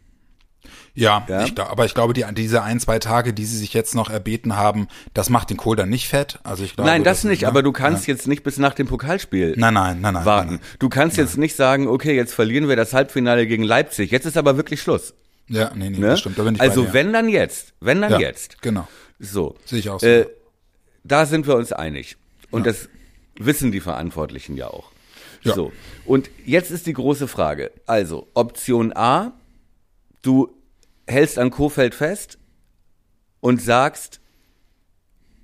Ja, 0.96 1.26
ja? 1.28 1.46
Ich, 1.46 1.60
aber 1.60 1.86
ich 1.86 1.96
glaube, 1.96 2.14
die, 2.14 2.24
diese 2.34 2.62
ein, 2.62 2.80
zwei 2.80 3.00
Tage, 3.00 3.34
die 3.34 3.46
sie 3.46 3.58
sich 3.58 3.74
jetzt 3.74 3.96
noch 3.96 4.12
erbeten 4.12 4.56
haben, 4.56 4.88
das 5.14 5.30
macht 5.30 5.50
den 5.50 5.58
Kohl 5.58 5.76
dann 5.76 5.90
nicht 5.90 6.08
fett. 6.08 6.40
Also 6.44 6.64
ich 6.64 6.76
glaube, 6.76 6.90
nein, 6.90 7.04
das, 7.04 7.22
das 7.22 7.30
nicht, 7.30 7.42
ne? 7.42 7.48
aber 7.48 7.64
du 7.64 7.72
kannst 7.72 8.08
ja. 8.08 8.14
jetzt 8.14 8.28
nicht 8.28 8.44
bis 8.44 8.58
nach 8.58 8.76
dem 8.76 8.88
Pokalspiel 8.88 9.56
nein, 9.58 9.74
nein, 9.74 10.02
nein, 10.02 10.14
nein, 10.14 10.26
warten. 10.26 10.48
Nein, 10.50 10.60
nein. 10.62 10.78
Du 10.80 10.90
kannst 10.90 11.18
jetzt 11.18 11.38
nicht 11.38 11.56
sagen, 11.56 11.88
okay, 11.88 12.16
jetzt 12.16 12.34
verlieren 12.34 12.70
wir 12.70 12.76
das 12.76 12.94
Halbfinale 12.94 13.48
gegen 13.48 13.64
Leipzig. 13.64 14.12
Jetzt 14.12 14.26
ist 14.26 14.38
aber 14.38 14.56
wirklich 14.56 14.82
Schluss. 14.82 15.16
Ja, 15.48 15.72
nee, 15.76 15.90
nee, 15.90 15.98
ne? 15.98 16.08
das 16.08 16.20
stimmt. 16.20 16.38
Also 16.62 16.86
bei 16.86 16.94
wenn 16.94 17.12
dann 17.12 17.28
jetzt, 17.28 17.74
wenn 17.80 18.02
dann 18.02 18.12
ja, 18.12 18.20
jetzt. 18.20 18.62
Genau. 18.62 18.88
So. 19.20 19.56
Sehe 19.66 19.80
ich 19.80 19.90
auch 19.90 20.00
so. 20.00 20.06
Äh, 20.06 20.28
da 21.04 21.26
sind 21.26 21.48
wir 21.48 21.56
uns 21.56 21.74
einig. 21.74 22.18
Und 22.52 22.66
ja. 22.66 22.72
das 22.72 22.88
wissen 23.36 23.72
die 23.72 23.82
Verantwortlichen 23.82 24.56
ja 24.56 24.68
auch. 24.68 24.93
Ja. 25.44 25.54
So. 25.54 25.72
Und 26.06 26.30
jetzt 26.46 26.72
ist 26.72 26.88
die 26.88 26.94
große 26.94 27.28
Frage. 27.28 27.72
Also, 27.86 28.28
Option 28.34 28.94
A, 28.96 29.34
du 30.22 30.56
hältst 31.08 31.38
an 31.38 31.52
Kofeld 31.52 31.96
fest 31.96 32.38
und 33.40 33.62
sagst, 33.62 34.22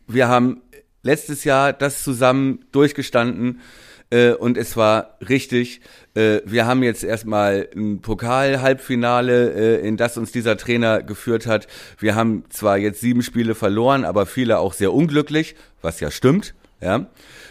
wir 0.07 0.27
haben 0.27 0.62
letztes 1.03 1.43
Jahr 1.43 1.73
das 1.73 2.03
zusammen 2.03 2.65
durchgestanden 2.71 3.62
äh, 4.09 4.31
und 4.31 4.57
es 4.57 4.75
war 4.75 5.17
richtig. 5.27 5.81
Äh, 6.15 6.41
wir 6.45 6.65
haben 6.65 6.81
jetzt 6.83 7.03
erstmal 7.03 7.69
ein 7.76 8.01
Pokal-Halbfinale, 8.01 9.80
äh, 9.82 9.88
in 9.88 9.97
das 9.97 10.17
uns 10.17 10.32
dieser 10.32 10.57
Trainer 10.57 11.03
geführt 11.03 11.45
hat. 11.45 11.67
Wir 11.99 12.15
haben 12.15 12.43
zwar 12.49 12.78
jetzt 12.78 13.01
sieben 13.01 13.21
Spiele 13.21 13.53
verloren, 13.53 14.05
aber 14.05 14.26
viele 14.26 14.59
auch 14.59 14.74
sehr 14.74 14.93
unglücklich, 14.93 15.55
was 15.82 15.99
ja 15.99 16.09
stimmt. 16.09 16.55
Ja, 16.82 17.07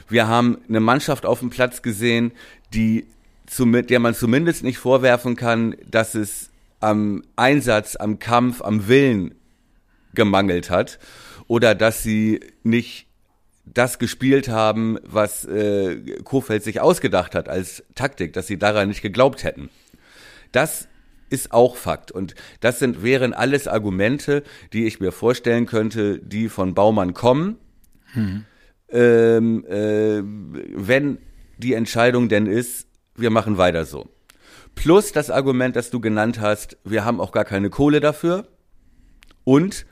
wir 0.08 0.26
haben 0.26 0.58
eine 0.68 0.80
Mannschaft 0.80 1.26
auf 1.26 1.40
dem 1.40 1.50
Platz 1.50 1.82
gesehen, 1.82 2.32
die 2.72 3.06
der 3.58 3.98
man 3.98 4.14
zumindest 4.14 4.62
nicht 4.62 4.76
vorwerfen 4.76 5.34
kann, 5.34 5.74
dass 5.90 6.14
es 6.14 6.50
am 6.80 7.22
Einsatz, 7.36 7.96
am 7.96 8.18
Kampf, 8.18 8.60
am 8.60 8.88
Willen 8.88 9.34
gemangelt 10.14 10.68
hat 10.68 10.98
oder 11.46 11.74
dass 11.74 12.02
sie 12.02 12.40
nicht 12.62 13.06
das 13.64 13.98
gespielt 13.98 14.48
haben, 14.48 14.98
was 15.02 15.44
äh, 15.44 15.96
Kofeld 16.24 16.62
sich 16.62 16.80
ausgedacht 16.80 17.34
hat 17.34 17.48
als 17.48 17.84
Taktik, 17.94 18.32
dass 18.32 18.46
sie 18.46 18.58
daran 18.58 18.88
nicht 18.88 19.02
geglaubt 19.02 19.44
hätten. 19.44 19.70
Das 20.52 20.88
ist 21.30 21.52
auch 21.52 21.76
Fakt. 21.76 22.10
Und 22.10 22.34
das 22.60 22.78
sind, 22.78 23.02
wären 23.02 23.34
alles 23.34 23.68
Argumente, 23.68 24.42
die 24.72 24.86
ich 24.86 25.00
mir 25.00 25.12
vorstellen 25.12 25.66
könnte, 25.66 26.18
die 26.18 26.48
von 26.48 26.74
Baumann 26.74 27.14
kommen. 27.14 27.58
Hm. 28.12 28.44
Ähm, 28.90 29.64
äh, 29.66 30.22
wenn 30.74 31.18
die 31.58 31.74
Entscheidung 31.74 32.28
denn 32.28 32.46
ist, 32.46 32.86
wir 33.16 33.30
machen 33.30 33.58
weiter 33.58 33.84
so. 33.84 34.06
Plus 34.74 35.12
das 35.12 35.30
Argument, 35.30 35.74
das 35.76 35.90
du 35.90 36.00
genannt 36.00 36.40
hast, 36.40 36.78
wir 36.84 37.04
haben 37.04 37.20
auch 37.20 37.32
gar 37.32 37.44
keine 37.44 37.68
Kohle 37.68 38.00
dafür 38.00 38.46
und 39.44 39.86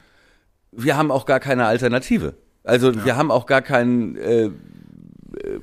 wir 0.70 0.97
haben 0.97 1.11
auch 1.11 1.26
gar 1.26 1.40
keine 1.40 1.66
Alternative. 1.66 2.34
Also 2.62 2.90
ja. 2.90 3.05
wir 3.05 3.16
haben 3.16 3.30
auch 3.30 3.47
gar 3.47 3.62
keinen 3.62 4.16
äh, 4.16 4.51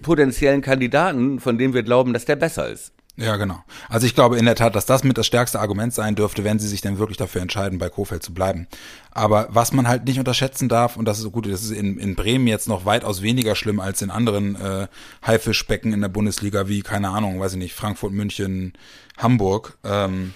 potenziellen 0.02 0.62
Kandidaten, 0.62 1.40
von 1.40 1.58
dem 1.58 1.74
wir 1.74 1.84
glauben, 1.84 2.14
dass 2.14 2.26
der 2.26 2.36
besser 2.36 2.70
ist. 2.70 2.94
Ja, 3.16 3.36
genau. 3.36 3.64
Also 3.90 4.08
ich 4.08 4.16
glaube 4.16 4.40
in 4.40 4.46
der 4.46 4.56
Tat, 4.56 4.76
dass 4.76 4.88
das 4.88 5.04
mit 5.04 5.20
das 5.20 5.28
stärkste 5.28 5.60
Argument 5.60 5.94
sein 5.94 6.16
dürfte, 6.16 6.44
wenn 6.44 6.58
sie 6.58 6.68
sich 6.68 6.82
denn 6.82 6.98
wirklich 6.98 7.18
dafür 7.18 7.44
entscheiden, 7.44 7.78
bei 7.78 7.90
Kofeld 7.90 8.24
zu 8.24 8.34
bleiben. 8.34 8.68
Aber 9.12 9.48
was 9.52 9.72
man 9.72 9.88
halt 9.88 10.06
nicht 10.06 10.18
unterschätzen 10.18 10.68
darf, 10.68 10.98
und 10.98 11.06
das 11.06 11.20
ist 11.20 11.32
gut, 11.32 11.46
das 11.46 11.62
ist 11.62 11.72
in, 11.72 12.00
in 12.00 12.16
Bremen 12.16 12.48
jetzt 12.48 12.68
noch 12.68 12.86
weitaus 12.86 13.22
weniger 13.22 13.54
schlimm 13.54 13.80
als 13.80 14.02
in 14.02 14.10
anderen 14.10 14.56
äh, 14.56 14.88
Haifischbecken 15.26 15.94
in 15.94 16.02
der 16.02 16.08
Bundesliga, 16.08 16.68
wie, 16.68 16.82
keine 16.82 17.10
Ahnung, 17.10 17.40
weiß 17.40 17.54
ich 17.54 17.60
nicht, 17.60 17.76
Frankfurt, 17.76 18.14
München, 18.14 18.74
Hamburg. 19.18 19.78
Ähm, 19.84 20.34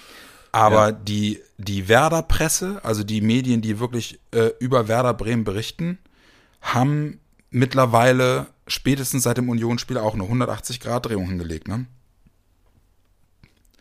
aber 0.51 0.89
ja. 0.89 0.91
die, 0.91 1.41
die 1.57 1.87
Werder-Presse, 1.87 2.81
also 2.83 3.03
die 3.03 3.21
Medien, 3.21 3.61
die 3.61 3.79
wirklich 3.79 4.19
äh, 4.31 4.51
über 4.59 4.87
Werder 4.87 5.15
Bremen 5.15 5.45
berichten, 5.45 5.97
haben 6.61 7.19
mittlerweile 7.49 8.47
spätestens 8.67 9.23
seit 9.23 9.37
dem 9.37 9.49
Unionsspiel 9.49 9.97
auch 9.97 10.13
eine 10.13 10.25
180-Grad-Drehung 10.25 11.27
hingelegt, 11.27 11.67
ne? 11.67 11.87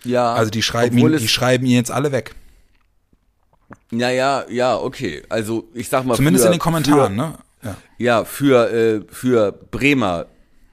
Ja. 0.06 0.34
Also 0.34 0.50
die 0.50 0.62
schreiben, 0.62 0.96
ihn, 0.96 1.16
die 1.16 1.28
schreiben 1.28 1.66
ihn 1.66 1.76
jetzt 1.76 1.90
alle 1.90 2.12
weg. 2.12 2.34
Ja, 3.90 4.10
ja, 4.10 4.44
ja, 4.48 4.76
okay. 4.76 5.22
Also 5.28 5.68
ich 5.74 5.88
sag 5.88 6.04
mal. 6.04 6.14
Zumindest 6.14 6.44
für, 6.44 6.48
in 6.48 6.52
den 6.52 6.60
Kommentaren, 6.60 7.12
für, 7.12 7.16
ne? 7.16 7.38
Ja, 7.62 7.76
ja 7.98 8.24
für, 8.24 8.70
äh, 8.70 9.00
für 9.08 9.52
Bremer 9.52 10.26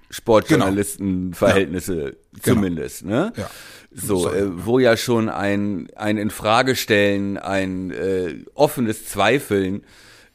Sportjournalistenverhältnisse 0.10 1.96
genau. 1.96 2.08
ja. 2.36 2.42
zumindest, 2.44 3.02
genau. 3.02 3.16
ne? 3.16 3.34
Ja. 3.36 3.50
So, 3.96 4.32
äh, 4.32 4.66
wo 4.66 4.80
ja 4.80 4.98
schon 4.98 5.30
ein, 5.30 5.88
ein 5.96 6.18
Infragestellen, 6.18 7.38
ein 7.38 7.92
äh, 7.92 8.44
offenes 8.56 9.06
Zweifeln 9.06 9.84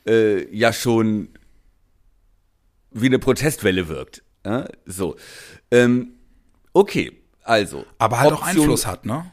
äh, 0.07 0.49
ja 0.55 0.73
schon 0.73 1.29
wie 2.93 3.07
eine 3.07 3.19
Protestwelle 3.19 3.89
wirkt. 3.89 4.23
Ja? 4.45 4.67
So. 4.87 5.17
Ähm, 5.71 6.13
okay, 6.73 7.13
also. 7.49 7.85
Aber 7.99 8.21
halt 8.21 8.33
Option, 8.33 8.45
auch 8.45 8.49
Einfluss 8.49 8.87
hat, 8.87 9.07
ne? 9.07 9.25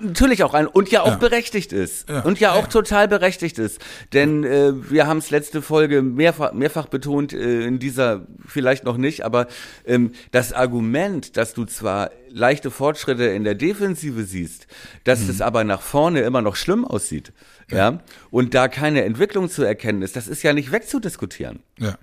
Natürlich 0.00 0.44
auch 0.44 0.54
ein 0.54 0.66
und 0.66 0.90
ja 0.90 1.02
auch 1.02 1.08
ja. 1.08 1.16
berechtigt 1.16 1.72
ist 1.72 2.08
ja. 2.08 2.20
und 2.20 2.38
ja 2.38 2.52
auch 2.52 2.64
ja. 2.64 2.68
total 2.68 3.08
berechtigt 3.08 3.58
ist, 3.58 3.80
denn 4.12 4.44
äh, 4.44 4.72
wir 4.90 5.06
haben 5.06 5.18
es 5.18 5.30
letzte 5.30 5.62
Folge 5.62 6.02
mehrfach 6.02 6.52
mehrfach 6.52 6.86
betont 6.86 7.32
äh, 7.32 7.64
in 7.64 7.78
dieser 7.78 8.26
vielleicht 8.46 8.84
noch 8.84 8.98
nicht, 8.98 9.24
aber 9.24 9.48
ähm, 9.84 10.12
das 10.30 10.52
Argument, 10.52 11.36
dass 11.36 11.54
du 11.54 11.64
zwar 11.64 12.10
leichte 12.28 12.70
Fortschritte 12.70 13.24
in 13.24 13.42
der 13.42 13.54
Defensive 13.54 14.22
siehst, 14.24 14.66
dass 15.04 15.20
mhm. 15.20 15.30
es 15.30 15.40
aber 15.40 15.64
nach 15.64 15.80
vorne 15.80 16.20
immer 16.20 16.42
noch 16.42 16.56
schlimm 16.56 16.84
aussieht, 16.84 17.32
ja. 17.70 18.00
und 18.30 18.54
da 18.54 18.68
keine 18.68 19.02
Entwicklung 19.04 19.48
zu 19.48 19.64
erkennen 19.64 20.02
ist, 20.02 20.14
das 20.14 20.28
ist 20.28 20.42
ja 20.42 20.52
nicht 20.52 20.72
wegzudiskutieren. 20.72 21.62
Ja. 21.78 21.96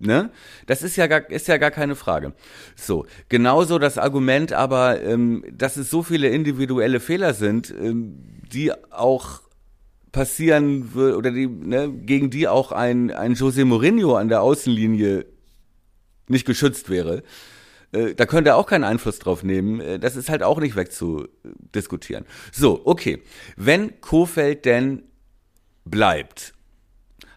Ne? 0.00 0.30
Das 0.66 0.82
ist 0.82 0.96
ja 0.96 1.08
gar, 1.08 1.28
ist 1.28 1.48
ja 1.48 1.56
gar 1.56 1.72
keine 1.72 1.96
Frage. 1.96 2.32
So, 2.76 3.06
genauso 3.28 3.78
das 3.78 3.98
Argument 3.98 4.52
aber, 4.52 5.02
ähm, 5.02 5.44
dass 5.50 5.76
es 5.76 5.90
so 5.90 6.04
viele 6.04 6.28
individuelle 6.28 7.00
Fehler 7.00 7.34
sind, 7.34 7.70
ähm, 7.70 8.16
die 8.52 8.72
auch 8.92 9.42
passieren 10.12 10.92
oder 10.94 11.30
die, 11.32 11.48
ne, 11.48 11.92
gegen 11.92 12.30
die 12.30 12.48
auch 12.48 12.72
ein, 12.72 13.10
ein 13.10 13.34
Jose 13.34 13.64
Mourinho 13.64 14.16
an 14.16 14.28
der 14.28 14.42
Außenlinie 14.42 15.26
nicht 16.28 16.46
geschützt 16.46 16.90
wäre. 16.90 17.22
Äh, 17.92 18.14
da 18.14 18.26
könnte 18.26 18.50
er 18.50 18.56
auch 18.56 18.66
keinen 18.66 18.84
Einfluss 18.84 19.18
drauf 19.18 19.42
nehmen. 19.42 19.80
Äh, 19.80 19.98
das 19.98 20.16
ist 20.16 20.28
halt 20.28 20.42
auch 20.42 20.60
nicht 20.60 20.76
wegzudiskutieren. 20.76 22.24
So, 22.52 22.82
okay. 22.84 23.22
Wenn 23.56 24.00
Kofeld 24.00 24.64
denn 24.64 25.02
bleibt, 25.84 26.54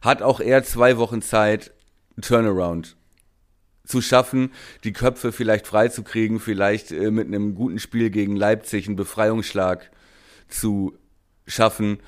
hat 0.02 0.22
auch 0.22 0.40
er 0.40 0.64
zwei 0.64 0.98
Wochen 0.98 1.22
Zeit, 1.22 1.72
Turnaround 2.20 2.96
zu 3.86 4.02
schaffen, 4.02 4.52
die 4.84 4.94
Köpfe 4.94 5.32
vielleicht 5.32 5.68
freizukriegen, 5.68 6.40
vielleicht 6.40 6.92
äh, 6.92 7.12
mit 7.12 7.28
einem 7.28 7.56
guten 7.56 7.80
Spiel 7.80 8.10
gegen 8.10 8.36
Leipzig 8.36 8.88
einen 8.88 8.96
Befreiungsschlag 8.96 9.92
zu 10.48 10.98
schaffen 11.46 12.00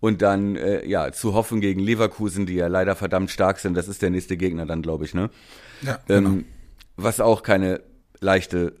und 0.00 0.22
dann 0.22 0.56
äh, 0.56 0.86
ja 0.86 1.12
zu 1.12 1.34
hoffen 1.34 1.60
gegen 1.60 1.80
Leverkusen, 1.80 2.46
die 2.46 2.54
ja 2.54 2.68
leider 2.68 2.96
verdammt 2.96 3.30
stark 3.30 3.58
sind. 3.58 3.74
Das 3.74 3.88
ist 3.88 4.02
der 4.02 4.10
nächste 4.10 4.36
Gegner 4.36 4.66
dann, 4.66 4.82
glaube 4.82 5.04
ich, 5.04 5.14
ne? 5.14 5.30
Ja. 5.82 5.98
Genau. 6.06 6.30
Ähm, 6.30 6.44
was 6.96 7.20
auch 7.20 7.42
keine 7.42 7.82
leichte 8.20 8.74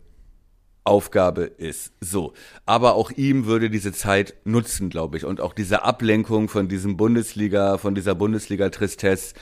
Aufgabe 0.84 1.42
ist. 1.42 1.92
So. 2.00 2.32
Aber 2.64 2.94
auch 2.94 3.10
ihm 3.10 3.46
würde 3.46 3.70
diese 3.70 3.92
Zeit 3.92 4.34
nutzen, 4.44 4.88
glaube 4.88 5.16
ich. 5.16 5.24
Und 5.24 5.40
auch 5.40 5.52
diese 5.52 5.82
Ablenkung 5.82 6.48
von 6.48 6.68
diesem 6.68 6.96
Bundesliga, 6.96 7.76
von 7.76 7.94
dieser 7.94 8.14
Bundesliga-Tristesse 8.14 9.34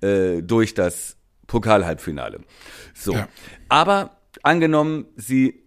äh, 0.00 0.42
durch 0.42 0.74
das 0.74 1.16
Pokalhalbfinale. 1.50 2.40
So. 2.94 3.12
Ja. 3.12 3.28
Aber 3.68 4.16
angenommen, 4.42 5.06
sie 5.16 5.64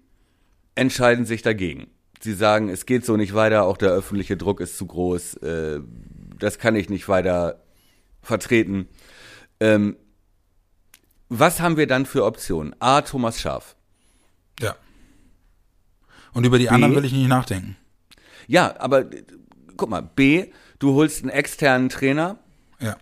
entscheiden 0.76 1.26
sich 1.26 1.42
dagegen. 1.42 1.88
Sie 2.22 2.34
sagen, 2.34 2.70
es 2.70 2.86
geht 2.86 3.06
so 3.06 3.18
nicht 3.18 3.34
weiter, 3.34 3.66
auch 3.66 3.76
der 3.76 3.90
öffentliche 3.90 4.38
Druck 4.38 4.62
ist 4.62 4.78
zu 4.78 4.86
groß, 4.86 5.36
äh, 5.38 5.82
das 6.40 6.58
kann 6.58 6.78
ich 6.78 6.90
nicht 6.90 7.10
weiter 7.10 7.62
vertreten. 8.22 8.88
Ähm, 9.60 9.98
was 11.28 11.60
haben 11.60 11.76
wir 11.76 11.86
dann 11.86 12.06
für 12.06 12.24
Optionen? 12.24 12.74
A, 12.80 13.02
Thomas 13.02 13.42
Schaf. 13.42 13.76
Ja. 14.62 14.76
Und 16.32 16.46
über 16.46 16.60
die 16.60 16.66
B, 16.66 16.70
anderen 16.70 16.96
will 16.96 17.04
ich 17.04 17.12
nicht 17.12 17.28
nachdenken. 17.28 17.76
Ja, 18.48 18.74
aber 18.80 19.06
guck 19.76 19.90
mal, 19.90 20.02
B, 20.02 20.52
du 20.80 20.94
holst 20.94 21.24
einen 21.24 21.30
externen 21.30 21.90
Trainer. 21.90 22.40
Ja 22.80 22.96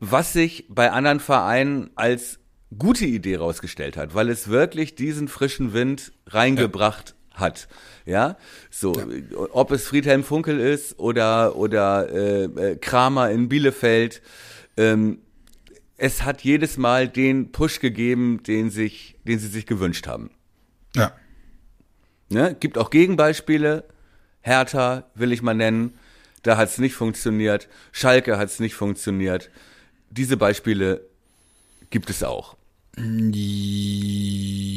was 0.00 0.32
sich 0.32 0.66
bei 0.68 0.90
anderen 0.90 1.20
Vereinen 1.20 1.90
als 1.94 2.38
gute 2.76 3.06
Idee 3.06 3.36
rausgestellt 3.36 3.96
hat, 3.96 4.14
weil 4.14 4.28
es 4.28 4.48
wirklich 4.48 4.94
diesen 4.94 5.28
frischen 5.28 5.72
Wind 5.72 6.12
reingebracht 6.26 7.14
ja. 7.32 7.40
hat. 7.40 7.68
Ja, 8.04 8.36
so, 8.70 8.98
ja. 8.98 9.06
ob 9.52 9.70
es 9.70 9.86
Friedhelm 9.86 10.24
Funkel 10.24 10.60
ist 10.60 10.98
oder, 10.98 11.56
oder 11.56 12.08
äh, 12.10 12.44
äh, 12.44 12.76
Kramer 12.76 13.30
in 13.30 13.48
Bielefeld, 13.48 14.22
ähm, 14.76 15.18
es 15.98 16.22
hat 16.22 16.42
jedes 16.42 16.78
Mal 16.78 17.08
den 17.08 17.52
Push 17.52 17.80
gegeben, 17.80 18.42
den, 18.44 18.70
sich, 18.70 19.16
den 19.24 19.38
sie 19.38 19.48
sich 19.48 19.66
gewünscht 19.66 20.06
haben. 20.06 20.30
Ja. 20.94 21.12
Ne? 22.30 22.56
Gibt 22.58 22.78
auch 22.78 22.90
Gegenbeispiele. 22.90 23.84
Hertha 24.40 25.04
will 25.14 25.32
ich 25.32 25.42
mal 25.42 25.54
nennen 25.54 25.98
da 26.42 26.56
hat 26.56 26.68
es 26.68 26.78
nicht 26.78 26.94
funktioniert, 26.94 27.68
Schalke 27.92 28.38
hat 28.38 28.48
es 28.48 28.60
nicht 28.60 28.74
funktioniert. 28.74 29.50
Diese 30.10 30.36
Beispiele 30.36 31.02
gibt 31.90 32.10
es 32.10 32.22
auch. 32.22 32.56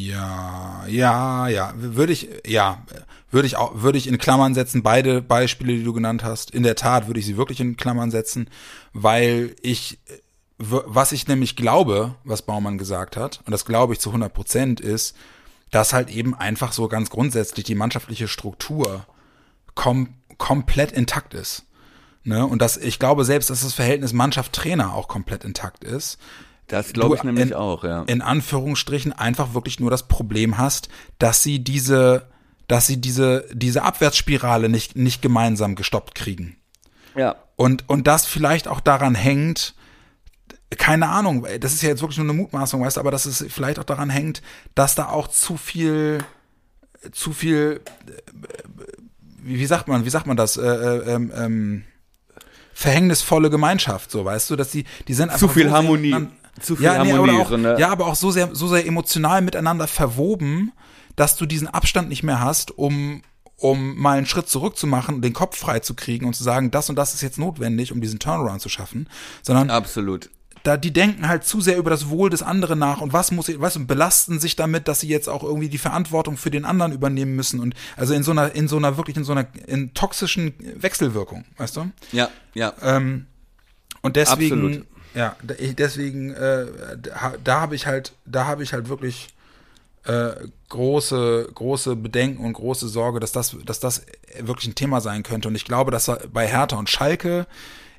Ja, 0.03 0.85
ja, 0.87 1.47
ja, 1.47 1.73
würde 1.75 2.13
ich, 2.13 2.29
ja, 2.45 2.85
würde 3.31 3.47
ich 3.47 3.55
auch, 3.57 3.81
würde 3.81 3.97
ich 3.97 4.05
in 4.07 4.19
Klammern 4.19 4.53
setzen, 4.53 4.83
beide 4.83 5.23
Beispiele, 5.23 5.73
die 5.73 5.83
du 5.83 5.93
genannt 5.93 6.23
hast. 6.23 6.51
In 6.51 6.61
der 6.63 6.75
Tat 6.75 7.07
würde 7.07 7.19
ich 7.19 7.25
sie 7.25 7.37
wirklich 7.37 7.59
in 7.59 7.77
Klammern 7.77 8.11
setzen, 8.11 8.47
weil 8.93 9.55
ich, 9.61 9.97
was 10.59 11.13
ich 11.13 11.27
nämlich 11.27 11.55
glaube, 11.55 12.13
was 12.23 12.43
Baumann 12.43 12.77
gesagt 12.77 13.17
hat, 13.17 13.41
und 13.45 13.51
das 13.51 13.65
glaube 13.65 13.93
ich 13.93 13.99
zu 13.99 14.09
100 14.09 14.31
Prozent 14.31 14.79
ist, 14.79 15.15
dass 15.71 15.93
halt 15.93 16.11
eben 16.11 16.35
einfach 16.35 16.73
so 16.73 16.87
ganz 16.87 17.09
grundsätzlich 17.09 17.65
die 17.65 17.75
mannschaftliche 17.75 18.27
Struktur 18.27 19.05
kom 19.73 20.09
komplett 20.41 20.91
intakt 20.91 21.35
ist. 21.35 21.67
Ne? 22.23 22.45
Und 22.45 22.63
das, 22.63 22.75
ich 22.75 22.97
glaube 22.97 23.25
selbst, 23.25 23.51
dass 23.51 23.61
das 23.61 23.73
Verhältnis 23.73 24.11
Mannschaft-Trainer 24.11 24.95
auch 24.95 25.07
komplett 25.07 25.45
intakt 25.45 25.83
ist. 25.83 26.17
Das 26.67 26.93
glaube 26.93 27.15
ich 27.15 27.23
nämlich 27.23 27.49
in, 27.49 27.53
auch, 27.53 27.83
ja. 27.83 28.03
In 28.07 28.23
Anführungsstrichen 28.23 29.13
einfach 29.13 29.53
wirklich 29.53 29.79
nur 29.79 29.91
das 29.91 30.07
Problem 30.07 30.57
hast, 30.57 30.89
dass 31.19 31.43
sie 31.43 31.63
diese, 31.63 32.27
dass 32.67 32.87
sie 32.87 32.99
diese, 32.99 33.45
diese 33.53 33.83
Abwärtsspirale 33.83 34.67
nicht, 34.67 34.95
nicht 34.95 35.21
gemeinsam 35.21 35.75
gestoppt 35.75 36.15
kriegen. 36.15 36.57
Ja. 37.15 37.35
Und, 37.55 37.87
und 37.87 38.07
das 38.07 38.25
vielleicht 38.25 38.67
auch 38.67 38.79
daran 38.79 39.13
hängt, 39.13 39.75
keine 40.75 41.09
Ahnung, 41.09 41.45
das 41.59 41.73
ist 41.73 41.83
ja 41.83 41.89
jetzt 41.89 42.01
wirklich 42.01 42.17
nur 42.17 42.25
eine 42.25 42.33
Mutmaßung, 42.33 42.81
weißt 42.81 42.97
du, 42.97 43.01
aber 43.01 43.11
dass 43.11 43.25
es 43.25 43.45
vielleicht 43.49 43.77
auch 43.77 43.83
daran 43.83 44.09
hängt, 44.09 44.41
dass 44.73 44.95
da 44.95 45.09
auch 45.09 45.27
zu 45.27 45.57
viel, 45.57 46.23
zu 47.11 47.31
viel 47.31 47.81
wie, 49.41 49.59
wie 49.59 49.65
sagt 49.65 49.87
man, 49.87 50.05
wie 50.05 50.09
sagt 50.09 50.27
man 50.27 50.37
das? 50.37 50.57
Äh, 50.57 50.61
äh, 50.61 51.13
ähm, 51.13 51.31
ähm, 51.35 51.83
verhängnisvolle 52.73 53.49
Gemeinschaft, 53.49 54.11
so 54.11 54.25
weißt 54.25 54.49
du, 54.49 54.55
dass 54.55 54.71
die, 54.71 54.85
die 55.07 55.13
sind 55.13 55.29
einfach 55.29 55.39
zu 55.39 55.47
viel 55.49 55.67
so 55.67 55.75
Harmonie, 55.75 56.15
zu 56.59 56.75
viel 56.75 56.85
ja, 56.85 56.97
Harmonie, 56.97 57.31
nee, 57.31 57.41
auch, 57.41 57.51
ne? 57.51 57.75
ja, 57.77 57.89
aber 57.89 58.07
auch 58.07 58.15
so 58.15 58.31
sehr, 58.31 58.49
so 58.53 58.67
sehr 58.67 58.85
emotional 58.85 59.41
miteinander 59.41 59.87
verwoben, 59.87 60.71
dass 61.15 61.35
du 61.35 61.45
diesen 61.45 61.67
Abstand 61.67 62.09
nicht 62.09 62.23
mehr 62.23 62.39
hast, 62.39 62.71
um 62.71 63.21
um 63.57 63.95
mal 63.95 64.17
einen 64.17 64.25
Schritt 64.25 64.49
zurück 64.49 64.75
zu 64.75 64.87
machen, 64.87 65.21
den 65.21 65.33
Kopf 65.33 65.55
frei 65.55 65.81
zu 65.81 65.93
kriegen 65.93 66.25
und 66.25 66.35
zu 66.35 66.43
sagen, 66.43 66.71
das 66.71 66.89
und 66.89 66.95
das 66.95 67.13
ist 67.13 67.21
jetzt 67.21 67.37
notwendig, 67.37 67.91
um 67.91 68.01
diesen 68.01 68.17
Turnaround 68.17 68.59
zu 68.59 68.69
schaffen, 68.69 69.07
sondern 69.43 69.69
absolut 69.69 70.31
da 70.63 70.77
die 70.77 70.91
denken 70.93 71.27
halt 71.27 71.43
zu 71.43 71.61
sehr 71.61 71.77
über 71.77 71.89
das 71.89 72.09
Wohl 72.09 72.29
des 72.29 72.43
anderen 72.43 72.79
nach 72.79 73.01
und 73.01 73.13
was 73.13 73.31
muss 73.31 73.49
ich, 73.49 73.57
du, 73.57 73.85
belasten 73.85 74.39
sich 74.39 74.55
damit, 74.55 74.87
dass 74.87 74.99
sie 74.99 75.07
jetzt 75.07 75.27
auch 75.29 75.43
irgendwie 75.43 75.69
die 75.69 75.77
Verantwortung 75.77 76.37
für 76.37 76.51
den 76.51 76.65
anderen 76.65 76.91
übernehmen 76.91 77.35
müssen 77.35 77.59
und 77.59 77.73
also 77.97 78.13
in 78.13 78.23
so 78.23 78.31
einer, 78.31 78.53
in 78.53 78.67
so 78.67 78.77
einer 78.77 78.97
wirklich 78.97 79.17
in 79.17 79.23
so 79.23 79.31
einer 79.31 79.47
in 79.67 79.93
toxischen 79.93 80.53
Wechselwirkung, 80.75 81.45
weißt 81.57 81.77
du? 81.77 81.91
Ja, 82.11 82.29
ja. 82.53 82.73
Ähm, 82.81 83.27
und 84.01 84.15
deswegen, 84.15 84.65
Absolut. 84.65 84.85
ja, 85.13 85.35
deswegen, 85.43 86.31
äh, 86.33 86.65
da, 86.99 87.33
da 87.43 87.61
habe 87.61 87.75
ich 87.75 87.85
halt, 87.85 88.13
da 88.25 88.45
habe 88.45 88.63
ich 88.63 88.73
halt 88.73 88.89
wirklich 88.89 89.29
äh, 90.05 90.31
große, 90.69 91.49
große 91.53 91.95
Bedenken 91.95 92.43
und 92.43 92.53
große 92.53 92.87
Sorge, 92.87 93.19
dass 93.19 93.31
das, 93.31 93.55
dass 93.65 93.79
das 93.79 94.05
wirklich 94.39 94.67
ein 94.67 94.75
Thema 94.75 95.01
sein 95.01 95.23
könnte. 95.23 95.47
Und 95.47 95.55
ich 95.55 95.65
glaube, 95.65 95.91
dass 95.91 96.11
bei 96.33 96.47
Hertha 96.47 96.77
und 96.77 96.89
Schalke 96.89 97.45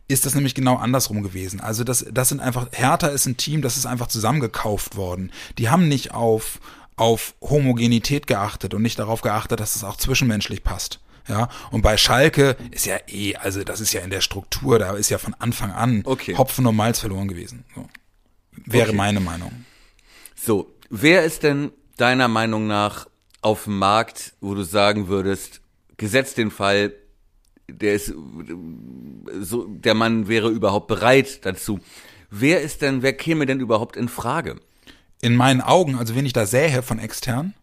ist 0.08 0.26
das 0.26 0.34
nämlich 0.34 0.54
genau 0.54 0.76
andersrum 0.76 1.22
gewesen. 1.22 1.60
Also 1.60 1.84
das, 1.84 2.04
das 2.10 2.28
sind 2.28 2.40
einfach, 2.40 2.68
Hertha 2.72 3.08
ist 3.08 3.26
ein 3.26 3.36
Team, 3.36 3.62
das 3.62 3.76
ist 3.76 3.86
einfach 3.86 4.08
zusammengekauft 4.08 4.96
worden. 4.96 5.32
Die 5.58 5.70
haben 5.70 5.88
nicht 5.88 6.12
auf, 6.12 6.60
auf 6.96 7.34
Homogenität 7.40 8.26
geachtet 8.26 8.74
und 8.74 8.82
nicht 8.82 8.98
darauf 8.98 9.22
geachtet, 9.22 9.60
dass 9.60 9.76
es 9.76 9.84
auch 9.84 9.96
zwischenmenschlich 9.96 10.62
passt. 10.64 11.00
Ja, 11.28 11.48
und 11.70 11.82
bei 11.82 11.96
Schalke 11.96 12.56
ist 12.72 12.84
ja 12.84 12.96
eh, 13.06 13.36
also 13.36 13.62
das 13.62 13.80
ist 13.80 13.92
ja 13.92 14.00
in 14.00 14.10
der 14.10 14.20
Struktur, 14.20 14.80
da 14.80 14.94
ist 14.94 15.08
ja 15.08 15.18
von 15.18 15.34
Anfang 15.38 15.70
an 15.70 16.02
Okay. 16.04 16.36
Hopfen 16.36 16.66
und 16.66 16.74
Malz 16.74 16.98
verloren 16.98 17.28
gewesen. 17.28 17.64
So. 17.76 17.88
Wäre 18.66 18.88
Okay. 18.88 18.96
meine 18.96 19.20
Meinung. 19.20 19.64
So, 20.34 20.74
wer 20.90 21.24
ist 21.24 21.44
denn 21.44 21.70
deiner 21.96 22.26
Meinung 22.26 22.66
nach 22.66 23.06
auf 23.40 23.64
dem 23.64 23.78
Markt, 23.78 24.34
wo 24.40 24.54
du 24.54 24.64
sagen 24.64 25.06
würdest, 25.06 25.60
gesetzt 25.96 26.38
den 26.38 26.50
Fall, 26.50 26.92
der 27.72 27.94
ist 27.94 28.08
äh, 28.10 28.14
so, 29.40 29.66
der 29.66 29.94
Mann 29.94 30.28
wäre 30.28 30.48
überhaupt 30.50 30.86
bereit 30.88 31.44
dazu. 31.44 31.80
Wer 32.30 32.60
ist 32.62 32.82
denn, 32.82 33.02
wer 33.02 33.12
käme 33.12 33.46
denn 33.46 33.60
überhaupt 33.60 33.96
in 33.96 34.08
Frage? 34.08 34.56
In 35.20 35.36
meinen 35.36 35.60
Augen, 35.60 35.96
also 35.96 36.14
wenn 36.16 36.26
ich 36.26 36.32
da 36.32 36.46
sähe 36.46 36.82
von 36.82 36.98
extern, 36.98 37.54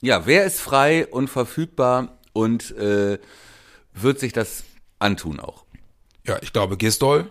Ja, 0.00 0.26
wer 0.26 0.44
ist 0.44 0.60
frei 0.60 1.06
und 1.06 1.28
verfügbar 1.30 2.18
und 2.32 2.70
äh, 2.76 3.18
wird 3.94 4.18
sich 4.20 4.32
das 4.32 4.64
antun 4.98 5.40
auch? 5.40 5.64
ja, 6.26 6.38
ich 6.42 6.52
glaube, 6.52 6.76
Gisdol 6.76 7.30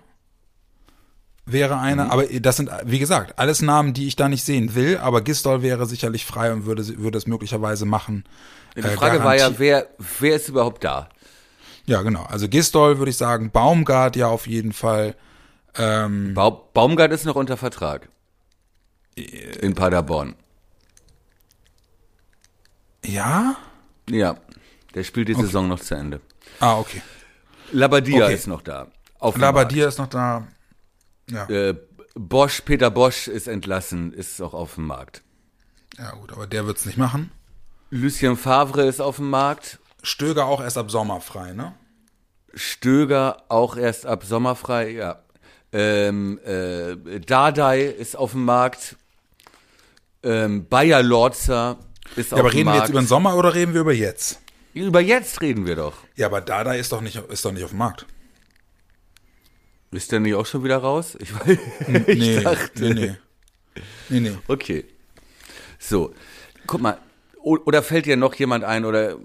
wäre 1.45 1.77
einer, 1.79 2.09
aber 2.11 2.25
das 2.25 2.57
sind, 2.57 2.69
wie 2.85 2.99
gesagt, 2.99 3.37
alles 3.37 3.61
Namen, 3.61 3.93
die 3.93 4.07
ich 4.07 4.15
da 4.15 4.29
nicht 4.29 4.43
sehen 4.45 4.75
will, 4.75 4.97
aber 4.97 5.21
Gisdol 5.21 5.61
wäre 5.61 5.85
sicherlich 5.85 6.25
frei 6.25 6.53
und 6.53 6.65
würde, 6.65 6.87
würde 6.99 7.17
es 7.17 7.27
möglicherweise 7.27 7.85
machen. 7.85 8.23
Die 8.75 8.81
Äh, 8.81 8.91
Frage 8.91 9.23
war 9.23 9.35
ja, 9.35 9.59
wer, 9.59 9.87
wer 10.19 10.35
ist 10.35 10.47
überhaupt 10.49 10.83
da? 10.83 11.09
Ja, 11.85 12.01
genau. 12.01 12.23
Also 12.23 12.47
Gisdol 12.47 12.97
würde 12.97 13.09
ich 13.11 13.17
sagen, 13.17 13.51
Baumgart 13.51 14.15
ja 14.15 14.27
auf 14.27 14.47
jeden 14.47 14.71
Fall. 14.73 15.15
Ähm, 15.75 16.33
Ba 16.33 16.49
Baumgart 16.49 17.11
ist 17.11 17.25
noch 17.25 17.35
unter 17.35 17.57
Vertrag. 17.57 18.07
In 19.15 19.73
Paderborn. 19.75 20.35
ja? 23.05 23.55
Ja, 24.09 24.35
der 24.95 25.03
spielt 25.03 25.29
die 25.29 25.33
Saison 25.33 25.67
noch 25.67 25.79
zu 25.79 25.95
Ende. 25.95 26.19
Ah, 26.59 26.77
okay. 26.77 27.01
Labadia 27.71 28.25
Okay. 28.25 28.33
ist 28.35 28.47
noch 28.47 28.61
da. 28.61 28.87
Auf 29.19 29.37
Labadia 29.37 29.87
ist 29.87 29.97
noch 29.97 30.07
da. 30.07 30.47
Ja. 31.29 31.47
Äh, 31.49 31.75
Bosch, 32.15 32.61
Peter 32.61 32.91
Bosch 32.91 33.27
ist 33.27 33.47
entlassen, 33.47 34.11
ist 34.13 34.41
auch 34.41 34.53
auf 34.53 34.75
dem 34.75 34.85
Markt. 34.87 35.23
ja 35.97 36.11
gut, 36.11 36.31
aber 36.33 36.47
der 36.47 36.65
wird's 36.67 36.85
nicht 36.85 36.97
machen. 36.97 37.31
Lucien 37.89 38.35
Favre 38.37 38.83
ist 38.85 38.99
auf 39.01 39.15
dem 39.17 39.29
Markt. 39.29 39.79
Stöger 40.03 40.45
auch 40.45 40.61
erst 40.61 40.77
ab 40.77 40.91
Sommer 40.91 41.21
frei, 41.21 41.53
ne? 41.53 41.73
Stöger 42.53 43.43
auch 43.49 43.77
erst 43.77 44.05
ab 44.05 44.23
Sommer 44.25 44.55
frei, 44.55 44.91
ja. 44.91 45.23
Ähm, 45.71 46.39
äh, 46.45 47.19
Dardai 47.19 47.81
ist 47.85 48.15
auf 48.15 48.33
dem 48.33 48.45
Markt. 48.45 48.95
Ähm, 50.21 50.67
Bayer 50.67 51.01
Lorzer 51.01 51.77
ist 52.15 52.31
Ja, 52.31 52.35
auf 52.37 52.39
aber 52.41 52.49
dem 52.49 52.55
reden 52.57 52.65
wir 52.67 52.71
Markt. 52.73 52.81
jetzt 52.83 52.89
über 52.91 53.01
den 53.01 53.07
Sommer 53.07 53.35
oder 53.35 53.53
reden 53.55 53.73
wir 53.73 53.81
über 53.81 53.93
jetzt? 53.93 54.39
über 54.75 54.99
jetzt 55.01 55.41
reden 55.41 55.65
wir 55.65 55.75
doch. 55.75 55.93
Ja, 56.15 56.27
aber 56.27 56.41
Dada 56.41 56.73
ist 56.73 56.91
doch 56.91 57.01
nicht, 57.01 57.15
ist 57.15 57.43
doch 57.45 57.51
nicht 57.51 57.63
auf 57.63 57.69
dem 57.71 57.79
Markt. 57.79 58.05
Ist 59.91 60.11
der 60.11 60.19
nicht 60.19 60.33
auch 60.35 60.45
schon 60.45 60.63
wieder 60.63 60.77
raus? 60.77 61.15
Ich 61.19 61.33
weiß. 61.33 61.57
ich 62.07 62.19
Nee, 62.19 62.39
dachte. 62.41 62.81
nee, 62.81 62.93
nee. 62.93 63.15
Nee, 64.09 64.19
nee. 64.19 64.37
Okay. 64.47 64.85
So, 65.79 66.13
guck 66.67 66.81
mal. 66.81 66.97
Oder 67.43 67.83
fällt 67.83 68.05
dir 68.05 68.15
noch 68.15 68.33
jemand 68.35 68.63
ein 68.63 68.85
oder 68.85 69.17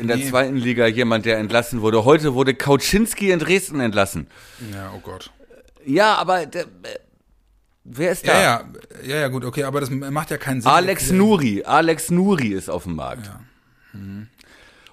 in 0.00 0.08
der 0.08 0.16
Nee. 0.16 0.28
zweiten 0.28 0.56
Liga 0.56 0.86
jemand, 0.86 1.24
der 1.24 1.38
entlassen 1.38 1.82
wurde? 1.82 2.04
Heute 2.04 2.34
wurde 2.34 2.52
Kauczynski 2.52 3.30
in 3.30 3.38
Dresden 3.38 3.78
entlassen. 3.78 4.26
Ja, 4.72 4.92
oh 4.96 4.98
Gott. 4.98 5.30
Ja, 5.86 6.16
aber 6.16 6.46
der, 6.46 6.62
äh, 6.64 6.66
wer 7.84 8.10
ist 8.10 8.26
da? 8.26 8.32
Ja, 8.32 8.40
ja, 8.42 8.64
ja, 9.06 9.16
ja, 9.20 9.28
gut, 9.28 9.44
okay, 9.44 9.62
aber 9.62 9.78
das 9.80 9.88
macht 9.88 10.30
ja 10.32 10.36
keinen 10.36 10.62
Sinn. 10.62 10.70
Alex 10.70 11.12
Nuri. 11.12 11.62
Alex 11.64 12.10
Nuri 12.10 12.48
ist 12.48 12.68
auf 12.68 12.82
dem 12.82 12.96
Markt. 12.96 13.30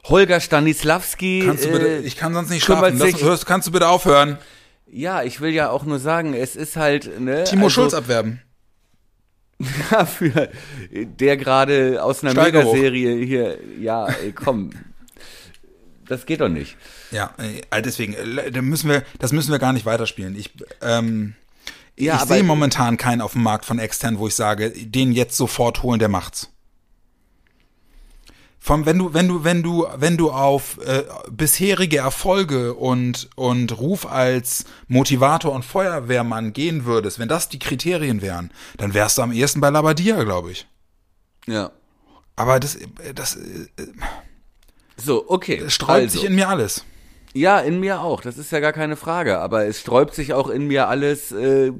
Holger 0.06 0.40
Stanislawski. 0.40 1.44
Kannst 1.46 1.66
du 1.66 1.72
bitte, 1.72 1.88
äh, 1.88 2.00
ich 2.02 2.16
kann 2.16 2.34
sonst 2.34 2.50
nicht 2.50 2.64
schlafen. 2.64 2.98
Sich- 3.00 3.22
hörst, 3.24 3.46
kannst 3.46 3.68
du 3.68 3.72
bitte 3.72 3.88
aufhören? 3.90 4.38
ja, 4.90 5.24
ich 5.24 5.42
will 5.42 5.50
ja 5.52 5.70
auch 5.72 5.84
nur 5.84 6.00
sagen, 6.00 6.34
es 6.34 6.56
ist 6.56 6.78
halt 6.78 7.20
ne, 7.20 7.44
Timo 7.44 7.66
also, 7.66 7.74
Schulz 7.82 7.94
abwerben. 7.94 8.42
Ja, 9.92 10.06
für 10.06 10.50
der 10.92 11.38
gerade 11.38 12.04
aus 12.04 12.24
einer. 12.24 12.34
Megaserie 12.34 13.26
hier, 13.26 13.58
ja, 13.80 14.08
ey, 14.08 14.32
komm. 14.32 14.70
Das 16.08 16.26
geht 16.26 16.42
doch 16.42 16.50
nicht. 16.50 16.78
Ja, 17.12 17.34
äh, 17.72 17.82
deswegen, 17.82 18.14
äh, 18.14 18.52
da 18.52 18.62
müssen 18.62 18.90
wir, 18.90 19.04
das 19.20 19.32
müssen 19.34 19.52
wir 19.52 19.60
gar 19.60 19.74
nicht 19.74 19.86
weiterspielen. 19.86 20.38
Ich, 20.38 20.52
ähm, 20.82 21.34
Ja, 21.98 22.18
ich 22.18 22.30
sehe 22.30 22.44
momentan 22.44 22.98
keinen 22.98 23.22
auf 23.22 23.34
dem 23.34 23.44
Markt 23.44 23.66
von 23.66 23.80
extern, 23.80 24.20
wo 24.20 24.28
ich 24.28 24.36
sage, 24.36 24.72
den 24.72 25.12
jetzt 25.12 25.36
sofort 25.36 25.84
holen, 25.84 26.00
der 26.00 26.10
macht's. 26.10 26.50
Vom, 28.68 28.86
wenn 28.86 29.00
du, 29.00 29.14
wenn 29.14 29.30
du, 29.30 29.46
wenn 29.46 29.64
du, 29.64 29.88
wenn 29.96 30.18
du 30.18 30.30
auf 30.30 30.78
äh, 30.86 31.06
bisherige 31.32 32.00
Erfolge 32.00 32.74
und, 32.74 33.30
und 33.38 33.80
Ruf 33.80 34.06
als 34.06 34.66
Motivator 34.90 35.54
und 35.54 35.64
Feuerwehrmann 35.64 36.52
gehen 36.52 36.84
würdest, 36.84 37.18
wenn 37.18 37.30
das 37.30 37.48
die 37.48 37.60
Kriterien 37.60 38.22
wären, 38.22 38.52
dann 38.76 38.94
wärst 38.94 39.20
du 39.20 39.22
am 39.22 39.32
ehesten 39.32 39.62
bei 39.62 39.70
Labadia, 39.70 40.22
glaube 40.26 40.52
ich. 40.52 40.68
Ja. 41.46 41.72
Aber 42.36 42.60
das, 42.60 42.76
äh, 42.76 43.14
das, 43.16 43.38
äh, 43.38 43.70
So, 44.98 45.30
okay. 45.30 45.62
das 45.64 45.72
sträubt 45.72 46.02
also, 46.02 46.20
sich 46.20 46.28
in 46.28 46.36
mir 46.36 46.50
alles. 46.50 46.84
Ja, 47.34 47.60
in 47.60 47.80
mir 47.80 48.02
auch. 48.02 48.20
Das 48.20 48.38
ist 48.38 48.52
ja 48.52 48.60
gar 48.60 48.74
keine 48.74 48.98
Frage. 48.98 49.40
Aber 49.40 49.66
es 49.66 49.80
sträubt 49.80 50.14
sich 50.14 50.34
auch 50.34 50.50
in 50.50 50.68
mir 50.68 50.90
alles, 50.90 51.32
äh, 51.32 51.72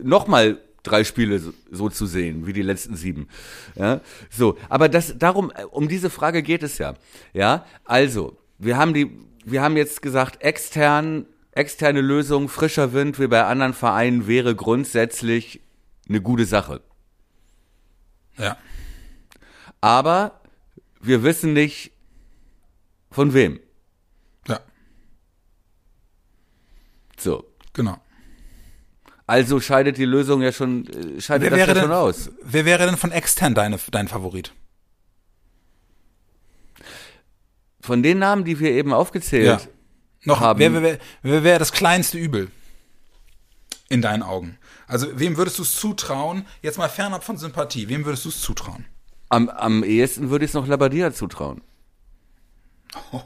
nochmal 0.00 0.60
drei 0.86 1.04
Spiele 1.04 1.38
so, 1.38 1.52
so 1.70 1.88
zu 1.88 2.06
sehen, 2.06 2.46
wie 2.46 2.52
die 2.52 2.62
letzten 2.62 2.96
sieben. 2.96 3.28
Ja, 3.74 4.00
so. 4.30 4.56
Aber 4.68 4.88
das, 4.88 5.18
darum, 5.18 5.52
äh, 5.54 5.64
um 5.64 5.88
diese 5.88 6.10
Frage 6.10 6.42
geht 6.42 6.62
es 6.62 6.78
ja. 6.78 6.94
Ja, 7.32 7.64
also, 7.84 8.38
wir 8.58 8.76
haben 8.76 8.94
die, 8.94 9.10
wir 9.44 9.62
haben 9.62 9.76
jetzt 9.76 10.02
gesagt, 10.02 10.42
extern, 10.42 11.26
externe 11.52 12.00
Lösung, 12.00 12.48
frischer 12.48 12.92
Wind, 12.92 13.18
wie 13.18 13.26
bei 13.26 13.44
anderen 13.44 13.74
Vereinen, 13.74 14.26
wäre 14.26 14.54
grundsätzlich 14.54 15.60
eine 16.08 16.20
gute 16.20 16.44
Sache. 16.44 16.80
Ja. 18.38 18.56
Aber 19.80 20.40
wir 21.00 21.22
wissen 21.22 21.52
nicht, 21.52 21.92
von 23.10 23.32
wem. 23.32 23.60
Ja, 24.46 24.60
So. 27.18 27.44
genau. 27.72 27.98
Also 29.26 29.60
scheidet 29.60 29.98
die 29.98 30.04
Lösung 30.04 30.42
ja 30.42 30.52
schon, 30.52 30.86
äh, 30.86 31.20
scheidet 31.20 31.52
das 31.52 31.58
ja 31.58 31.74
schon 31.74 31.92
aus. 31.92 32.30
wer 32.42 32.64
wäre 32.64 32.86
denn 32.86 32.96
von 32.96 33.10
extern 33.12 33.54
deine, 33.54 33.78
dein 33.90 34.08
Favorit? 34.08 34.52
Von 37.80 38.02
den 38.02 38.18
Namen, 38.18 38.44
die 38.44 38.58
wir 38.58 38.70
eben 38.72 38.92
aufgezählt 38.92 39.68
Noch, 40.24 40.40
haben. 40.40 40.58
wer, 40.58 40.72
wer, 40.72 40.82
wer, 40.82 40.98
wer 41.22 41.44
wäre 41.44 41.58
das 41.58 41.72
kleinste 41.72 42.18
Übel? 42.18 42.50
In 43.88 44.02
deinen 44.02 44.22
Augen. 44.24 44.58
Also, 44.88 45.06
wem 45.18 45.36
würdest 45.36 45.58
du 45.58 45.62
es 45.62 45.76
zutrauen? 45.76 46.44
Jetzt 46.62 46.78
mal 46.78 46.88
fernab 46.88 47.22
von 47.22 47.36
Sympathie. 47.36 47.88
Wem 47.88 48.04
würdest 48.04 48.24
du 48.24 48.30
es 48.30 48.40
zutrauen? 48.40 48.84
am, 49.28 49.48
am 49.48 49.84
ehesten 49.84 50.30
würde 50.30 50.44
ich 50.44 50.50
es 50.50 50.54
noch 50.54 50.66
Labadia 50.66 51.12
zutrauen. 51.12 51.62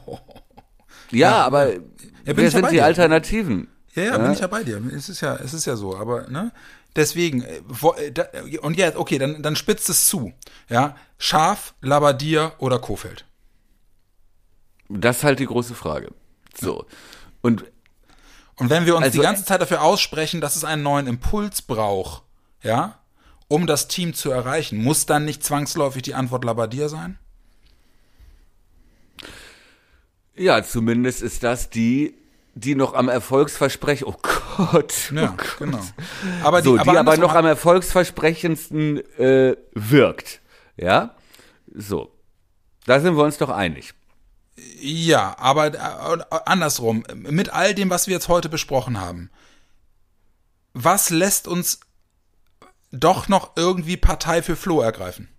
Ja, 1.13 1.45
aber 1.45 1.65
bin 1.73 1.83
wer 2.23 2.43
ja 2.45 2.49
sind 2.51 2.71
die. 2.71 2.81
Alternativen? 2.81 3.67
Ja, 3.95 4.03
ja, 4.03 4.17
bin 4.17 4.31
ich 4.31 4.39
ja 4.39 4.47
bei 4.47 4.63
dir. 4.63 4.81
Es 4.95 5.09
ist 5.09 5.21
ja, 5.21 5.35
es 5.35 5.53
ist 5.53 5.65
ja 5.65 5.75
so, 5.75 5.97
aber, 5.97 6.27
ne? 6.29 6.51
Deswegen, 6.95 7.43
äh, 7.43 7.61
äh, 8.07 8.57
und 8.59 8.77
jetzt, 8.77 8.97
okay, 8.97 9.17
dann, 9.17 9.41
dann 9.41 9.55
spitzt 9.55 9.89
es 9.89 10.07
zu. 10.07 10.33
Ja, 10.69 10.95
Schaf, 11.17 11.73
Labadia 11.81 12.53
oder 12.57 12.79
Kofeld? 12.79 13.25
Das 14.89 15.17
ist 15.17 15.23
halt 15.23 15.39
die 15.39 15.45
große 15.45 15.73
Frage. 15.75 16.11
So. 16.53 16.85
Und 17.41 17.65
Und 18.57 18.69
wenn 18.69 18.85
wir 18.85 18.95
uns 18.95 19.05
Also, 19.05 19.19
die 19.19 19.23
ganze 19.23 19.45
Zeit 19.45 19.61
dafür 19.61 19.81
aussprechen, 19.81 20.41
dass 20.41 20.55
es 20.55 20.65
einen 20.65 20.83
neuen 20.83 21.07
Impuls 21.07 21.61
braucht, 21.61 22.23
ja, 22.61 22.99
um 23.47 23.67
das 23.67 23.87
Team 23.87 24.13
zu 24.13 24.31
erreichen, 24.31 24.81
muss 24.81 25.05
dann 25.05 25.25
nicht 25.25 25.43
zwangsläufig 25.43 26.01
die 26.03 26.13
Antwort 26.13 26.43
Labadia 26.45 26.89
sein? 26.89 27.17
ja, 30.35 30.63
zumindest 30.63 31.21
ist 31.21 31.43
das 31.43 31.69
die 31.69 32.15
die 32.53 32.75
noch 32.75 32.93
am 32.93 33.09
Erfolgsversprechen, 33.09 34.07
oh 34.07 34.15
Gott, 34.57 35.11
ja, 35.13 35.33
oh 35.33 35.37
Gott. 35.37 35.57
genau. 35.59 35.79
Aber 36.43 36.61
so, 36.61 36.77
die, 36.77 36.83
die 36.83 36.89
aber, 36.89 36.99
aber 36.99 37.17
noch 37.17 37.33
am 37.33 37.45
erfolgsversprechendsten 37.45 38.97
äh, 39.17 39.55
wirkt. 39.73 40.41
Ja, 40.77 41.15
so. 41.73 42.11
Da 42.85 42.99
sind 42.99 43.15
wir 43.15 43.23
uns 43.23 43.37
doch 43.37 43.49
einig. 43.49 43.93
Ja, 44.79 45.35
aber 45.37 45.73
äh, 45.73 46.39
andersrum, 46.45 47.03
mit 47.15 47.53
all 47.53 47.73
dem, 47.73 47.89
was 47.89 48.07
wir 48.07 48.13
jetzt 48.13 48.27
heute 48.27 48.49
besprochen 48.49 48.99
haben, 48.99 49.29
was 50.73 51.09
lässt 51.09 51.47
uns 51.47 51.79
doch 52.91 53.27
noch 53.27 53.51
irgendwie 53.55 53.97
Partei 53.97 54.41
für 54.41 54.55
Flo 54.55 54.81
ergreifen? 54.81 55.29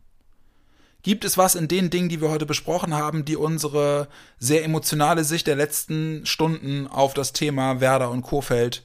Gibt 1.02 1.24
es 1.24 1.36
was 1.36 1.56
in 1.56 1.66
den 1.66 1.90
Dingen, 1.90 2.08
die 2.08 2.20
wir 2.20 2.30
heute 2.30 2.46
besprochen 2.46 2.94
haben, 2.94 3.24
die 3.24 3.36
unsere 3.36 4.08
sehr 4.38 4.64
emotionale 4.64 5.24
Sicht 5.24 5.46
der 5.48 5.56
letzten 5.56 6.24
Stunden 6.26 6.86
auf 6.86 7.12
das 7.14 7.32
Thema 7.32 7.80
Werder 7.80 8.10
und 8.10 8.22
Kofeld 8.22 8.84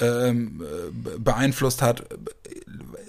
ähm, 0.00 0.60
äh, 0.62 1.18
beeinflusst 1.18 1.80
hat? 1.80 2.04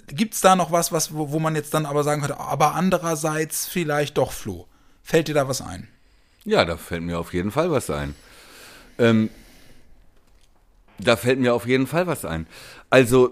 Gibt 0.08 0.36
es 0.36 0.42
da 0.42 0.56
noch 0.56 0.72
was, 0.72 0.92
was 0.92 1.14
wo, 1.16 1.32
wo 1.32 1.40
man 1.40 1.56
jetzt 1.56 1.74
dann 1.74 1.88
aber 1.88 2.04
sagen 2.04 2.22
könnte, 2.22 2.40
aber 2.40 2.76
andererseits 2.76 3.66
vielleicht 3.66 4.18
doch 4.18 4.32
Flo? 4.32 4.68
Fällt 5.02 5.28
dir 5.28 5.34
da 5.34 5.48
was 5.48 5.62
ein? 5.62 5.88
Ja, 6.46 6.64
da 6.64 6.78
fällt 6.78 7.02
mir 7.02 7.18
auf 7.20 7.34
jeden 7.34 7.52
Fall 7.52 7.72
was 7.72 7.90
ein. 7.90 8.14
Ähm, 9.00 9.30
da 11.00 11.16
fällt 11.16 11.40
mir 11.40 11.56
auf 11.56 11.66
jeden 11.66 11.88
Fall 11.88 12.06
was 12.06 12.24
ein. 12.24 12.46
Also, 12.92 13.32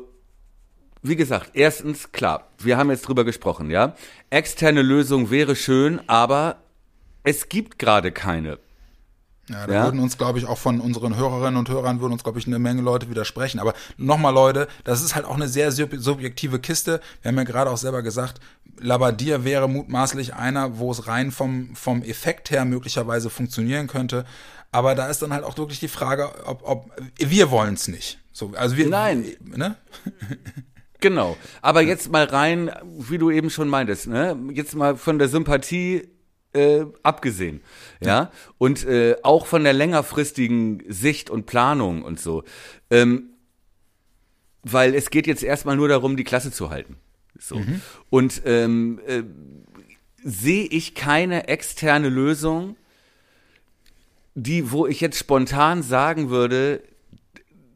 wie 1.03 1.15
gesagt, 1.15 1.51
erstens, 1.53 2.11
klar, 2.11 2.47
wir 2.59 2.77
haben 2.77 2.89
jetzt 2.91 3.07
drüber 3.07 3.23
gesprochen, 3.23 3.69
ja. 3.69 3.95
Externe 4.29 4.81
Lösung 4.81 5.29
wäre 5.31 5.55
schön, 5.55 6.01
aber 6.07 6.57
es 7.23 7.49
gibt 7.49 7.79
gerade 7.79 8.11
keine. 8.11 8.59
Ja, 9.49 9.67
da 9.67 9.73
Ja. 9.73 9.83
würden 9.85 9.99
uns, 9.99 10.17
glaube 10.17 10.39
ich, 10.39 10.45
auch 10.45 10.57
von 10.59 10.79
unseren 10.79 11.15
Hörerinnen 11.15 11.57
und 11.57 11.67
Hörern 11.69 11.99
würden 11.99 12.13
uns, 12.13 12.23
glaube 12.23 12.39
ich, 12.39 12.47
eine 12.47 12.59
Menge 12.59 12.81
Leute 12.81 13.09
widersprechen. 13.09 13.59
Aber 13.59 13.73
nochmal, 13.97 14.33
Leute, 14.33 14.67
das 14.83 15.01
ist 15.01 15.15
halt 15.15 15.25
auch 15.25 15.35
eine 15.35 15.47
sehr 15.47 15.71
sub 15.71 15.89
subjektive 15.95 16.59
Kiste. 16.59 17.01
Wir 17.21 17.29
haben 17.29 17.37
ja 17.37 17.43
gerade 17.43 17.69
auch 17.71 17.77
selber 17.77 18.01
gesagt, 18.03 18.39
Labadia 18.79 19.43
wäre 19.43 19.67
mutmaßlich 19.67 20.35
einer, 20.35 20.77
wo 20.77 20.91
es 20.91 21.07
rein 21.07 21.31
vom, 21.31 21.75
vom 21.75 22.01
Effekt 22.03 22.51
her 22.51 22.63
möglicherweise 22.65 23.29
funktionieren 23.29 23.87
könnte. 23.87 24.25
Aber 24.71 24.95
da 24.95 25.07
ist 25.09 25.21
dann 25.21 25.33
halt 25.33 25.43
auch 25.43 25.57
wirklich 25.57 25.79
die 25.79 25.89
Frage, 25.89 26.29
ob, 26.45 26.61
ob 26.63 26.91
wir 27.17 27.51
wollen 27.51 27.73
es 27.73 27.87
nicht. 27.89 28.19
So, 28.31 28.53
also 28.55 28.77
wir, 28.77 28.87
Nein. 28.87 29.25
Ne? 29.41 29.75
Genau. 31.01 31.35
Aber 31.61 31.81
jetzt 31.81 32.11
mal 32.11 32.23
rein, 32.23 32.71
wie 32.83 33.17
du 33.17 33.29
eben 33.29 33.49
schon 33.49 33.67
meintest, 33.67 34.07
ne? 34.07 34.37
Jetzt 34.53 34.75
mal 34.75 34.95
von 34.95 35.19
der 35.19 35.27
Sympathie 35.27 36.07
äh, 36.53 36.85
abgesehen, 37.03 37.61
ja, 38.01 38.31
und 38.57 38.85
äh, 38.85 39.15
auch 39.23 39.45
von 39.45 39.63
der 39.63 39.73
längerfristigen 39.73 40.83
Sicht 40.87 41.29
und 41.29 41.45
Planung 41.45 42.03
und 42.03 42.19
so, 42.19 42.43
ähm, 42.89 43.29
weil 44.61 44.93
es 44.93 45.09
geht 45.09 45.27
jetzt 45.27 45.43
erstmal 45.43 45.75
nur 45.75 45.87
darum, 45.87 46.17
die 46.17 46.23
Klasse 46.23 46.51
zu 46.51 46.69
halten, 46.69 46.97
so. 47.39 47.61
Und 48.09 48.41
ähm, 48.45 48.99
äh, 49.07 49.23
sehe 50.23 50.65
ich 50.65 50.93
keine 50.93 51.47
externe 51.47 52.09
Lösung, 52.09 52.75
die, 54.35 54.71
wo 54.71 54.87
ich 54.87 55.01
jetzt 55.01 55.17
spontan 55.17 55.83
sagen 55.83 56.29
würde, 56.29 56.83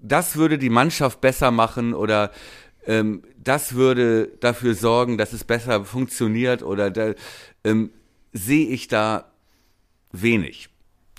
das 0.01 0.35
würde 0.35 0.57
die 0.57 0.69
Mannschaft 0.69 1.21
besser 1.21 1.51
machen 1.51 1.93
oder 1.93 2.31
ähm, 2.87 3.23
das 3.37 3.75
würde 3.75 4.27
dafür 4.39 4.75
sorgen, 4.75 5.17
dass 5.17 5.33
es 5.33 5.43
besser 5.43 5.85
funktioniert 5.85 6.63
oder 6.63 6.91
da, 6.91 7.13
ähm, 7.63 7.91
sehe 8.33 8.67
ich 8.67 8.87
da 8.87 9.31
wenig. 10.11 10.69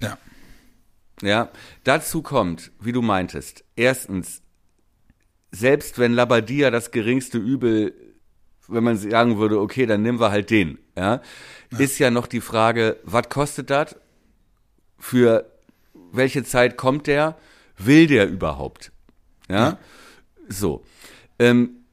Ja. 0.01 0.19
Ja, 1.23 1.49
dazu 1.85 2.21
kommt, 2.21 2.73
wie 2.79 2.93
du 2.93 3.01
meintest, 3.01 3.64
erstens, 3.75 4.43
selbst 5.51 5.99
wenn 5.99 6.12
Labadia 6.12 6.71
das 6.71 6.91
geringste 6.91 7.39
Übel, 7.39 7.95
wenn 8.69 8.85
man 8.85 8.99
sagen 8.99 9.39
würde, 9.39 9.59
okay, 9.59 9.87
dann 9.87 10.03
nehmen 10.03 10.21
wir 10.21 10.31
halt 10.31 10.51
den, 10.51 10.79
ja, 10.97 11.23
ist 11.79 11.99
ja 11.99 12.11
noch 12.11 12.27
die 12.27 12.43
Frage, 12.43 12.99
was 13.05 13.29
kostet 13.31 13.71
das? 13.71 13.97
Für 14.99 15.51
welche 16.12 16.45
Zeit 16.45 16.77
kommt 16.77 17.07
der? 17.07 17.37
Will 17.79 18.07
der 18.07 18.29
überhaupt? 18.29 18.93
Ja, 19.49 19.79
so. 20.49 20.85
Ähm, 21.39 21.84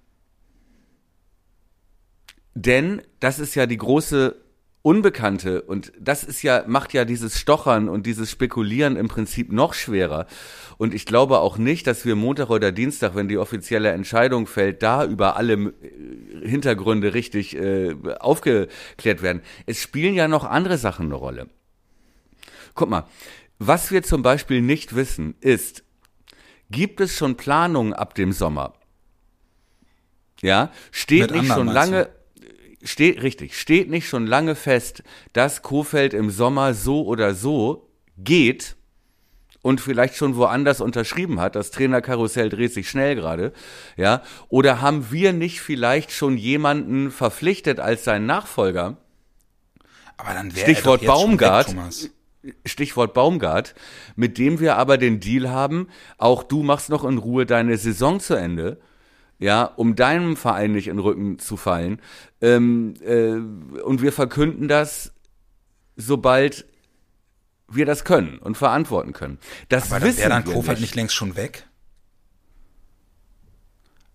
denn 2.56 3.02
das 3.20 3.40
ist 3.40 3.56
ja 3.56 3.66
die 3.66 3.78
große 3.78 4.36
Unbekannte 4.84 5.62
und 5.62 5.94
das 5.98 6.26
ist 6.26 6.44
ja, 6.44 6.66
macht 6.68 6.94
ja 6.94 7.06
dieses 7.06 7.40
Stochern 7.40 7.88
und 7.88 8.06
dieses 8.06 8.30
Spekulieren 8.30 8.98
im 8.98 9.08
Prinzip 9.08 9.50
noch 9.50 9.74
schwerer. 9.74 10.28
Und 10.78 10.94
ich 10.94 11.06
glaube 11.06 11.40
auch 11.40 11.58
nicht, 11.58 11.88
dass 11.88 12.06
wir 12.06 12.18
Montag 12.18 12.50
oder 12.50 12.74
Dienstag, 12.74 13.16
wenn 13.16 13.30
die 13.30 13.38
offizielle 13.38 13.92
Entscheidung 13.92 14.46
fällt, 14.46 14.84
da 14.84 15.06
über 15.06 15.38
alle 15.38 15.54
äh, 15.54 15.72
Hintergründe 16.48 17.14
richtig 17.14 17.56
äh, 17.56 17.96
aufgeklärt 18.20 19.22
werden. 19.22 19.42
Es 19.66 19.82
spielen 19.82 20.16
ja 20.16 20.28
noch 20.28 20.44
andere 20.44 20.78
Sachen 20.78 21.06
eine 21.06 21.16
Rolle. 21.16 21.48
Guck 22.76 22.90
mal, 22.90 23.06
was 23.60 23.90
wir 23.90 24.04
zum 24.04 24.22
Beispiel 24.22 24.62
nicht 24.62 24.96
wissen, 24.96 25.36
ist, 25.40 25.86
gibt 26.70 27.00
es 27.00 27.16
schon 27.16 27.38
Planungen 27.38 27.94
ab 27.94 28.16
dem 28.16 28.34
Sommer? 28.34 28.74
Ja, 30.44 30.72
steht 30.92 31.32
nicht 31.32 31.48
schon 31.48 31.68
lange, 31.68 32.10
steht 32.84 33.24
richtig, 33.24 33.58
steht 33.58 33.90
nicht 33.90 34.08
schon 34.08 34.28
lange 34.28 34.56
fest, 34.56 35.02
dass 35.32 35.62
Kofeld 35.62 36.14
im 36.14 36.30
Sommer 36.30 36.74
so 36.74 37.06
oder 37.06 37.34
so 37.34 37.90
geht 38.18 38.76
und 39.62 39.80
vielleicht 39.80 40.16
schon 40.16 40.36
woanders 40.36 40.82
unterschrieben 40.82 41.40
hat. 41.40 41.56
Das 41.56 41.72
Trainerkarussell 41.72 42.50
dreht 42.50 42.74
sich 42.74 42.90
schnell 42.90 43.16
gerade, 43.16 43.54
ja. 43.96 44.22
Oder 44.50 44.82
haben 44.82 45.12
wir 45.12 45.32
nicht 45.32 45.62
vielleicht 45.62 46.12
schon 46.12 46.36
jemanden 46.36 47.10
verpflichtet 47.10 47.80
als 47.80 48.04
seinen 48.04 48.26
Nachfolger? 48.26 48.98
Aber 50.18 50.34
dann 50.34 50.54
wäre 50.54 50.70
Stichwort 50.70 51.02
er 51.02 51.08
doch 51.08 51.14
jetzt 51.14 51.22
schon 51.22 51.30
Baumgart. 51.30 51.68
Weg, 51.70 51.76
Thomas. 51.76 52.10
Stichwort 52.66 53.14
Baumgart, 53.14 53.76
mit 54.18 54.38
dem 54.38 54.60
wir 54.60 54.76
aber 54.76 54.98
den 54.98 55.22
Deal 55.22 55.50
haben, 55.50 55.88
auch 56.18 56.44
du 56.44 56.64
machst 56.64 56.90
noch 56.90 57.06
in 57.06 57.18
Ruhe 57.18 57.46
deine 57.46 57.78
Saison 57.78 58.20
zu 58.20 58.34
Ende, 58.34 58.82
ja, 59.44 59.66
um 59.66 59.96
deinem 59.96 60.38
Verein 60.38 60.72
nicht 60.72 60.88
in 60.88 60.96
den 60.96 61.04
Rücken 61.04 61.38
zu 61.38 61.58
fallen. 61.58 62.02
Ähm, 62.40 62.94
äh, 63.02 63.34
und 63.82 64.02
wir 64.02 64.14
verkünden 64.14 64.70
das, 64.70 65.12
sobald 65.98 66.66
wir 67.68 67.86
das 67.86 68.06
können 68.06 68.38
und 68.40 68.58
verantworten 68.58 69.12
können. 69.12 69.40
Das 69.68 69.92
Aber 69.92 70.00
dann 70.00 70.08
wissen 70.08 70.20
wäre 70.20 70.30
dann 70.30 70.46
Kofeld 70.46 70.80
nicht 70.80 70.96
längst 70.96 71.14
schon 71.14 71.36
weg? 71.36 71.68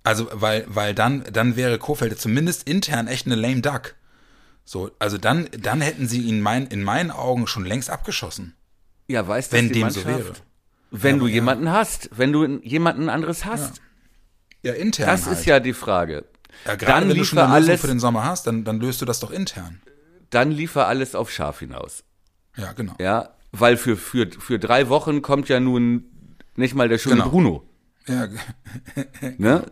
Also, 0.02 0.28
weil, 0.32 0.64
weil 0.68 0.94
dann, 0.94 1.24
dann 1.30 1.56
wäre 1.56 1.78
Kofeld 1.78 2.18
zumindest 2.18 2.66
intern 2.66 3.06
echt 3.06 3.26
eine 3.26 3.34
lame 3.34 3.60
duck. 3.60 3.96
So, 4.64 4.90
also 4.98 5.18
dann, 5.18 5.48
dann 5.58 5.82
hätten 5.82 6.08
sie 6.08 6.22
ihn 6.22 6.40
mein, 6.40 6.68
in 6.68 6.82
meinen 6.82 7.10
Augen 7.10 7.46
schon 7.46 7.66
längst 7.66 7.90
abgeschossen. 7.90 8.54
Ja, 9.08 9.28
weißt 9.28 9.52
Wenn 9.52 9.66
dass 9.66 9.74
die 9.74 9.80
dem 9.80 9.90
so 9.90 10.06
wäre. 10.06 10.32
Wenn 10.90 11.16
Ja, 11.16 11.20
du 11.20 11.26
ja. 11.26 11.34
jemanden 11.34 11.70
hast, 11.70 12.08
wenn 12.12 12.32
du 12.32 12.46
jemanden 12.62 13.10
anderes 13.10 13.44
hast. 13.44 13.76
Ja, 13.76 13.82
intern. 14.76 15.06
Das 15.06 15.26
halt. 15.26 15.38
ist 15.38 15.44
ja 15.46 15.60
die 15.60 15.72
Frage. 15.72 16.24
ja, 16.66 16.74
gerade 16.76 17.00
dann 17.00 17.08
wenn 17.10 17.16
du 17.16 17.24
schon 17.24 17.38
eine 17.38 17.48
Lösung 17.58 17.68
alles, 17.70 17.80
für 17.80 17.86
den 17.86 18.00
Sommer 18.00 18.24
hast, 18.24 18.46
dann, 18.46 18.64
dann 18.64 18.80
löst 18.80 19.00
du 19.00 19.04
das 19.04 19.20
doch 19.20 19.30
intern. 19.30 19.80
dann 20.30 20.50
liefer 20.50 20.86
alles 20.86 21.14
auf 21.14 21.30
scharf 21.30 21.60
hinaus. 21.60 22.04
Ja, 22.56 22.72
genau. 22.72 22.94
Ja, 23.00 23.30
weil 23.52 23.76
für, 23.76 23.96
für, 23.96 24.28
für 24.30 24.58
drei 24.58 24.88
Wochen 24.88 25.22
kommt 25.22 25.48
ja 25.48 25.60
nun 25.60 26.04
nicht 26.56 26.74
mal 26.74 26.88
der 26.88 26.98
schöne 26.98 27.16
Genau. 27.16 27.28
Bruno. 27.30 27.64
Ja, 28.06 28.26
Ne? 29.38 29.64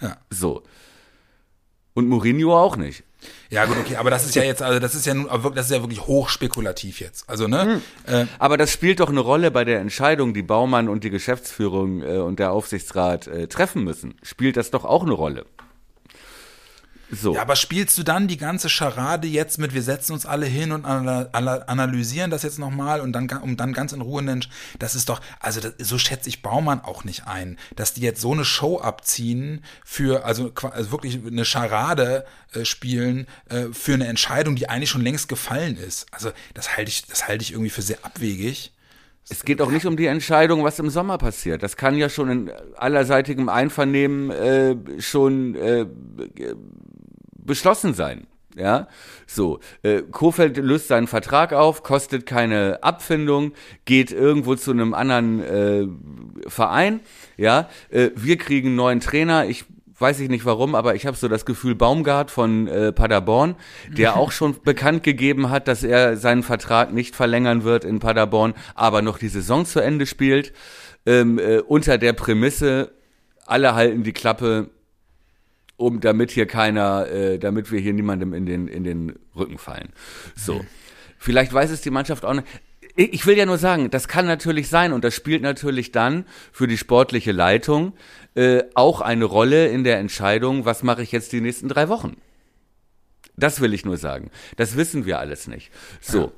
Ja. 0.00 0.16
So. 0.30 0.62
Und 1.94 2.08
Mourinho 2.08 2.56
auch 2.58 2.76
nicht. 2.76 3.04
Ja, 3.50 3.66
gut, 3.66 3.76
okay, 3.78 3.96
aber 3.96 4.10
das 4.10 4.24
ist 4.24 4.34
ja 4.34 4.42
jetzt, 4.42 4.62
also 4.62 4.80
das 4.80 4.94
ist 4.94 5.06
ja 5.06 5.14
nun, 5.14 5.28
das 5.54 5.66
ist 5.66 5.72
ja 5.72 5.80
wirklich 5.80 6.06
hochspekulativ 6.06 7.00
jetzt. 7.00 7.28
Also, 7.28 7.46
ne? 7.46 7.80
Äh, 8.06 8.26
Aber 8.38 8.56
das 8.56 8.72
spielt 8.72 9.00
doch 9.00 9.10
eine 9.10 9.20
Rolle 9.20 9.50
bei 9.50 9.64
der 9.64 9.80
Entscheidung, 9.80 10.34
die 10.34 10.42
Baumann 10.42 10.88
und 10.88 11.04
die 11.04 11.10
Geschäftsführung 11.10 12.02
äh, 12.02 12.18
und 12.18 12.38
der 12.38 12.52
Aufsichtsrat 12.52 13.26
äh, 13.26 13.46
treffen 13.46 13.84
müssen. 13.84 14.14
Spielt 14.22 14.56
das 14.56 14.70
doch 14.70 14.84
auch 14.84 15.02
eine 15.02 15.12
Rolle. 15.12 15.46
So. 17.10 17.34
Ja, 17.34 17.42
aber 17.42 17.54
spielst 17.54 17.96
du 17.98 18.02
dann 18.02 18.28
die 18.28 18.36
ganze 18.36 18.68
Scharade 18.68 19.28
jetzt 19.28 19.58
mit, 19.58 19.74
wir 19.74 19.82
setzen 19.82 20.12
uns 20.12 20.26
alle 20.26 20.46
hin 20.46 20.72
und 20.72 20.84
ana- 20.84 21.28
ana- 21.32 21.62
analysieren 21.66 22.30
das 22.30 22.42
jetzt 22.42 22.58
nochmal 22.58 23.00
und 23.00 23.12
dann, 23.12 23.28
um 23.42 23.56
dann 23.56 23.72
ganz 23.72 23.92
in 23.92 24.00
Ruhe, 24.00 24.20
einen- 24.20 24.44
das 24.78 24.94
ist 24.94 25.08
doch, 25.08 25.20
also 25.38 25.60
das, 25.60 25.74
so 25.78 25.98
schätze 25.98 26.28
ich 26.28 26.42
Baumann 26.42 26.80
auch 26.80 27.04
nicht 27.04 27.26
ein, 27.26 27.58
dass 27.76 27.94
die 27.94 28.00
jetzt 28.00 28.20
so 28.20 28.32
eine 28.32 28.44
Show 28.44 28.80
abziehen 28.80 29.62
für, 29.84 30.24
also, 30.24 30.52
also 30.72 30.90
wirklich 30.92 31.20
eine 31.26 31.44
Scharade 31.44 32.24
äh, 32.52 32.64
spielen 32.64 33.26
äh, 33.48 33.66
für 33.72 33.94
eine 33.94 34.06
Entscheidung, 34.06 34.56
die 34.56 34.68
eigentlich 34.68 34.90
schon 34.90 35.02
längst 35.02 35.28
gefallen 35.28 35.76
ist. 35.76 36.06
Also 36.10 36.30
das 36.54 36.76
halte 36.76 36.88
ich, 36.90 37.06
das 37.06 37.28
halte 37.28 37.42
ich 37.42 37.52
irgendwie 37.52 37.70
für 37.70 37.82
sehr 37.82 37.98
abwegig. 38.02 38.72
Es 39.30 39.42
geht 39.46 39.62
auch 39.62 39.70
nicht 39.70 39.86
um 39.86 39.96
die 39.96 40.04
Entscheidung, 40.04 40.64
was 40.64 40.78
im 40.78 40.90
Sommer 40.90 41.16
passiert. 41.16 41.62
Das 41.62 41.78
kann 41.78 41.96
ja 41.96 42.10
schon 42.10 42.28
in 42.30 42.50
allerseitigem 42.76 43.48
Einvernehmen 43.48 44.30
äh, 44.30 44.76
schon 45.00 45.54
äh, 45.54 45.86
beschlossen 47.44 47.94
sein. 47.94 48.26
Ja, 48.56 48.86
so. 49.26 49.58
Äh, 49.82 50.02
Kofeld 50.02 50.58
löst 50.58 50.88
seinen 50.88 51.08
Vertrag 51.08 51.52
auf, 51.52 51.82
kostet 51.82 52.24
keine 52.24 52.82
Abfindung, 52.82 53.52
geht 53.84 54.12
irgendwo 54.12 54.54
zu 54.54 54.70
einem 54.70 54.94
anderen 54.94 55.42
äh, 55.42 56.48
Verein. 56.48 57.00
Ja, 57.36 57.68
äh, 57.90 58.10
wir 58.14 58.38
kriegen 58.38 58.68
einen 58.68 58.76
neuen 58.76 59.00
Trainer. 59.00 59.46
Ich 59.46 59.64
weiß 59.98 60.20
ich 60.20 60.28
nicht 60.28 60.44
warum, 60.44 60.74
aber 60.74 60.94
ich 60.94 61.06
habe 61.06 61.16
so 61.16 61.28
das 61.28 61.46
Gefühl, 61.46 61.74
Baumgart 61.74 62.30
von 62.30 62.66
äh, 62.66 62.92
Paderborn, 62.92 63.56
der 63.96 64.16
auch 64.16 64.32
schon 64.32 64.60
bekannt 64.62 65.02
gegeben 65.02 65.50
hat, 65.50 65.68
dass 65.68 65.82
er 65.82 66.16
seinen 66.16 66.42
Vertrag 66.42 66.92
nicht 66.92 67.14
verlängern 67.14 67.64
wird 67.64 67.84
in 67.84 68.00
Paderborn, 68.00 68.54
aber 68.74 69.02
noch 69.02 69.18
die 69.18 69.28
Saison 69.28 69.64
zu 69.64 69.80
Ende 69.80 70.06
spielt, 70.06 70.52
ähm, 71.06 71.38
äh, 71.38 71.58
unter 71.58 71.98
der 71.98 72.12
Prämisse, 72.12 72.92
alle 73.46 73.74
halten 73.74 74.02
die 74.02 74.12
Klappe, 74.12 74.70
um 75.76 76.00
damit 76.00 76.30
hier 76.30 76.46
keiner, 76.46 77.08
äh, 77.08 77.38
damit 77.38 77.72
wir 77.72 77.80
hier 77.80 77.92
niemandem 77.92 78.32
in 78.32 78.46
den, 78.46 78.68
in 78.68 78.84
den 78.84 79.18
Rücken 79.36 79.58
fallen. 79.58 79.90
So. 80.36 80.54
Mhm. 80.54 80.66
Vielleicht 81.18 81.52
weiß 81.52 81.70
es 81.70 81.80
die 81.80 81.90
Mannschaft 81.90 82.24
auch 82.24 82.34
nicht. 82.34 82.46
Ich 82.96 83.26
will 83.26 83.36
ja 83.36 83.46
nur 83.46 83.58
sagen, 83.58 83.90
das 83.90 84.06
kann 84.06 84.26
natürlich 84.26 84.68
sein 84.68 84.92
und 84.92 85.02
das 85.02 85.14
spielt 85.14 85.42
natürlich 85.42 85.90
dann 85.90 86.26
für 86.52 86.68
die 86.68 86.78
sportliche 86.78 87.32
Leitung 87.32 87.94
äh, 88.34 88.62
auch 88.74 89.00
eine 89.00 89.24
Rolle 89.24 89.66
in 89.68 89.82
der 89.82 89.98
Entscheidung, 89.98 90.64
was 90.64 90.82
mache 90.84 91.02
ich 91.02 91.10
jetzt 91.10 91.32
die 91.32 91.40
nächsten 91.40 91.68
drei 91.68 91.88
Wochen. 91.88 92.16
Das 93.36 93.60
will 93.60 93.74
ich 93.74 93.84
nur 93.84 93.96
sagen. 93.96 94.30
Das 94.56 94.76
wissen 94.76 95.06
wir 95.06 95.18
alles 95.18 95.48
nicht. 95.48 95.72
So. 96.00 96.32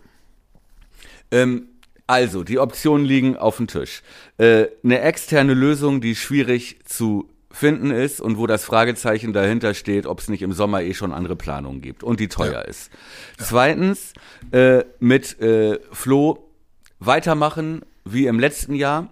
Ja. 1.32 1.42
Ähm, 1.42 1.68
also, 2.06 2.44
die 2.44 2.58
Optionen 2.58 3.04
liegen 3.04 3.36
auf 3.36 3.56
dem 3.56 3.66
Tisch. 3.66 4.02
Äh, 4.38 4.66
eine 4.84 5.00
externe 5.00 5.54
Lösung, 5.54 6.00
die 6.00 6.14
schwierig 6.14 6.78
zu 6.84 7.28
finden 7.56 7.90
ist 7.90 8.20
und 8.20 8.36
wo 8.36 8.46
das 8.46 8.64
Fragezeichen 8.64 9.32
dahinter 9.32 9.72
steht, 9.72 10.06
ob 10.06 10.20
es 10.20 10.28
nicht 10.28 10.42
im 10.42 10.52
Sommer 10.52 10.82
eh 10.82 10.92
schon 10.92 11.10
andere 11.12 11.36
Planungen 11.36 11.80
gibt 11.80 12.02
und 12.02 12.20
die 12.20 12.28
teuer 12.28 12.52
ja. 12.52 12.60
ist. 12.60 12.90
Ja. 13.38 13.46
Zweitens, 13.46 14.12
äh, 14.52 14.84
mit 15.00 15.40
äh, 15.40 15.80
Flo 15.90 16.50
weitermachen 16.98 17.82
wie 18.04 18.26
im 18.26 18.38
letzten 18.38 18.74
Jahr. 18.74 19.08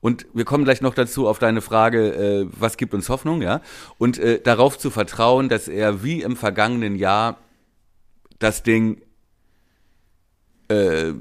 Und 0.00 0.26
wir 0.34 0.44
kommen 0.44 0.64
gleich 0.64 0.82
noch 0.82 0.94
dazu 0.94 1.26
auf 1.26 1.38
deine 1.38 1.62
Frage, 1.62 2.12
äh, 2.12 2.48
was 2.52 2.76
gibt 2.76 2.92
uns 2.92 3.08
Hoffnung, 3.08 3.40
ja? 3.40 3.62
Und 3.96 4.18
äh, 4.18 4.40
darauf 4.40 4.78
zu 4.78 4.90
vertrauen, 4.90 5.48
dass 5.48 5.68
er 5.68 6.04
wie 6.04 6.22
im 6.22 6.36
vergangenen 6.36 6.96
Jahr 6.96 7.38
das 8.38 8.62
Ding 8.62 9.00
äh, 10.70 11.08
äh 11.08 11.14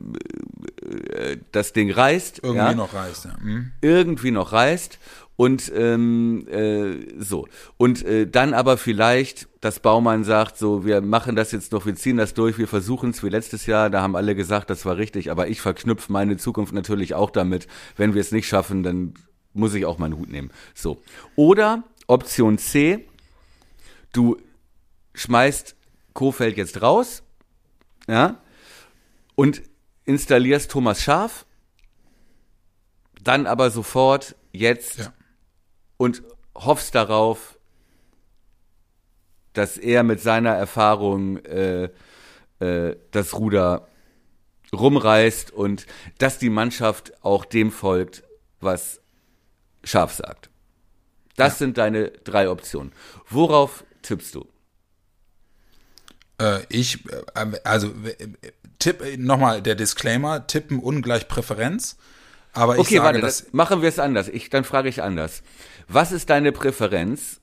das 1.51 1.73
Ding 1.73 1.89
reißt. 1.89 2.39
Irgendwie 2.43 2.65
ja? 2.65 2.75
noch 2.75 2.93
reißt, 2.93 3.25
ja. 3.25 3.35
Mhm. 3.41 3.71
Irgendwie 3.81 4.31
noch 4.31 4.51
reißt 4.51 4.99
und 5.37 5.71
ähm, 5.73 6.47
äh, 6.47 7.21
so. 7.23 7.47
Und 7.77 8.03
äh, 8.03 8.27
dann 8.27 8.53
aber 8.53 8.75
vielleicht, 8.75 9.47
dass 9.61 9.79
Baumann 9.79 10.23
sagt, 10.23 10.57
so, 10.57 10.83
wir 10.83 10.99
machen 10.99 11.35
das 11.35 11.51
jetzt 11.51 11.71
noch, 11.71 11.85
wir 11.85 11.95
ziehen 11.95 12.17
das 12.17 12.33
durch, 12.33 12.57
wir 12.57 12.67
versuchen 12.67 13.11
es 13.11 13.23
wie 13.23 13.29
letztes 13.29 13.67
Jahr, 13.67 13.91
da 13.91 14.01
haben 14.01 14.15
alle 14.15 14.35
gesagt, 14.35 14.71
das 14.71 14.83
war 14.83 14.97
richtig, 14.97 15.29
aber 15.29 15.47
ich 15.47 15.61
verknüpfe 15.61 16.11
meine 16.11 16.37
Zukunft 16.37 16.73
natürlich 16.73 17.13
auch 17.13 17.29
damit, 17.29 17.67
wenn 17.95 18.15
wir 18.15 18.21
es 18.21 18.31
nicht 18.31 18.47
schaffen, 18.47 18.81
dann 18.81 19.13
muss 19.53 19.75
ich 19.75 19.85
auch 19.85 19.99
meinen 19.99 20.17
Hut 20.17 20.29
nehmen. 20.29 20.49
So. 20.73 21.01
Oder 21.35 21.83
Option 22.07 22.57
C, 22.57 23.07
du 24.13 24.37
schmeißt 25.13 25.75
Kofeld 26.13 26.57
jetzt 26.57 26.81
raus, 26.81 27.21
ja, 28.07 28.41
und 29.35 29.61
installierst 30.05 30.71
Thomas 30.71 31.03
Schaf, 31.03 31.45
dann 33.21 33.45
aber 33.45 33.69
sofort 33.69 34.35
jetzt 34.51 34.97
ja 34.97 35.13
und 35.97 36.23
hoffst 36.55 36.95
darauf, 36.95 37.57
dass 39.53 39.77
er 39.77 40.03
mit 40.03 40.21
seiner 40.21 40.51
Erfahrung 40.51 41.37
äh, 41.45 41.89
äh, 42.59 42.95
das 43.11 43.33
Ruder 43.33 43.87
rumreißt 44.73 45.51
und 45.51 45.85
dass 46.17 46.37
die 46.37 46.49
Mannschaft 46.49 47.13
auch 47.23 47.45
dem 47.45 47.71
folgt, 47.71 48.23
was 48.59 49.01
Scharf 49.83 50.13
sagt. 50.13 50.49
Das 51.35 51.53
ja. 51.53 51.57
sind 51.59 51.77
deine 51.77 52.09
drei 52.09 52.49
Optionen. 52.49 52.91
Worauf 53.29 53.83
tippst 54.01 54.35
du? 54.35 54.47
Äh, 56.39 56.61
ich, 56.69 57.05
äh, 57.33 57.59
also 57.63 57.93
Tipp, 58.79 59.03
nochmal 59.17 59.61
der 59.61 59.75
Disclaimer, 59.75 60.45
tippen 60.47 60.79
ungleich 60.79 61.27
Präferenz. 61.27 61.97
Aber 62.53 62.75
ich 62.75 62.81
okay, 62.81 62.95
sage, 62.95 63.05
warte, 63.05 63.21
das 63.21 63.53
machen 63.53 63.81
wir 63.81 63.89
es 63.89 63.99
anders. 63.99 64.27
Ich, 64.27 64.49
dann 64.49 64.63
frage 64.63 64.89
ich 64.89 65.03
anders. 65.03 65.43
Was 65.87 66.11
ist 66.11 66.29
deine 66.29 66.51
Präferenz 66.51 67.39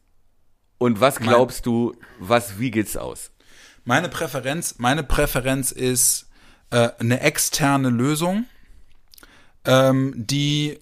und 0.78 1.00
was 1.00 1.18
glaubst 1.18 1.66
du, 1.66 1.96
was, 2.18 2.58
wie 2.58 2.70
geht's 2.70 2.96
aus? 2.96 3.30
Meine 3.84 4.08
Präferenz, 4.08 4.76
meine 4.78 5.02
Präferenz 5.02 5.72
ist 5.72 6.28
äh, 6.70 6.90
eine 6.98 7.20
externe 7.20 7.88
Lösung, 7.88 8.44
ähm, 9.64 10.12
die 10.16 10.78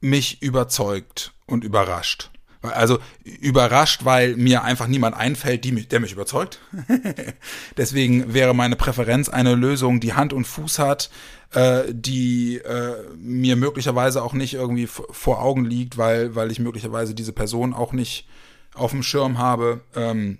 mich 0.00 0.42
überzeugt 0.42 1.32
und 1.46 1.64
überrascht. 1.64 2.30
Also 2.72 2.98
überrascht, 3.24 4.04
weil 4.04 4.36
mir 4.36 4.64
einfach 4.64 4.86
niemand 4.86 5.16
einfällt, 5.16 5.64
mich, 5.72 5.88
der 5.88 6.00
mich 6.00 6.12
überzeugt. 6.12 6.60
Deswegen 7.76 8.32
wäre 8.32 8.54
meine 8.54 8.76
Präferenz 8.76 9.28
eine 9.28 9.54
Lösung, 9.54 10.00
die 10.00 10.14
Hand 10.14 10.32
und 10.32 10.46
Fuß 10.46 10.78
hat, 10.78 11.10
äh, 11.52 11.84
die 11.90 12.56
äh, 12.58 12.96
mir 13.16 13.56
möglicherweise 13.56 14.22
auch 14.22 14.32
nicht 14.32 14.54
irgendwie 14.54 14.86
vor 14.86 15.42
Augen 15.42 15.64
liegt, 15.64 15.98
weil, 15.98 16.34
weil 16.34 16.50
ich 16.50 16.58
möglicherweise 16.58 17.14
diese 17.14 17.32
Person 17.32 17.74
auch 17.74 17.92
nicht 17.92 18.28
auf 18.74 18.90
dem 18.90 19.02
Schirm 19.02 19.38
habe. 19.38 19.80
Ähm, 19.94 20.38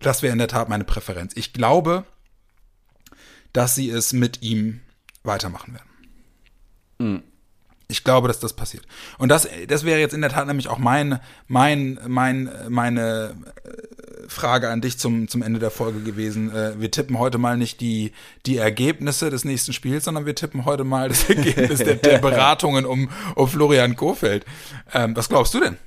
das 0.00 0.22
wäre 0.22 0.32
in 0.32 0.38
der 0.38 0.48
Tat 0.48 0.68
meine 0.68 0.84
Präferenz. 0.84 1.32
Ich 1.36 1.52
glaube, 1.52 2.04
dass 3.52 3.74
sie 3.74 3.90
es 3.90 4.12
mit 4.12 4.42
ihm 4.42 4.80
weitermachen 5.22 5.74
werden. 5.74 5.88
Mhm. 6.98 7.22
Ich 7.90 8.04
glaube, 8.04 8.28
dass 8.28 8.38
das 8.38 8.52
passiert. 8.52 8.84
Und 9.16 9.30
das, 9.30 9.48
das 9.66 9.82
wäre 9.82 9.98
jetzt 9.98 10.12
in 10.12 10.20
der 10.20 10.28
Tat 10.28 10.46
nämlich 10.46 10.68
auch 10.68 10.76
mein, 10.76 11.20
mein, 11.46 11.98
mein, 12.06 12.50
meine 12.68 13.34
äh, 13.64 14.28
Frage 14.28 14.68
an 14.68 14.82
dich 14.82 14.98
zum, 14.98 15.26
zum 15.26 15.40
Ende 15.42 15.58
der 15.58 15.70
Folge 15.70 16.00
gewesen. 16.00 16.54
Äh, 16.54 16.78
wir 16.78 16.90
tippen 16.90 17.18
heute 17.18 17.38
mal 17.38 17.56
nicht 17.56 17.80
die, 17.80 18.12
die 18.44 18.58
Ergebnisse 18.58 19.30
des 19.30 19.46
nächsten 19.46 19.72
Spiels, 19.72 20.04
sondern 20.04 20.26
wir 20.26 20.34
tippen 20.34 20.66
heute 20.66 20.84
mal 20.84 21.08
das 21.08 21.30
Ergebnis 21.30 21.78
der, 21.78 21.94
der 21.94 22.18
Beratungen 22.18 22.84
um, 22.84 23.08
um 23.34 23.48
Florian 23.48 23.96
Kofeld. 23.96 24.44
Ähm, 24.92 25.16
was 25.16 25.30
glaubst 25.30 25.54
du 25.54 25.60
denn? 25.60 25.78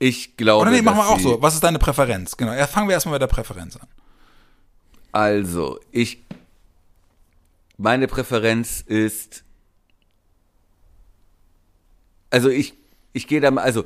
Ich 0.00 0.36
glaube. 0.36 0.62
Oder 0.62 0.72
nee, 0.72 0.82
machen 0.82 0.98
wir 0.98 1.08
auch 1.08 1.20
so. 1.20 1.40
Was 1.40 1.54
ist 1.54 1.62
deine 1.62 1.78
Präferenz? 1.78 2.36
Genau. 2.36 2.52
Ja, 2.52 2.66
fangen 2.66 2.88
wir 2.88 2.94
erstmal 2.94 3.14
mit 3.14 3.22
der 3.22 3.28
Präferenz 3.28 3.76
an. 3.76 3.86
Also, 5.12 5.78
ich 5.92 6.24
meine 7.76 8.06
Präferenz 8.06 8.80
ist, 8.80 9.44
also 12.30 12.48
ich, 12.48 12.74
ich 13.12 13.26
gehe 13.26 13.40
da 13.40 13.50
mal, 13.50 13.62
also 13.62 13.84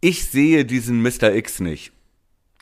ich 0.00 0.28
sehe 0.28 0.64
diesen 0.64 1.02
Mr. 1.02 1.34
X 1.34 1.60
nicht. 1.60 1.92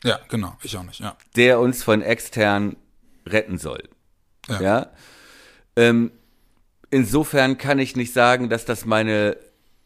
Ja, 0.03 0.19
genau, 0.29 0.57
ich 0.61 0.77
auch 0.77 0.83
nicht, 0.83 0.99
ja. 0.99 1.17
Der 1.35 1.59
uns 1.59 1.83
von 1.83 2.01
extern 2.01 2.75
retten 3.25 3.57
soll. 3.57 3.89
Ja. 4.47 4.61
ja? 4.61 4.91
Ähm, 5.75 6.11
insofern 6.91 7.57
kann 7.57 7.79
ich 7.79 7.95
nicht 7.95 8.13
sagen, 8.13 8.49
dass 8.49 8.65
das 8.65 8.85
meine 8.85 9.37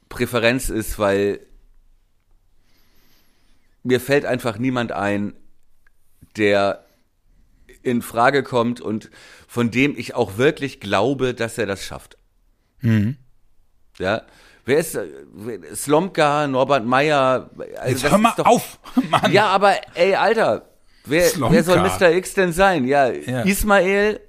Präferenz 0.09 0.69
ist, 0.69 0.99
weil 0.99 1.39
mir 3.83 3.99
fällt 3.99 4.25
einfach 4.25 4.57
niemand 4.57 4.91
ein, 4.91 5.33
der 6.35 6.85
in 7.83 8.01
Frage 8.01 8.43
kommt 8.43 8.81
und 8.81 9.09
von 9.47 9.71
dem 9.71 9.97
ich 9.97 10.15
auch 10.15 10.37
wirklich 10.37 10.79
glaube, 10.79 11.33
dass 11.33 11.57
er 11.57 11.65
das 11.65 11.83
schafft. 11.83 12.17
Mhm. 12.81 13.17
Ja. 13.97 14.23
Wer 14.65 14.77
ist 14.77 14.97
Slomka, 15.75 16.47
Norbert 16.47 16.85
Meyer? 16.85 17.49
Also 17.77 17.91
Jetzt 17.91 18.11
hör 18.11 18.17
mal 18.17 18.33
doch, 18.37 18.45
auf, 18.45 18.79
Mann. 19.09 19.31
Ja, 19.31 19.47
aber 19.47 19.75
ey, 19.95 20.13
Alter, 20.13 20.69
wer, 21.05 21.27
wer 21.49 21.63
soll 21.63 21.79
Mr. 21.79 22.11
X 22.11 22.35
denn 22.35 22.53
sein? 22.53 22.85
Ja, 22.85 23.09
ja, 23.09 23.41
Ismael, 23.41 24.19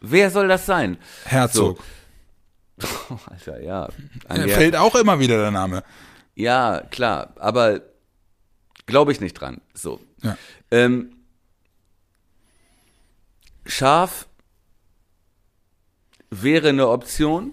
wer 0.00 0.30
soll 0.30 0.48
das 0.48 0.64
sein? 0.64 0.96
Herzog. 1.24 1.78
So. 2.78 3.20
Alter, 3.30 3.62
ja. 3.62 3.88
ja 4.34 4.48
fällt 4.48 4.76
auch 4.76 4.94
immer 4.94 5.18
wieder 5.18 5.36
der 5.36 5.50
Name. 5.50 5.82
Ja, 6.34 6.82
klar, 6.90 7.34
aber 7.36 7.82
glaube 8.86 9.12
ich 9.12 9.20
nicht 9.20 9.34
dran. 9.34 9.60
So. 9.74 10.00
Ja. 10.22 10.38
Ähm, 10.70 11.19
Schaf 13.64 14.28
wäre 16.30 16.68
eine 16.68 16.88
Option, 16.88 17.52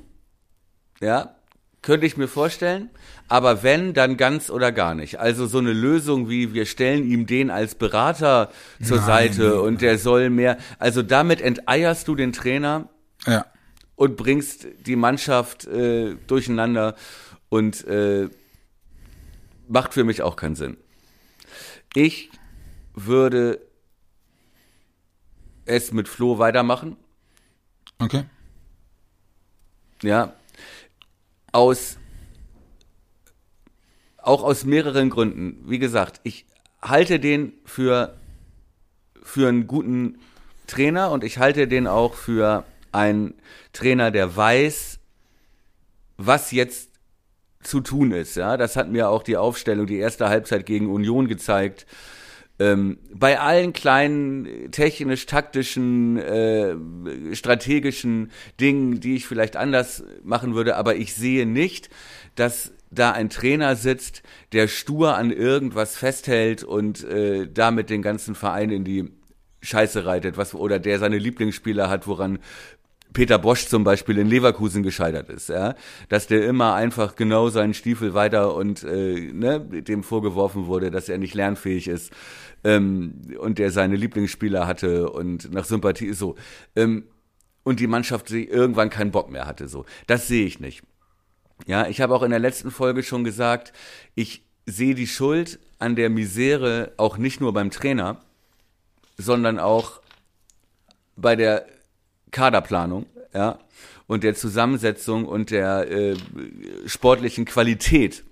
ja, 1.00 1.36
könnte 1.82 2.06
ich 2.06 2.18
mir 2.18 2.28
vorstellen. 2.28 2.90
Aber 3.30 3.64
wenn, 3.64 3.94
dann 3.94 4.18
ganz 4.18 4.50
oder 4.50 4.72
gar 4.72 4.96
nicht. 4.96 5.20
Also 5.20 5.48
so 5.48 5.58
eine 5.58 5.74
Lösung 5.74 6.30
wie 6.30 6.54
wir 6.54 6.66
stellen 6.66 7.06
ihm 7.10 7.26
den 7.26 7.50
als 7.50 7.76
Berater 7.76 8.52
zur 8.82 8.98
Nein, 8.98 9.06
Seite 9.06 9.62
und 9.62 9.82
der 9.82 9.98
soll 9.98 10.30
mehr. 10.30 10.58
Also 10.80 11.02
damit 11.02 11.42
enteierst 11.42 12.08
du 12.08 12.16
den 12.16 12.32
Trainer 12.32 12.90
ja. 13.26 13.46
und 13.96 14.16
bringst 14.16 14.68
die 14.86 14.96
Mannschaft 14.96 15.66
äh, 15.66 16.16
durcheinander 16.28 16.96
und 17.50 17.86
äh, 17.86 18.30
macht 19.68 19.94
für 19.94 20.04
mich 20.04 20.22
auch 20.22 20.36
keinen 20.36 20.56
Sinn. 20.56 20.78
Ich 21.94 22.30
würde 22.94 23.60
es 25.68 25.92
mit 25.92 26.08
Flo 26.08 26.40
weitermachen. 26.40 26.98
Okay. 28.00 28.24
Ja. 30.02 30.34
Aus 31.52 31.98
auch 34.18 34.44
aus 34.44 34.66
mehreren 34.66 35.10
Gründen. 35.10 35.64
Wie 35.66 35.80
gesagt, 35.80 36.20
ich 36.24 36.46
halte 36.82 37.20
den 37.20 37.54
für 37.66 38.16
für 39.24 39.48
einen 39.48 39.68
guten 39.68 40.20
Trainer 40.68 41.12
und 41.12 41.24
ich 41.24 41.38
halte 41.38 41.68
den 41.68 41.88
auch 41.88 42.14
für 42.14 42.66
einen 42.92 43.34
Trainer, 43.74 44.12
der 44.12 44.36
weiß, 44.36 45.00
was 46.18 46.52
jetzt 46.52 46.90
zu 47.62 47.82
tun 47.82 48.12
ist. 48.12 48.36
Ja, 48.36 48.58
das 48.58 48.76
hat 48.76 48.90
mir 48.90 49.10
auch 49.10 49.24
die 49.24 49.38
Aufstellung, 49.38 49.88
die 49.88 49.98
erste 49.98 50.30
Halbzeit 50.30 50.66
gegen 50.66 50.90
Union 50.90 51.28
gezeigt. 51.28 51.86
Ähm, 52.60 52.98
bei 53.14 53.40
allen 53.40 53.72
kleinen 53.72 54.72
technisch-taktischen, 54.72 56.18
äh, 56.18 57.36
strategischen 57.36 58.32
Dingen, 58.60 59.00
die 59.00 59.16
ich 59.16 59.28
vielleicht 59.28 59.56
anders 59.56 60.04
machen 60.24 60.56
würde, 60.56 60.76
aber 60.76 60.96
ich 60.96 61.14
sehe 61.14 61.46
nicht, 61.46 61.90
dass 62.36 62.72
da 62.90 63.12
ein 63.12 63.30
Trainer 63.30 63.76
sitzt, 63.76 64.24
der 64.54 64.68
stur 64.68 65.16
an 65.18 65.32
irgendwas 65.32 65.98
festhält 65.98 66.64
und 66.64 67.04
äh, 67.04 67.48
damit 67.52 67.90
den 67.90 68.02
ganzen 68.02 68.34
Verein 68.34 68.72
in 68.72 68.84
die 68.84 69.12
Scheiße 69.62 70.06
reitet, 70.06 70.38
was 70.38 70.54
oder 70.54 70.80
der 70.80 71.00
seine 71.00 71.18
Lieblingsspieler 71.18 71.90
hat, 71.90 72.08
woran 72.08 72.40
Peter 73.14 73.40
Bosch 73.40 73.68
zum 73.68 73.84
Beispiel 73.84 74.18
in 74.18 74.28
Leverkusen 74.28 74.84
gescheitert 74.84 75.30
ist, 75.30 75.50
ja, 75.50 75.76
dass 76.10 76.28
der 76.28 76.46
immer 76.46 76.74
einfach 76.74 77.16
genau 77.16 77.50
seinen 77.50 77.74
Stiefel 77.74 78.14
weiter 78.14 78.54
und 78.54 78.84
äh, 78.84 79.32
ne, 79.34 79.60
dem 79.60 80.04
vorgeworfen 80.04 80.68
wurde, 80.68 80.92
dass 80.92 81.10
er 81.10 81.18
nicht 81.18 81.34
lernfähig 81.34 81.88
ist 81.88 82.12
ähm, 82.64 83.22
und 83.40 83.60
der 83.60 83.72
seine 83.72 83.96
Lieblingsspieler 83.96 84.68
hatte 84.68 85.10
und 85.10 85.52
nach 85.52 85.66
Sympathie 85.66 86.14
so 86.14 86.36
ähm, 86.76 87.06
und 87.64 87.80
die 87.80 87.88
Mannschaft 87.88 88.32
irgendwann 88.32 88.90
keinen 88.90 89.12
Bock 89.12 89.32
mehr 89.32 89.46
hatte, 89.46 89.68
so 89.68 89.86
das 90.06 90.28
sehe 90.28 90.46
ich 90.46 90.60
nicht. 90.60 90.84
Ja, 91.66 91.88
ich 91.88 92.02
habe 92.02 92.14
auch 92.14 92.24
in 92.24 92.30
der 92.30 92.40
letzten 92.40 92.70
Folge 92.70 93.02
schon 93.02 93.24
gesagt, 93.24 93.74
ich 94.14 94.44
sehe 94.68 94.94
die 94.94 95.08
Schuld 95.08 95.60
an 95.80 95.96
der 95.96 96.10
Misere 96.10 96.92
auch 96.98 97.18
nicht 97.18 97.42
nur 97.42 97.54
beim 97.54 97.72
Trainer, 97.72 98.22
sondern 99.18 99.58
auch 99.58 100.02
bei 101.16 101.36
der 101.36 101.66
Kaderplanung, 102.32 103.06
ja, 103.34 103.60
und 104.08 104.24
der 104.24 104.36
Zusammensetzung 104.36 105.26
und 105.26 105.52
der 105.52 105.90
äh, 105.92 106.16
sportlichen 106.86 107.46
Qualität, 107.46 108.24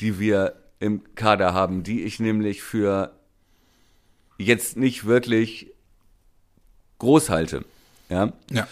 die 0.00 0.18
wir 0.18 0.54
im 0.78 1.02
Kader 1.14 1.54
haben, 1.54 1.82
die 1.82 2.02
ich 2.02 2.20
nämlich 2.20 2.62
für 2.62 3.12
jetzt 4.38 4.76
nicht 4.76 5.06
wirklich 5.06 5.72
groß 6.98 7.30
halte. 7.30 7.64
Ja. 8.08 8.32
ja. 8.50 8.68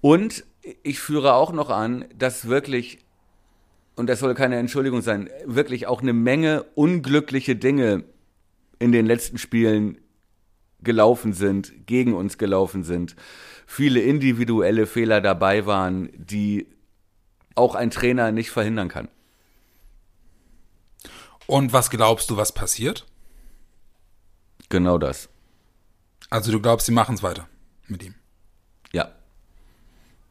Und 0.00 0.44
ich 0.82 1.00
führe 1.00 1.34
auch 1.34 1.52
noch 1.52 1.70
an, 1.70 2.04
dass 2.16 2.48
wirklich, 2.48 2.98
und 3.96 4.08
das 4.08 4.20
soll 4.20 4.34
keine 4.34 4.56
Entschuldigung 4.56 5.02
sein, 5.02 5.28
wirklich 5.44 5.86
auch 5.86 6.02
eine 6.02 6.12
Menge 6.12 6.64
unglückliche 6.74 7.56
Dinge 7.56 8.04
in 8.78 8.92
den 8.92 9.06
letzten 9.06 9.38
Spielen 9.38 9.98
gelaufen 10.80 11.32
sind, 11.32 11.86
gegen 11.86 12.14
uns 12.14 12.38
gelaufen 12.38 12.84
sind, 12.84 13.16
viele 13.66 14.00
individuelle 14.00 14.86
Fehler 14.86 15.20
dabei 15.20 15.66
waren, 15.66 16.10
die 16.16 16.66
auch 17.54 17.74
ein 17.74 17.90
Trainer 17.90 18.32
nicht 18.32 18.50
verhindern 18.50 18.88
kann. 18.88 19.08
Und 21.46 21.72
was 21.72 21.90
glaubst 21.90 22.30
du, 22.30 22.36
was 22.36 22.52
passiert? 22.52 23.06
Genau 24.68 24.98
das. 24.98 25.28
Also 26.30 26.52
du 26.52 26.60
glaubst, 26.60 26.86
sie 26.86 26.92
machen 26.92 27.14
es 27.14 27.22
weiter 27.22 27.48
mit 27.86 28.02
ihm? 28.02 28.14
Ja. 28.92 29.10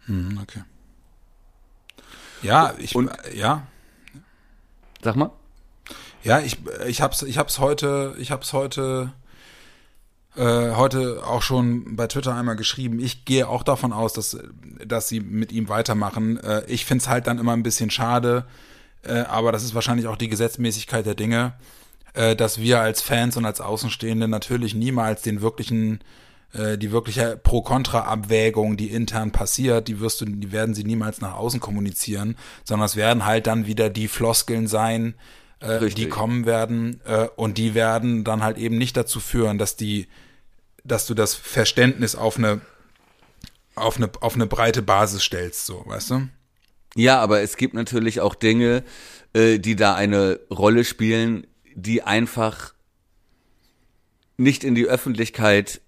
Hm, 0.05 0.39
okay. 0.41 0.63
Ja, 2.41 2.75
ich, 2.77 2.95
Und, 2.95 3.11
ja. 3.33 3.67
Sag 5.03 5.15
mal. 5.15 5.31
Ja, 6.23 6.39
ich, 6.39 6.57
ich 6.85 7.01
hab's, 7.01 7.23
ich 7.23 7.37
hab's 7.37 7.59
heute, 7.59 8.15
ich 8.19 8.31
hab's 8.31 8.53
heute 8.53 9.13
äh, 10.37 10.75
heute 10.75 11.25
auch 11.25 11.41
schon 11.41 11.95
bei 11.95 12.07
Twitter 12.07 12.35
einmal 12.35 12.55
geschrieben. 12.55 12.99
Ich 12.99 13.25
gehe 13.25 13.47
auch 13.47 13.63
davon 13.63 13.91
aus, 13.91 14.13
dass, 14.13 14.37
dass 14.85 15.07
sie 15.09 15.19
mit 15.19 15.51
ihm 15.51 15.67
weitermachen. 15.67 16.37
Äh, 16.37 16.63
ich 16.67 16.85
finde 16.85 17.01
es 17.01 17.09
halt 17.09 17.27
dann 17.27 17.39
immer 17.39 17.53
ein 17.53 17.63
bisschen 17.63 17.89
schade, 17.89 18.45
äh, 19.03 19.19
aber 19.21 19.51
das 19.51 19.63
ist 19.63 19.75
wahrscheinlich 19.75 20.07
auch 20.07 20.17
die 20.17 20.29
Gesetzmäßigkeit 20.29 21.05
der 21.05 21.15
Dinge, 21.15 21.53
äh, 22.13 22.35
dass 22.35 22.59
wir 22.59 22.79
als 22.79 23.01
Fans 23.01 23.35
und 23.35 23.45
als 23.45 23.61
Außenstehende 23.61 24.27
natürlich 24.27 24.75
niemals 24.75 25.23
den 25.23 25.41
wirklichen 25.41 26.01
äh, 26.53 26.77
die 26.77 26.91
wirkliche 26.91 27.35
Pro-Kontra-Abwägung, 27.37 28.77
die 28.77 28.87
intern 28.87 29.31
passiert, 29.31 29.87
die 29.87 29.99
wirst 29.99 30.21
du, 30.21 30.25
die 30.25 30.51
werden 30.51 30.75
sie 30.75 30.83
niemals 30.83 31.19
nach 31.19 31.35
außen 31.35 31.59
kommunizieren, 31.59 32.37
sondern 32.63 32.85
es 32.85 32.95
werden 32.95 33.25
halt 33.25 33.47
dann 33.47 33.65
wieder 33.65 33.89
die 33.89 34.07
Floskeln 34.07 34.67
sein, 34.67 35.15
äh, 35.59 35.89
die 35.89 36.07
kommen 36.07 36.45
werden 36.45 37.01
äh, 37.05 37.27
und 37.35 37.57
die 37.57 37.73
werden 37.73 38.23
dann 38.23 38.43
halt 38.43 38.57
eben 38.57 38.77
nicht 38.77 38.95
dazu 38.95 39.19
führen, 39.19 39.57
dass 39.57 39.75
die 39.75 40.07
dass 40.87 41.05
du 41.05 41.13
das 41.13 41.33
Verständnis 41.35 42.15
auf 42.15 42.37
eine, 42.37 42.61
auf 43.75 43.97
eine, 43.97 44.09
auf 44.21 44.35
eine 44.35 44.47
breite 44.47 44.81
Basis 44.81 45.23
stellst, 45.23 45.65
so, 45.65 45.83
weißt 45.85 46.11
du? 46.11 46.27
Ja, 46.95 47.19
aber 47.19 47.41
es 47.41 47.57
gibt 47.57 47.73
natürlich 47.73 48.21
auch 48.21 48.33
Dinge, 48.33 48.83
äh, 49.33 49.59
die 49.59 49.75
da 49.75 49.93
eine 49.95 50.39
Rolle 50.49 50.83
spielen, 50.83 51.45
die 51.75 52.01
einfach 52.01 52.73
nicht 54.37 54.63
in 54.63 54.75
die 54.75 54.85
Öffentlichkeit 54.85 55.81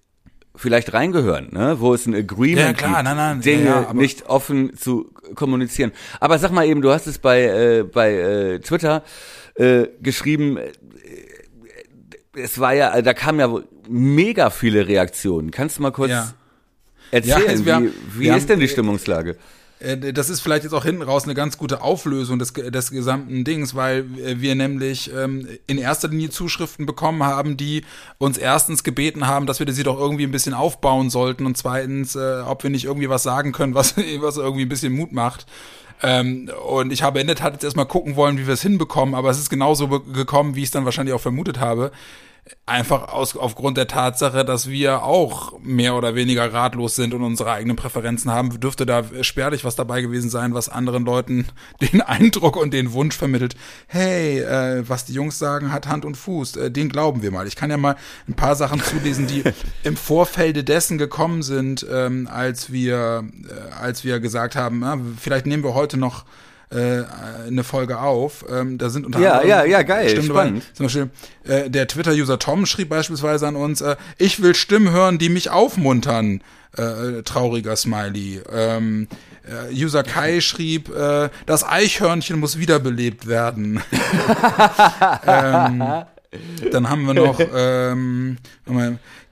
vielleicht 0.55 0.93
reingehören, 0.93 1.49
ne? 1.51 1.79
wo 1.79 1.93
es 1.93 2.05
ein 2.05 2.13
Agreement 2.13 2.59
ja, 2.59 2.73
klar, 2.73 2.95
gibt, 2.95 3.03
nein, 3.05 3.17
nein, 3.17 3.41
Dinge 3.41 3.65
ja, 3.65 3.81
ja, 3.83 3.93
nicht 3.93 4.25
offen 4.27 4.75
zu 4.75 5.11
kommunizieren. 5.35 5.91
Aber 6.19 6.37
sag 6.37 6.51
mal 6.51 6.67
eben, 6.67 6.81
du 6.81 6.91
hast 6.91 7.07
es 7.07 7.17
bei 7.17 7.43
äh, 7.43 7.83
bei 7.83 8.13
äh, 8.13 8.59
Twitter 8.59 9.03
äh, 9.55 9.87
geschrieben, 10.01 10.57
es 12.39 12.59
war 12.59 12.73
ja, 12.73 13.01
da 13.01 13.13
kamen 13.13 13.39
ja 13.39 13.61
mega 13.87 14.49
viele 14.49 14.87
Reaktionen. 14.87 15.51
Kannst 15.51 15.77
du 15.77 15.81
mal 15.81 15.91
kurz 15.91 16.11
ja. 16.11 16.33
erzählen, 17.11 17.41
ja, 17.41 17.49
also 17.49 17.65
wir, 17.65 17.81
wie, 18.13 18.19
wie 18.19 18.29
ist 18.29 18.49
denn 18.49 18.59
die 18.59 18.67
Stimmungslage? 18.67 19.37
Äh, 19.79 20.13
das 20.13 20.29
ist 20.29 20.41
vielleicht 20.41 20.63
jetzt 20.63 20.73
auch 20.73 20.85
hinten 20.85 21.01
raus 21.01 21.23
eine 21.23 21.33
ganz 21.33 21.57
gute 21.57 21.81
Auflösung 21.81 22.39
des, 22.39 22.53
des 22.53 22.91
gesamten 22.91 23.43
Dings, 23.43 23.75
weil 23.75 24.05
wir 24.09 24.55
nämlich 24.55 25.11
ähm, 25.13 25.47
in 25.67 25.77
erster 25.77 26.09
Linie 26.09 26.29
Zuschriften 26.29 26.85
bekommen 26.85 27.23
haben, 27.23 27.57
die 27.57 27.83
uns 28.17 28.37
erstens 28.37 28.83
gebeten 28.83 29.27
haben, 29.27 29.45
dass 29.45 29.59
wir 29.59 29.71
sie 29.71 29.83
doch 29.83 29.99
irgendwie 29.99 30.23
ein 30.23 30.31
bisschen 30.31 30.53
aufbauen 30.53 31.09
sollten 31.09 31.45
und 31.45 31.57
zweitens, 31.57 32.15
äh, 32.15 32.41
ob 32.45 32.63
wir 32.63 32.69
nicht 32.69 32.85
irgendwie 32.85 33.09
was 33.09 33.23
sagen 33.23 33.51
können, 33.51 33.73
was, 33.73 33.95
was 34.19 34.37
irgendwie 34.37 34.63
ein 34.63 34.69
bisschen 34.69 34.93
Mut 34.93 35.11
macht. 35.11 35.45
Ähm, 36.01 36.49
und 36.65 36.93
ich 36.93 37.03
habe 37.03 37.19
in 37.19 37.27
der 37.27 37.35
Tat 37.35 37.53
jetzt 37.53 37.63
erstmal 37.63 37.85
gucken 37.85 38.15
wollen, 38.15 38.37
wie 38.37 38.47
wir 38.47 38.53
es 38.53 38.61
hinbekommen, 38.61 39.15
aber 39.15 39.29
es 39.29 39.39
ist 39.39 39.49
genauso 39.49 39.87
gekommen, 39.87 40.55
wie 40.55 40.61
ich 40.61 40.67
es 40.67 40.71
dann 40.71 40.85
wahrscheinlich 40.85 41.13
auch 41.13 41.21
vermutet 41.21 41.59
habe. 41.59 41.91
Einfach 42.65 43.09
aus, 43.09 43.35
aufgrund 43.35 43.77
der 43.77 43.87
Tatsache, 43.87 44.45
dass 44.45 44.69
wir 44.69 45.03
auch 45.03 45.59
mehr 45.59 45.95
oder 45.95 46.15
weniger 46.15 46.53
ratlos 46.53 46.95
sind 46.95 47.13
und 47.13 47.23
unsere 47.23 47.51
eigenen 47.51 47.75
Präferenzen 47.75 48.31
haben, 48.31 48.59
dürfte 48.59 48.85
da 48.85 49.03
spärlich 49.21 49.65
was 49.65 49.75
dabei 49.75 50.01
gewesen 50.01 50.29
sein, 50.29 50.53
was 50.53 50.69
anderen 50.69 51.05
Leuten 51.05 51.47
den 51.81 52.01
Eindruck 52.01 52.57
und 52.57 52.73
den 52.73 52.93
Wunsch 52.93 53.17
vermittelt, 53.17 53.55
hey, 53.87 54.39
äh, 54.39 54.87
was 54.87 55.05
die 55.05 55.13
Jungs 55.13 55.39
sagen, 55.39 55.71
hat 55.71 55.87
Hand 55.87 56.05
und 56.05 56.15
Fuß, 56.15 56.55
äh, 56.57 56.71
den 56.71 56.89
glauben 56.89 57.21
wir 57.21 57.31
mal. 57.31 57.47
Ich 57.47 57.55
kann 57.55 57.69
ja 57.69 57.77
mal 57.77 57.95
ein 58.27 58.35
paar 58.35 58.55
Sachen 58.55 58.81
zulesen, 58.81 59.27
die 59.27 59.43
im 59.83 59.97
Vorfelde 59.97 60.63
dessen 60.63 60.97
gekommen 60.97 61.43
sind, 61.43 61.85
ähm, 61.91 62.27
als 62.31 62.71
wir, 62.71 63.23
äh, 63.47 63.73
als 63.73 64.03
wir 64.03 64.19
gesagt 64.19 64.55
haben, 64.55 64.83
äh, 64.83 64.97
vielleicht 65.19 65.45
nehmen 65.45 65.63
wir 65.63 65.73
heute 65.73 65.97
noch 65.97 66.25
äh, 66.71 67.03
eine 67.47 67.63
Folge 67.63 67.99
auf. 67.99 68.45
Ähm, 68.49 68.77
da 68.77 68.89
sind 68.89 69.05
unter 69.05 69.19
ja, 69.19 69.33
anderem 69.33 69.49
ja, 69.49 69.65
ja, 69.65 69.81
geil, 69.81 70.09
Stimmen 70.09 70.27
spannend. 70.27 70.63
Dabei. 70.63 70.73
Zum 70.73 70.85
Beispiel 70.85 71.09
äh, 71.43 71.69
der 71.69 71.87
Twitter-User 71.87 72.37
Tom 72.39 72.65
schrieb 72.65 72.89
beispielsweise 72.89 73.47
an 73.47 73.55
uns: 73.55 73.81
äh, 73.81 73.95
Ich 74.17 74.41
will 74.41 74.55
Stimmen 74.55 74.91
hören, 74.91 75.17
die 75.17 75.29
mich 75.29 75.49
aufmuntern. 75.49 76.41
Äh, 76.77 77.23
trauriger 77.23 77.75
Smiley. 77.75 78.41
Ähm, 78.53 79.07
äh, 79.43 79.73
User 79.73 80.03
Kai 80.03 80.41
schrieb: 80.41 80.95
äh, 80.95 81.29
Das 81.47 81.63
Eichhörnchen 81.63 82.39
muss 82.39 82.59
wiederbelebt 82.59 83.25
werden. 83.27 83.81
ähm, 85.25 85.83
dann 86.71 86.89
haben 86.89 87.07
wir 87.07 87.15
noch, 87.15 87.39
ähm, 87.55 88.37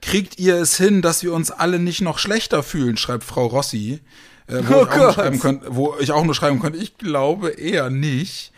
kriegt 0.02 0.40
ihr 0.40 0.56
es 0.56 0.76
hin, 0.76 1.00
dass 1.00 1.22
wir 1.22 1.32
uns 1.32 1.52
alle 1.52 1.78
nicht 1.78 2.00
noch 2.00 2.18
schlechter 2.18 2.64
fühlen, 2.64 2.96
schreibt 2.96 3.22
Frau 3.22 3.46
Rossi 3.46 4.00
äh, 4.48 4.62
wo, 4.66 4.74
oh 4.74 4.82
ich 4.82 5.00
auch 5.00 5.14
schreiben 5.14 5.40
könnte, 5.40 5.66
wo 5.70 5.94
ich 6.00 6.12
auch 6.12 6.24
nur 6.24 6.34
schreiben 6.34 6.60
könnte, 6.60 6.78
ich 6.78 6.98
glaube 6.98 7.50
eher 7.50 7.90
nicht. 7.90 8.52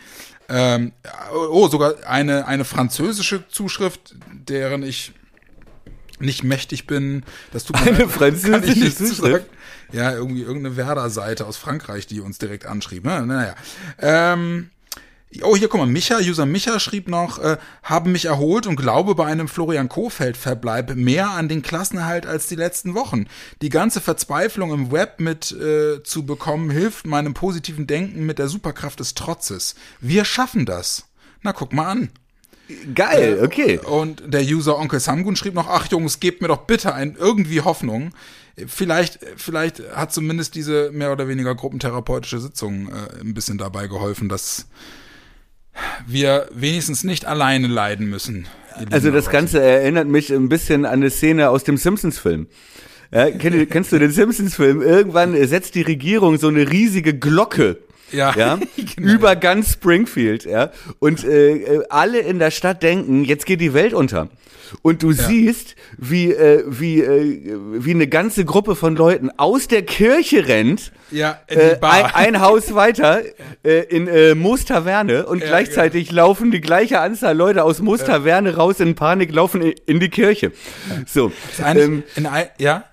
Ähm, 0.49 0.91
oh, 1.33 1.67
sogar 1.69 1.95
eine, 2.05 2.45
eine 2.47 2.65
französische 2.65 3.47
Zuschrift, 3.47 4.15
deren 4.33 4.83
ich 4.83 5.13
nicht 6.19 6.43
mächtig 6.43 6.87
bin. 6.87 7.23
Das 7.51 7.63
tut 7.63 7.79
mir 7.79 7.91
eine 7.91 7.99
leid, 7.99 8.09
französische 8.09 8.95
Zuschrift? 8.95 9.45
Ja, 9.91 10.13
irgendwie 10.13 10.41
irgendeine 10.41 10.77
Werder-Seite 10.77 11.45
aus 11.45 11.57
Frankreich, 11.57 12.07
die 12.07 12.21
uns 12.21 12.37
direkt 12.37 12.65
anschrieb. 12.65 13.05
Ne? 13.05 13.25
Naja. 13.25 13.55
Ähm, 13.99 14.69
Oh, 15.43 15.55
hier, 15.55 15.69
guck 15.69 15.79
mal, 15.79 15.87
Micha, 15.87 16.17
User 16.17 16.45
Micha 16.45 16.77
schrieb 16.79 17.07
noch, 17.07 17.39
äh, 17.39 17.57
haben 17.83 18.11
mich 18.11 18.25
erholt 18.25 18.67
und 18.67 18.75
glaube 18.75 19.15
bei 19.15 19.25
einem 19.25 19.47
Florian 19.47 19.87
Kofeld-Verbleib 19.87 20.95
mehr 20.95 21.29
an 21.29 21.47
den 21.47 21.61
Klassenerhalt 21.61 22.25
als 22.25 22.47
die 22.47 22.55
letzten 22.55 22.95
Wochen. 22.95 23.27
Die 23.61 23.69
ganze 23.69 24.01
Verzweiflung 24.01 24.73
im 24.73 24.91
Web 24.91 25.21
mit 25.21 25.51
äh, 25.53 26.03
zu 26.03 26.25
bekommen, 26.25 26.69
hilft 26.69 27.05
meinem 27.05 27.33
positiven 27.33 27.87
Denken 27.87 28.25
mit 28.25 28.39
der 28.39 28.49
Superkraft 28.49 28.99
des 28.99 29.13
Trotzes. 29.13 29.75
Wir 30.01 30.25
schaffen 30.25 30.65
das. 30.65 31.05
Na, 31.43 31.53
guck 31.53 31.71
mal 31.71 31.87
an. 31.87 32.09
Geil, 32.93 33.39
okay. 33.41 33.79
Und 33.79 34.23
der 34.25 34.43
User 34.43 34.77
Onkel 34.77 34.99
Samgun 34.99 35.37
schrieb 35.37 35.53
noch, 35.53 35.67
ach 35.67 35.87
Jungs, 35.87 36.19
gebt 36.19 36.41
mir 36.41 36.49
doch 36.49 36.65
bitte 36.65 36.93
ein 36.93 37.15
irgendwie 37.17 37.61
Hoffnung. 37.61 38.11
Vielleicht, 38.67 39.19
vielleicht 39.37 39.81
hat 39.95 40.13
zumindest 40.13 40.55
diese 40.55 40.91
mehr 40.91 41.11
oder 41.11 41.27
weniger 41.27 41.55
gruppentherapeutische 41.55 42.39
Sitzung 42.39 42.89
äh, 42.89 43.21
ein 43.21 43.33
bisschen 43.33 43.57
dabei 43.57 43.87
geholfen, 43.87 44.29
dass 44.29 44.67
wir 46.07 46.47
wenigstens 46.53 47.03
nicht 47.03 47.25
alleine 47.25 47.67
leiden 47.67 48.09
müssen. 48.09 48.47
Also 48.89 49.11
das 49.11 49.29
Ganze 49.29 49.61
erinnert 49.61 50.07
mich 50.07 50.31
ein 50.31 50.49
bisschen 50.49 50.85
an 50.85 50.93
eine 50.93 51.09
Szene 51.09 51.49
aus 51.49 51.63
dem 51.63 51.77
Simpsons-Film. 51.77 52.47
Ja, 53.11 53.29
kennst, 53.31 53.69
kennst 53.71 53.91
du 53.91 53.99
den 53.99 54.11
Simpsons-Film? 54.11 54.81
Irgendwann 54.81 55.35
setzt 55.47 55.75
die 55.75 55.81
Regierung 55.81 56.37
so 56.37 56.47
eine 56.47 56.71
riesige 56.71 57.13
Glocke 57.13 57.77
ja, 58.11 58.33
ja 58.35 58.59
genau. 58.95 59.13
über 59.13 59.35
ganz 59.35 59.73
Springfield, 59.73 60.45
ja. 60.45 60.71
Und 60.99 61.23
äh, 61.23 61.81
alle 61.89 62.19
in 62.19 62.39
der 62.39 62.51
Stadt 62.51 62.83
denken, 62.83 63.23
jetzt 63.23 63.45
geht 63.45 63.61
die 63.61 63.73
Welt 63.73 63.93
unter. 63.93 64.29
Und 64.81 65.03
du 65.03 65.11
ja. 65.11 65.23
siehst, 65.23 65.75
wie 65.97 66.31
äh, 66.31 66.63
wie 66.67 67.01
äh, 67.01 67.57
wie 67.73 67.91
eine 67.91 68.07
ganze 68.07 68.45
Gruppe 68.45 68.75
von 68.75 68.95
Leuten 68.95 69.29
aus 69.37 69.67
der 69.67 69.81
Kirche 69.81 70.47
rennt, 70.47 70.91
ja, 71.11 71.39
äh. 71.47 71.71
Äh, 71.71 71.77
ein, 71.81 72.05
ein, 72.35 72.41
Haus 72.41 72.73
weiter 72.75 73.21
äh, 73.63 73.83
in 73.89 74.07
äh, 74.07 74.33
Moos 74.35 74.65
Taverne 74.65 75.25
und 75.25 75.41
ja, 75.41 75.47
gleichzeitig 75.47 76.09
genau. 76.09 76.27
laufen 76.27 76.51
die 76.51 76.61
gleiche 76.61 76.99
Anzahl 76.99 77.35
Leute 77.35 77.63
aus 77.63 77.81
Moos 77.81 78.03
Taverne 78.03 78.55
raus 78.55 78.79
in 78.79 78.95
Panik, 78.95 79.33
laufen 79.33 79.61
in, 79.61 79.73
in 79.85 79.99
die 79.99 80.09
Kirche. 80.09 80.51
So, 81.05 81.31
ähm, 81.63 82.03
in, 82.15 82.27
ja. 82.57 82.85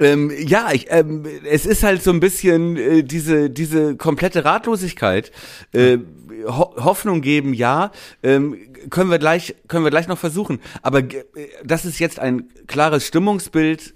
Ähm, 0.00 0.30
ja, 0.38 0.70
ich, 0.72 0.86
ähm, 0.90 1.24
es 1.44 1.66
ist 1.66 1.82
halt 1.82 2.02
so 2.02 2.10
ein 2.10 2.20
bisschen 2.20 2.76
äh, 2.76 3.02
diese 3.02 3.50
diese 3.50 3.96
komplette 3.96 4.44
Ratlosigkeit. 4.44 5.32
Äh, 5.72 5.98
Ho 6.46 6.74
Hoffnung 6.76 7.20
geben, 7.20 7.52
ja, 7.52 7.90
ähm, 8.22 8.56
können 8.90 9.10
wir 9.10 9.18
gleich 9.18 9.56
können 9.66 9.84
wir 9.84 9.90
gleich 9.90 10.06
noch 10.06 10.18
versuchen. 10.18 10.60
Aber 10.82 11.00
äh, 11.00 11.24
dass 11.64 11.84
es 11.84 11.98
jetzt 11.98 12.20
ein 12.20 12.44
klares 12.66 13.06
Stimmungsbild 13.06 13.94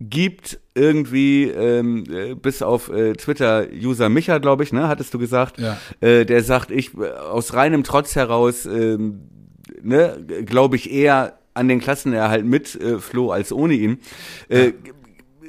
gibt 0.00 0.58
irgendwie 0.74 1.44
ähm, 1.44 2.04
äh, 2.10 2.34
bis 2.34 2.60
auf 2.62 2.88
äh, 2.88 3.12
Twitter 3.12 3.66
User 3.72 4.08
Micha, 4.08 4.38
glaube 4.38 4.64
ich, 4.64 4.72
ne, 4.72 4.88
hattest 4.88 5.14
du 5.14 5.18
gesagt, 5.18 5.60
ja. 5.60 5.78
äh, 6.00 6.26
der 6.26 6.42
sagt, 6.42 6.72
ich 6.72 6.94
äh, 6.94 7.10
aus 7.10 7.54
reinem 7.54 7.84
Trotz 7.84 8.16
heraus, 8.16 8.66
ähm, 8.66 9.20
ne, 9.82 10.26
glaube 10.44 10.74
ich 10.74 10.92
eher 10.92 11.38
an 11.54 11.68
den 11.68 11.78
Klassenerhalt 11.78 12.44
mit 12.44 12.74
äh, 12.74 12.98
Flo 12.98 13.30
als 13.30 13.52
ohne 13.52 13.74
ihn. 13.74 14.00
Äh, 14.48 14.66
ja 14.66 14.72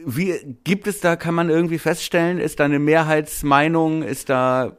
wie 0.06 0.58
gibt 0.64 0.88
es 0.88 1.00
da, 1.00 1.16
kann 1.16 1.36
man 1.36 1.50
irgendwie 1.50 1.80
feststellen, 1.80 2.40
ist 2.40 2.60
da 2.60 2.66
eine 2.66 2.80
Mehrheitsmeinung, 2.80 4.04
ist 4.04 4.30
da, 4.30 4.78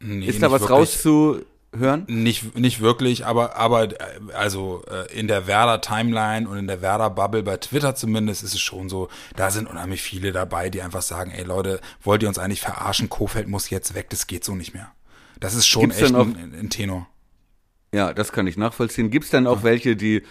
nee, 0.00 0.26
ist 0.26 0.42
da 0.42 0.50
was 0.50 0.62
wirklich. 0.62 0.78
rauszuhören? 0.78 2.04
Nicht, 2.06 2.56
nicht 2.56 2.80
wirklich, 2.80 3.26
aber, 3.26 3.56
aber, 3.56 3.88
also, 4.34 4.84
äh, 4.88 5.18
in 5.18 5.26
der 5.26 5.46
Werder 5.46 5.80
Timeline 5.80 6.48
und 6.48 6.58
in 6.58 6.66
der 6.66 6.80
Werder 6.80 7.10
Bubble 7.10 7.42
bei 7.42 7.56
Twitter 7.56 7.94
zumindest 7.94 8.42
ist 8.42 8.54
es 8.54 8.60
schon 8.60 8.88
so, 8.88 9.08
da 9.36 9.50
sind 9.50 9.68
unheimlich 9.68 10.02
viele 10.02 10.32
dabei, 10.32 10.70
die 10.70 10.82
einfach 10.82 11.02
sagen, 11.02 11.32
ey 11.32 11.44
Leute, 11.44 11.80
wollt 12.02 12.22
ihr 12.22 12.28
uns 12.28 12.38
eigentlich 12.38 12.60
verarschen? 12.60 13.08
Kofeld 13.08 13.48
muss 13.48 13.68
jetzt 13.70 13.94
weg, 13.94 14.10
das 14.10 14.26
geht 14.26 14.44
so 14.44 14.54
nicht 14.54 14.74
mehr. 14.74 14.92
Das 15.40 15.54
ist 15.54 15.66
schon 15.66 15.88
Gibt's 15.88 16.00
echt 16.00 16.14
ein, 16.14 16.54
ein 16.58 16.70
Tenor. 16.70 17.08
Ja, 17.92 18.14
das 18.14 18.32
kann 18.32 18.46
ich 18.46 18.56
nachvollziehen. 18.56 19.10
Gibt 19.10 19.26
es 19.26 19.30
denn 19.30 19.46
auch 19.46 19.58
ja. 19.58 19.64
welche, 19.64 19.96
die 19.96 20.22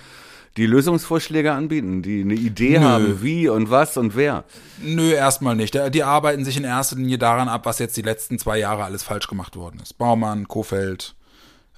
die 0.58 0.66
Lösungsvorschläge 0.66 1.54
anbieten, 1.54 2.02
die 2.02 2.22
eine 2.22 2.34
Idee 2.34 2.80
Nö. 2.80 2.86
haben, 2.86 3.22
wie 3.22 3.48
und 3.48 3.70
was 3.70 3.98
und 3.98 4.16
wer? 4.16 4.44
Nö, 4.82 5.12
erstmal 5.12 5.56
nicht. 5.56 5.78
Die 5.94 6.04
arbeiten 6.04 6.44
sich 6.44 6.58
in 6.58 6.64
erster 6.64 6.98
Linie 6.98 7.18
daran 7.18 7.48
ab, 7.48 7.66
was 7.66 7.80
jetzt 7.80 7.96
die 7.96 8.02
letzten 8.02 8.38
zwei 8.38 8.60
Jahre 8.60 8.84
alles 8.84 9.04
falsch 9.04 9.28
gemacht 9.28 9.56
worden 9.56 9.80
ist. 9.82 9.98
Baumann, 9.98 10.48
Kofeld, 10.48 11.16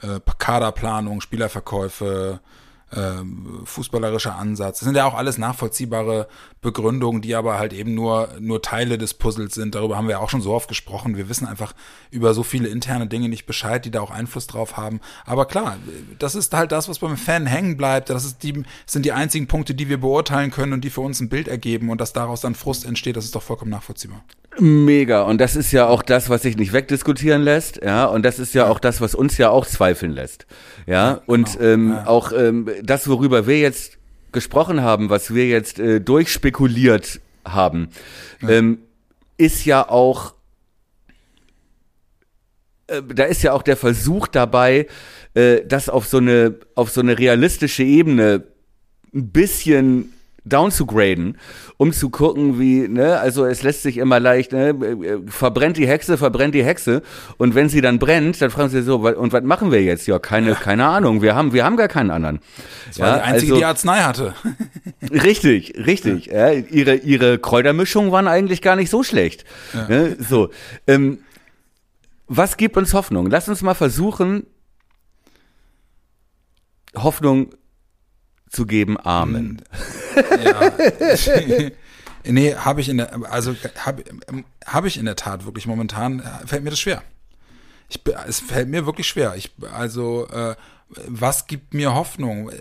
äh, 0.01 0.19
Kaderplanung, 0.39 1.21
Spielerverkäufe, 1.21 2.39
fußballerischer 3.65 4.35
Ansatz. 4.35 4.79
Das 4.79 4.85
sind 4.85 4.95
ja 4.95 5.05
auch 5.05 5.15
alles 5.15 5.37
nachvollziehbare 5.37 6.27
Begründungen, 6.61 7.21
die 7.21 7.35
aber 7.35 7.57
halt 7.59 7.73
eben 7.73 7.93
nur, 7.93 8.29
nur 8.39 8.61
Teile 8.61 8.97
des 8.97 9.13
Puzzles 9.13 9.53
sind. 9.53 9.75
Darüber 9.75 9.97
haben 9.97 10.07
wir 10.07 10.19
auch 10.19 10.29
schon 10.29 10.41
so 10.41 10.53
oft 10.53 10.67
gesprochen. 10.67 11.17
Wir 11.17 11.29
wissen 11.29 11.47
einfach 11.47 11.73
über 12.11 12.33
so 12.33 12.43
viele 12.43 12.67
interne 12.67 13.07
Dinge 13.07 13.29
nicht 13.29 13.45
Bescheid, 13.45 13.83
die 13.85 13.91
da 13.91 14.01
auch 14.01 14.11
Einfluss 14.11 14.47
drauf 14.47 14.77
haben. 14.77 14.99
Aber 15.25 15.45
klar, 15.45 15.77
das 16.19 16.35
ist 16.35 16.53
halt 16.53 16.71
das, 16.71 16.89
was 16.89 16.99
beim 16.99 17.17
Fan 17.17 17.45
hängen 17.45 17.77
bleibt. 17.77 18.09
Das 18.09 18.25
ist 18.25 18.43
die, 18.43 18.63
sind 18.85 19.05
die 19.05 19.11
einzigen 19.11 19.47
Punkte, 19.47 19.75
die 19.75 19.89
wir 19.89 19.99
beurteilen 19.99 20.51
können 20.51 20.73
und 20.73 20.81
die 20.81 20.89
für 20.89 21.01
uns 21.01 21.19
ein 21.19 21.29
Bild 21.29 21.47
ergeben 21.47 21.89
und 21.89 21.99
dass 21.99 22.13
daraus 22.13 22.41
dann 22.41 22.55
Frust 22.55 22.85
entsteht, 22.85 23.17
das 23.17 23.25
ist 23.25 23.35
doch 23.35 23.43
vollkommen 23.43 23.71
nachvollziehbar. 23.71 24.23
Mega. 24.59 25.23
Und 25.23 25.39
das 25.41 25.55
ist 25.55 25.71
ja 25.71 25.87
auch 25.87 26.03
das, 26.03 26.29
was 26.29 26.43
sich 26.43 26.57
nicht 26.57 26.73
wegdiskutieren 26.73 27.41
lässt. 27.41 27.81
Ja. 27.83 28.05
Und 28.05 28.23
das 28.23 28.39
ist 28.39 28.53
ja, 28.53 28.67
auch 28.67 28.79
das, 28.79 29.01
was 29.01 29.15
uns 29.15 29.37
ja 29.37 29.49
auch 29.49 29.65
zweifeln 29.65 30.11
lässt. 30.11 30.45
Ja. 30.85 30.93
ja 30.93 31.21
und 31.25 31.57
genau. 31.57 31.65
ähm, 31.65 31.89
ja. 31.91 32.07
auch 32.07 32.31
ähm, 32.31 32.69
das, 32.83 33.07
worüber 33.07 33.47
wir 33.47 33.59
jetzt 33.59 33.97
gesprochen 34.31 34.81
haben, 34.81 35.09
was 35.09 35.33
wir 35.33 35.47
jetzt 35.47 35.79
äh, 35.79 36.01
durchspekuliert 36.01 37.21
haben, 37.45 37.89
ähm, 38.41 38.79
ist 39.37 39.65
ja 39.65 39.87
auch, 39.87 40.33
äh, 42.87 43.01
da 43.01 43.23
ist 43.23 43.43
ja 43.43 43.53
auch 43.53 43.63
der 43.63 43.77
Versuch 43.77 44.27
dabei, 44.27 44.87
äh, 45.33 45.61
das 45.65 45.89
auf 45.89 46.07
so 46.07 46.17
eine, 46.17 46.55
auf 46.75 46.91
so 46.91 47.01
eine 47.01 47.17
realistische 47.17 47.83
Ebene 47.83 48.43
ein 49.13 49.29
bisschen 49.29 50.13
down 50.45 50.71
zu 50.71 50.85
graden, 50.85 51.37
um 51.77 51.93
zu 51.93 52.09
gucken, 52.09 52.59
wie, 52.59 52.87
ne, 52.87 53.19
also 53.19 53.45
es 53.45 53.63
lässt 53.63 53.83
sich 53.83 53.97
immer 53.97 54.19
leicht, 54.19 54.51
ne, 54.51 54.75
verbrennt 55.27 55.77
die 55.77 55.87
Hexe, 55.87 56.17
verbrennt 56.17 56.53
die 56.53 56.63
Hexe 56.63 57.01
und 57.37 57.55
wenn 57.55 57.69
sie 57.69 57.81
dann 57.81 57.99
brennt, 57.99 58.41
dann 58.41 58.51
fragen 58.51 58.69
sie 58.69 58.81
so, 58.83 58.97
und 58.97 59.31
was 59.31 59.43
machen 59.43 59.71
wir 59.71 59.81
jetzt? 59.81 60.07
Ja, 60.07 60.19
keine, 60.19 60.49
ja. 60.49 60.55
keine 60.55 60.85
Ahnung, 60.85 61.21
wir 61.21 61.35
haben, 61.35 61.53
wir 61.53 61.63
haben 61.63 61.77
gar 61.77 61.87
keinen 61.87 62.11
anderen. 62.11 62.39
Das 62.87 62.99
war 62.99 63.07
ja, 63.07 63.15
die 63.15 63.21
einzige, 63.21 63.51
also, 63.53 63.59
die 63.59 63.65
Arznei 63.65 63.99
hatte. 64.01 64.33
richtig, 65.11 65.73
richtig, 65.77 66.27
ja. 66.27 66.49
ja. 66.49 66.63
ihre, 66.69 66.95
ihre 66.95 67.39
Kräutermischungen 67.39 68.11
waren 68.11 68.27
eigentlich 68.27 68.61
gar 68.61 68.75
nicht 68.75 68.89
so 68.89 69.03
schlecht. 69.03 69.45
Ne, 69.87 70.17
so, 70.19 70.49
ähm, 70.87 71.19
was 72.27 72.57
gibt 72.57 72.77
uns 72.77 72.93
Hoffnung? 72.93 73.29
Lass 73.29 73.47
uns 73.47 73.61
mal 73.61 73.75
versuchen, 73.75 74.45
Hoffnung 76.95 77.49
zu 78.53 78.65
geben. 78.65 78.97
Amen. 79.03 79.61
Ja. 80.43 80.71
nee, 82.31 82.55
habe 82.55 82.81
ich 82.81 82.89
in 82.89 82.97
der, 82.97 83.31
also 83.31 83.55
habe 83.77 84.03
hab 84.65 84.85
ich 84.85 84.97
in 84.97 85.05
der 85.05 85.15
Tat 85.15 85.45
wirklich 85.45 85.65
momentan, 85.65 86.23
fällt 86.45 86.63
mir 86.63 86.69
das 86.69 86.79
schwer. 86.79 87.01
Ich, 87.89 87.99
es 88.27 88.39
fällt 88.39 88.69
mir 88.69 88.85
wirklich 88.85 89.07
schwer. 89.07 89.35
Ich, 89.35 89.51
also, 89.73 90.27
äh, 90.27 90.55
was 91.07 91.47
gibt 91.47 91.73
mir 91.73 91.93
Hoffnung? 91.93 92.51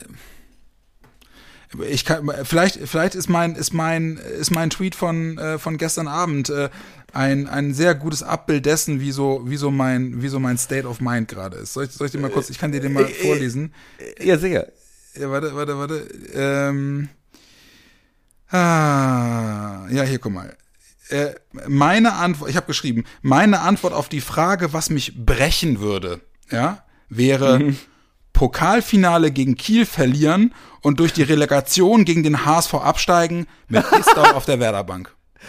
Ich 1.88 2.04
kann, 2.04 2.30
vielleicht, 2.44 2.80
vielleicht 2.86 3.14
ist 3.14 3.28
mein, 3.28 3.54
ist 3.54 3.72
mein, 3.72 4.16
ist 4.16 4.50
mein 4.50 4.70
Tweet 4.70 4.94
von, 4.94 5.38
äh, 5.38 5.58
von 5.58 5.78
gestern 5.78 6.06
Abend 6.06 6.50
äh, 6.50 6.68
ein, 7.12 7.48
ein 7.48 7.72
sehr 7.72 7.94
gutes 7.94 8.22
Abbild 8.22 8.66
dessen, 8.66 9.00
wie 9.00 9.12
so, 9.12 9.42
wie 9.44 9.56
so 9.56 9.70
mein, 9.70 10.22
wie 10.22 10.28
so 10.28 10.38
mein 10.38 10.58
State 10.58 10.86
of 10.86 11.00
Mind 11.00 11.28
gerade 11.28 11.58
ist. 11.58 11.74
Soll 11.74 11.84
ich, 11.84 11.92
soll 11.92 12.06
ich 12.06 12.12
dir 12.12 12.18
mal 12.18 12.30
kurz, 12.30 12.50
ich 12.50 12.58
kann 12.58 12.72
dir 12.72 12.80
den 12.80 12.92
mal 12.92 13.04
äh, 13.04 13.10
äh, 13.10 13.26
vorlesen. 13.26 13.74
Ja, 14.22 14.38
sicher. 14.38 14.66
Ja, 15.14 15.30
warte, 15.30 15.54
warte, 15.54 15.78
warte. 15.78 16.08
Ähm, 16.34 17.08
ah, 18.50 19.86
ja, 19.90 20.02
hier, 20.04 20.18
guck 20.18 20.32
mal. 20.32 20.56
Äh, 21.10 21.34
meine 21.68 22.14
Antwort, 22.14 22.50
ich 22.50 22.56
habe 22.56 22.66
geschrieben, 22.66 23.04
meine 23.20 23.60
Antwort 23.60 23.92
auf 23.92 24.08
die 24.08 24.22
Frage, 24.22 24.72
was 24.72 24.88
mich 24.88 25.24
brechen 25.26 25.80
würde, 25.80 26.22
ja, 26.50 26.84
wäre 27.10 27.58
mhm. 27.58 27.76
Pokalfinale 28.32 29.30
gegen 29.30 29.56
Kiel 29.56 29.84
verlieren 29.84 30.54
und 30.80 31.00
durch 31.00 31.12
die 31.12 31.22
Relegation 31.22 32.06
gegen 32.06 32.22
den 32.22 32.46
HSV 32.46 32.74
absteigen 32.74 33.46
mit 33.68 33.84
Isdau 33.92 34.22
auf 34.34 34.46
der 34.46 34.58
Werderbank. 34.60 35.14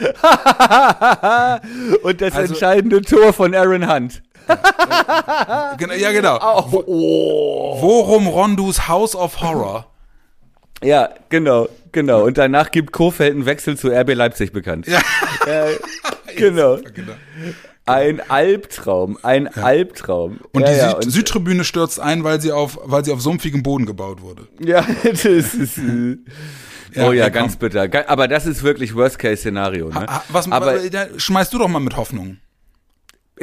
und 2.04 2.22
das 2.22 2.34
also, 2.34 2.54
entscheidende 2.54 3.02
Tor 3.02 3.32
von 3.32 3.54
Aaron 3.56 3.88
Hunt. 3.90 4.24
Ja, 4.48 5.94
ja 5.96 6.12
genau. 6.12 6.40
Oh, 6.42 6.84
oh. 6.86 7.78
Worum 7.82 8.28
Rondus 8.28 8.88
House 8.88 9.16
of 9.16 9.42
Horror? 9.42 9.88
Ja, 10.84 11.10
genau, 11.30 11.70
genau. 11.92 12.24
Und 12.26 12.38
danach 12.38 12.72
gibt 12.72 12.92
Kofeld 12.92 13.34
einen 13.34 13.46
Wechsel 13.46 13.78
zu 13.78 13.90
RB 13.90 14.14
Leipzig 14.14 14.52
bekannt. 14.52 14.88
Ja. 14.88 15.00
Äh, 15.46 15.76
genau. 16.38 16.78
genau. 16.78 17.12
Ein 17.86 18.22
Albtraum, 18.30 19.18
ein 19.24 19.50
ja. 19.54 19.62
Albtraum. 19.62 20.40
Und 20.54 20.62
ja, 20.62 20.72
die 20.72 20.78
ja, 20.78 21.02
Süd 21.02 21.12
Südtribüne 21.12 21.66
stürzt 21.66 22.00
ein, 22.00 22.24
weil 22.24 22.40
sie 22.40 22.54
auf, 22.54 22.80
weil 22.86 23.04
sie 23.04 23.12
auf 23.12 23.20
sumpfigem 23.20 23.62
Boden 23.62 23.86
gebaut 23.86 24.22
wurde. 24.22 24.48
Ja, 24.62 24.88
das 25.04 25.26
ist. 25.26 25.80
Äh, 25.80 26.18
oh 26.96 27.12
ja, 27.12 27.28
ganz 27.28 27.58
bitter. 27.58 27.90
Aber 28.08 28.30
das 28.30 28.46
ist 28.46 28.64
wirklich 28.64 28.96
Worst-Case-Szenario. 28.96 29.90
Ne? 29.90 30.06
was, 30.30 30.50
Aber, 30.50 30.80
schmeißt 31.18 31.54
du 31.54 31.58
doch 31.58 31.68
mal 31.68 31.80
mit 31.80 31.98
Hoffnung. 31.98 32.38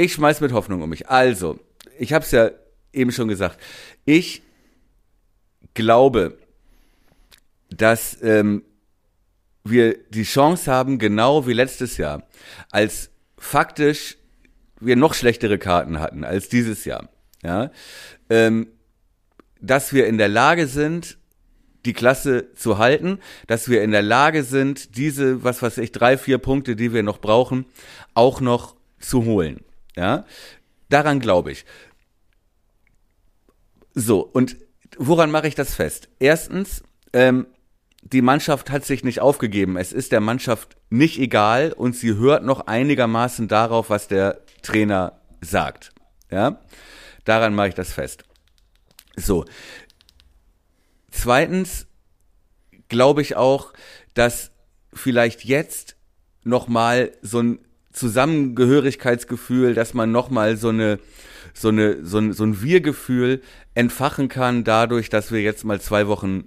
Ich 0.00 0.14
schmeiß 0.14 0.40
mit 0.40 0.52
Hoffnung 0.52 0.80
um 0.80 0.88
mich. 0.88 1.10
Also, 1.10 1.60
ich 1.98 2.14
habe 2.14 2.24
es 2.24 2.30
ja 2.30 2.52
eben 2.90 3.12
schon 3.12 3.28
gesagt. 3.28 3.60
Ich 4.06 4.40
glaube, 5.74 6.38
dass 7.68 8.16
ähm, 8.22 8.62
wir 9.62 9.98
die 10.08 10.22
Chance 10.22 10.72
haben, 10.72 10.98
genau 10.98 11.46
wie 11.46 11.52
letztes 11.52 11.98
Jahr, 11.98 12.26
als 12.70 13.10
faktisch 13.36 14.16
wir 14.80 14.96
noch 14.96 15.12
schlechtere 15.12 15.58
Karten 15.58 16.00
hatten 16.00 16.24
als 16.24 16.48
dieses 16.48 16.86
Jahr, 16.86 17.10
ja, 17.42 17.70
ähm, 18.30 18.68
dass 19.60 19.92
wir 19.92 20.06
in 20.06 20.16
der 20.16 20.28
Lage 20.28 20.66
sind, 20.66 21.18
die 21.84 21.92
Klasse 21.92 22.54
zu 22.54 22.78
halten, 22.78 23.18
dass 23.48 23.68
wir 23.68 23.82
in 23.82 23.90
der 23.90 24.00
Lage 24.00 24.44
sind, 24.44 24.96
diese, 24.96 25.44
was 25.44 25.60
weiß 25.60 25.76
ich, 25.76 25.92
drei, 25.92 26.16
vier 26.16 26.38
Punkte, 26.38 26.74
die 26.74 26.94
wir 26.94 27.02
noch 27.02 27.18
brauchen, 27.18 27.66
auch 28.14 28.40
noch 28.40 28.76
zu 28.98 29.26
holen. 29.26 29.60
Ja, 29.96 30.24
daran 30.88 31.20
glaube 31.20 31.52
ich. 31.52 31.64
So, 33.94 34.20
und 34.20 34.56
woran 34.98 35.30
mache 35.30 35.48
ich 35.48 35.54
das 35.54 35.74
fest? 35.74 36.08
Erstens, 36.18 36.82
ähm, 37.12 37.46
die 38.02 38.22
Mannschaft 38.22 38.70
hat 38.70 38.84
sich 38.84 39.04
nicht 39.04 39.20
aufgegeben. 39.20 39.76
Es 39.76 39.92
ist 39.92 40.12
der 40.12 40.20
Mannschaft 40.20 40.76
nicht 40.88 41.18
egal 41.18 41.72
und 41.72 41.94
sie 41.94 42.14
hört 42.14 42.44
noch 42.44 42.66
einigermaßen 42.66 43.48
darauf, 43.48 43.90
was 43.90 44.08
der 44.08 44.40
Trainer 44.62 45.20
sagt. 45.40 45.92
Ja, 46.30 46.60
daran 47.24 47.54
mache 47.54 47.68
ich 47.68 47.74
das 47.74 47.92
fest. 47.92 48.24
So. 49.16 49.44
Zweitens 51.10 51.86
glaube 52.88 53.22
ich 53.22 53.36
auch, 53.36 53.72
dass 54.14 54.52
vielleicht 54.92 55.44
jetzt 55.44 55.96
noch 56.44 56.68
mal 56.68 57.12
so 57.22 57.40
ein 57.40 57.58
Zusammengehörigkeitsgefühl, 57.92 59.74
dass 59.74 59.94
man 59.94 60.12
noch 60.12 60.30
mal 60.30 60.56
so 60.56 60.68
eine 60.68 60.98
so 61.52 61.68
eine 61.68 62.04
so 62.04 62.18
ein, 62.18 62.32
so 62.32 62.44
ein 62.44 62.62
Wir-Gefühl 62.62 63.42
entfachen 63.74 64.28
kann 64.28 64.64
dadurch, 64.64 65.08
dass 65.08 65.32
wir 65.32 65.42
jetzt 65.42 65.64
mal 65.64 65.80
zwei 65.80 66.06
Wochen 66.06 66.44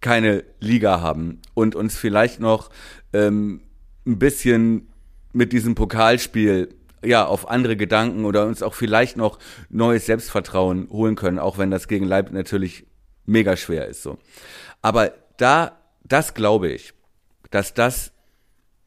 keine 0.00 0.44
Liga 0.60 1.00
haben 1.00 1.40
und 1.54 1.74
uns 1.74 1.96
vielleicht 1.96 2.40
noch 2.40 2.70
ähm, 3.12 3.60
ein 4.06 4.18
bisschen 4.18 4.88
mit 5.32 5.52
diesem 5.52 5.74
Pokalspiel 5.74 6.74
ja 7.04 7.24
auf 7.26 7.48
andere 7.48 7.76
Gedanken 7.76 8.24
oder 8.24 8.46
uns 8.46 8.62
auch 8.62 8.74
vielleicht 8.74 9.16
noch 9.16 9.38
neues 9.68 10.06
Selbstvertrauen 10.06 10.88
holen 10.90 11.14
können, 11.14 11.38
auch 11.38 11.58
wenn 11.58 11.70
das 11.70 11.86
gegen 11.88 12.06
Leipzig 12.06 12.34
natürlich 12.34 12.86
mega 13.26 13.56
schwer 13.56 13.86
ist 13.86 14.02
so. 14.02 14.18
Aber 14.82 15.12
da 15.36 15.78
das 16.04 16.34
glaube 16.34 16.70
ich, 16.70 16.94
dass 17.50 17.74
das 17.74 18.12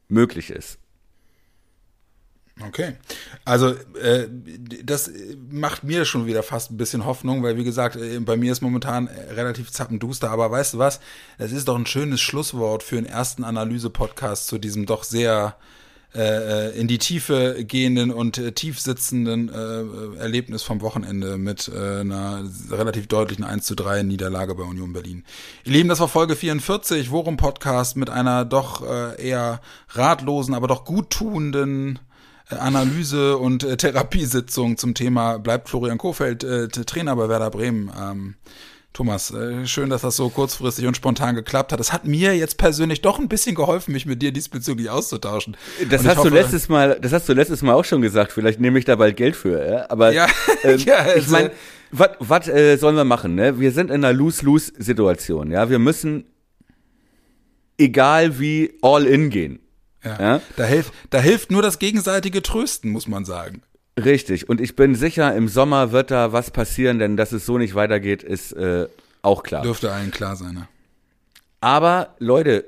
möglich 0.07 0.49
ist. 0.49 0.80
Okay. 2.67 2.93
Also 3.45 3.69
äh, 4.01 4.27
das 4.83 5.11
macht 5.49 5.83
mir 5.83 6.05
schon 6.05 6.25
wieder 6.25 6.43
fast 6.43 6.71
ein 6.71 6.77
bisschen 6.77 7.05
Hoffnung, 7.05 7.43
weil 7.43 7.57
wie 7.57 7.63
gesagt, 7.63 7.95
äh, 7.95 8.19
bei 8.19 8.37
mir 8.37 8.51
ist 8.51 8.61
momentan 8.61 9.07
äh, 9.07 9.33
relativ 9.33 9.71
zappenduster, 9.71 10.29
aber 10.29 10.51
weißt 10.51 10.75
du 10.75 10.77
was? 10.77 10.99
Es 11.37 11.51
ist 11.51 11.67
doch 11.67 11.77
ein 11.77 11.85
schönes 11.85 12.21
Schlusswort 12.21 12.83
für 12.83 12.97
einen 12.97 13.07
ersten 13.07 13.43
Analyse-Podcast 13.43 14.47
zu 14.47 14.57
diesem 14.57 14.85
doch 14.85 15.03
sehr 15.03 15.55
äh, 16.13 16.77
in 16.77 16.87
die 16.87 16.97
Tiefe 16.97 17.63
gehenden 17.65 18.11
und 18.11 18.37
äh, 18.37 18.51
tief 18.51 18.79
sitzenden 18.79 19.49
äh, 19.49 20.19
Erlebnis 20.19 20.63
vom 20.63 20.81
Wochenende 20.81 21.37
mit 21.37 21.69
äh, 21.69 22.01
einer 22.01 22.43
relativ 22.69 23.07
deutlichen 23.07 23.43
1 23.43 23.65
zu 23.65 23.75
3 23.75 24.03
Niederlage 24.03 24.55
bei 24.55 24.63
Union 24.63 24.93
Berlin. 24.93 25.23
Ihr 25.63 25.73
Lieben, 25.73 25.89
das 25.89 25.99
war 25.99 26.07
Folge 26.07 26.35
44, 26.35 27.11
Worum 27.11 27.37
Podcast 27.37 27.95
mit 27.95 28.09
einer 28.09 28.45
doch 28.45 28.85
äh, 28.85 29.25
eher 29.25 29.61
ratlosen, 29.89 30.53
aber 30.53 30.67
doch 30.67 30.85
guttuenden 30.85 31.99
Analyse 32.59 33.37
und 33.37 33.63
äh, 33.63 33.77
Therapiesitzung 33.77 34.77
zum 34.77 34.93
Thema 34.93 35.37
bleibt 35.37 35.69
Florian 35.69 35.97
Kofeld 35.97 36.43
äh, 36.43 36.67
Trainer 36.67 37.15
bei 37.15 37.29
Werder 37.29 37.49
Bremen. 37.49 37.91
Ähm, 37.99 38.35
Thomas, 38.93 39.31
äh, 39.31 39.65
schön, 39.67 39.89
dass 39.89 40.01
das 40.01 40.17
so 40.17 40.27
kurzfristig 40.27 40.85
und 40.85 40.97
spontan 40.97 41.33
geklappt 41.33 41.71
hat. 41.71 41.79
Das 41.79 41.93
hat 41.93 42.05
mir 42.05 42.35
jetzt 42.35 42.57
persönlich 42.57 43.01
doch 43.01 43.19
ein 43.19 43.29
bisschen 43.29 43.55
geholfen, 43.55 43.93
mich 43.93 44.05
mit 44.05 44.21
dir 44.21 44.33
diesbezüglich 44.33 44.89
auszutauschen. 44.89 45.55
Das 45.89 46.05
hast 46.05 46.17
hoffe, 46.17 46.29
du 46.29 46.35
letztes 46.35 46.67
Mal, 46.67 46.99
das 47.01 47.13
hast 47.13 47.29
du 47.29 47.33
letztes 47.33 47.61
Mal 47.61 47.73
auch 47.73 47.85
schon 47.85 48.01
gesagt. 48.01 48.33
Vielleicht 48.33 48.59
nehme 48.59 48.77
ich 48.77 48.83
da 48.83 48.97
bald 48.97 49.15
Geld 49.15 49.37
für. 49.37 49.65
Ja? 49.65 49.89
Aber 49.89 50.11
ja, 50.11 50.27
ähm, 50.63 50.77
ja 50.85 50.97
also, 50.97 51.19
ich 51.19 51.27
meine, 51.29 51.51
was 51.91 52.49
äh, 52.49 52.75
sollen 52.75 52.97
wir 52.97 53.05
machen? 53.05 53.33
Ne? 53.33 53.59
Wir 53.61 53.71
sind 53.71 53.91
in 53.91 54.03
einer 54.03 54.11
Lose-Lose-Situation. 54.11 55.51
Ja, 55.51 55.69
wir 55.69 55.79
müssen 55.79 56.25
egal 57.77 58.39
wie 58.39 58.73
all 58.81 59.05
in 59.05 59.29
gehen. 59.29 59.60
Ja. 60.03 60.19
ja? 60.19 60.41
Da, 60.55 60.65
hilft, 60.65 60.93
da 61.09 61.19
hilft 61.19 61.51
nur 61.51 61.61
das 61.61 61.79
gegenseitige 61.79 62.41
Trösten, 62.41 62.91
muss 62.91 63.07
man 63.07 63.25
sagen. 63.25 63.61
Richtig. 63.97 64.49
Und 64.49 64.61
ich 64.61 64.75
bin 64.75 64.95
sicher, 64.95 65.35
im 65.35 65.47
Sommer 65.47 65.91
wird 65.91 66.11
da 66.11 66.31
was 66.31 66.51
passieren, 66.51 66.99
denn 66.99 67.17
dass 67.17 67.31
es 67.31 67.45
so 67.45 67.57
nicht 67.57 67.75
weitergeht, 67.75 68.23
ist 68.23 68.53
äh, 68.53 68.87
auch 69.21 69.43
klar. 69.43 69.61
Dürfte 69.61 69.91
allen 69.91 70.11
klar 70.11 70.35
sein, 70.35 70.53
ne? 70.53 70.67
Aber 71.59 72.15
Leute, 72.17 72.65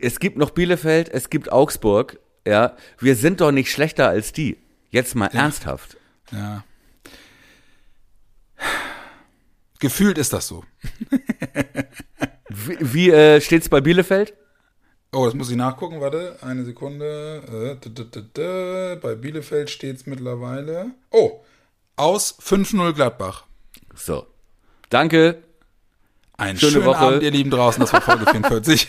es 0.00 0.20
gibt 0.20 0.36
noch 0.36 0.50
Bielefeld, 0.50 1.08
es 1.08 1.30
gibt 1.30 1.50
Augsburg, 1.50 2.18
ja. 2.46 2.76
Wir 2.98 3.16
sind 3.16 3.40
doch 3.40 3.50
nicht 3.50 3.70
schlechter 3.70 4.08
als 4.08 4.32
die. 4.32 4.56
Jetzt 4.90 5.14
mal 5.14 5.30
ja. 5.32 5.40
ernsthaft. 5.40 5.96
Ja. 6.30 6.64
Gefühlt 9.78 10.18
ist 10.18 10.32
das 10.32 10.46
so. 10.46 10.64
wie 12.48 12.76
wie 12.80 13.10
äh, 13.10 13.40
steht's 13.40 13.68
bei 13.68 13.80
Bielefeld? 13.80 14.34
Oh, 15.12 15.24
das 15.24 15.34
muss 15.34 15.50
ich 15.50 15.56
nachgucken, 15.56 16.00
warte, 16.00 16.36
eine 16.42 16.64
Sekunde. 16.64 17.78
Äh, 17.78 18.96
Bei 18.96 19.14
Bielefeld 19.14 19.70
steht 19.70 19.96
es 19.96 20.06
mittlerweile. 20.06 20.92
Oh, 21.10 21.40
aus 21.96 22.38
5-0 22.38 22.92
Gladbach. 22.92 23.44
So. 23.94 24.26
Danke. 24.90 25.42
Einen 26.36 26.58
Schöne 26.58 26.84
Woche. 26.84 26.98
Abend, 26.98 27.22
ihr 27.22 27.30
Lieben 27.30 27.50
draußen, 27.50 27.80
das 27.80 27.92
war 27.92 28.02
Folge 28.02 28.26
44. 28.30 28.88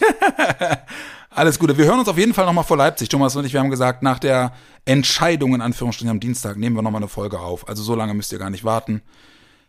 Alles 1.30 1.60
Gute. 1.60 1.78
Wir 1.78 1.86
hören 1.86 2.00
uns 2.00 2.10
auf 2.10 2.18
jeden 2.18 2.34
Fall 2.34 2.46
nochmal 2.46 2.64
vor 2.64 2.78
Leipzig. 2.78 3.10
Thomas 3.10 3.36
und 3.36 3.46
ich, 3.46 3.54
wir 3.54 3.60
haben 3.60 3.70
gesagt, 3.70 4.04
nach 4.04 4.20
der 4.20 4.54
Entscheidung 4.86 5.54
in 5.56 5.62
Anführungsstrichen 5.62 6.10
am 6.10 6.20
Dienstag 6.20 6.58
nehmen 6.58 6.76
wir 6.76 6.82
nochmal 6.82 7.02
eine 7.02 7.08
Folge 7.10 7.40
auf. 7.40 7.70
Also 7.70 7.84
so 7.84 7.96
lange 7.96 8.14
müsst 8.14 8.32
ihr 8.32 8.40
gar 8.40 8.50
nicht 8.50 8.64
warten. 8.64 9.02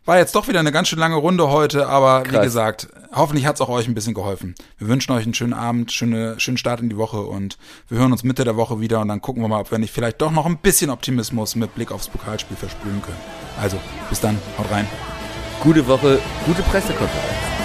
War 0.05 0.17
jetzt 0.17 0.33
doch 0.33 0.47
wieder 0.47 0.59
eine 0.59 0.71
ganz 0.71 0.87
schön 0.87 0.97
lange 0.97 1.15
Runde 1.15 1.49
heute, 1.49 1.87
aber 1.87 2.23
Krass. 2.23 2.33
wie 2.33 2.43
gesagt, 2.43 2.87
hoffentlich 3.13 3.45
hat 3.45 3.55
es 3.55 3.61
auch 3.61 3.69
euch 3.69 3.87
ein 3.87 3.93
bisschen 3.93 4.13
geholfen. 4.13 4.55
Wir 4.77 4.87
wünschen 4.87 5.11
euch 5.11 5.23
einen 5.23 5.33
schönen 5.33 5.53
Abend, 5.53 5.91
schöne, 5.91 6.39
schönen 6.39 6.57
Start 6.57 6.79
in 6.79 6.89
die 6.89 6.97
Woche 6.97 7.21
und 7.21 7.57
wir 7.89 7.99
hören 7.99 8.11
uns 8.11 8.23
Mitte 8.23 8.43
der 8.43 8.55
Woche 8.55 8.79
wieder 8.79 9.01
und 9.01 9.07
dann 9.07 9.21
gucken 9.21 9.43
wir 9.43 9.47
mal, 9.47 9.59
ob 9.59 9.71
wir 9.71 9.77
nicht 9.77 9.93
vielleicht 9.93 10.21
doch 10.21 10.31
noch 10.31 10.45
ein 10.45 10.57
bisschen 10.57 10.89
Optimismus 10.89 11.55
mit 11.55 11.75
Blick 11.75 11.91
aufs 11.91 12.07
Pokalspiel 12.07 12.57
versprühen 12.57 13.01
können. 13.01 13.17
Also, 13.61 13.77
bis 14.09 14.19
dann, 14.19 14.39
haut 14.57 14.71
rein. 14.71 14.87
Gute 15.61 15.85
Woche, 15.87 16.19
gute 16.45 16.61
Pressekonferenz. 16.63 17.58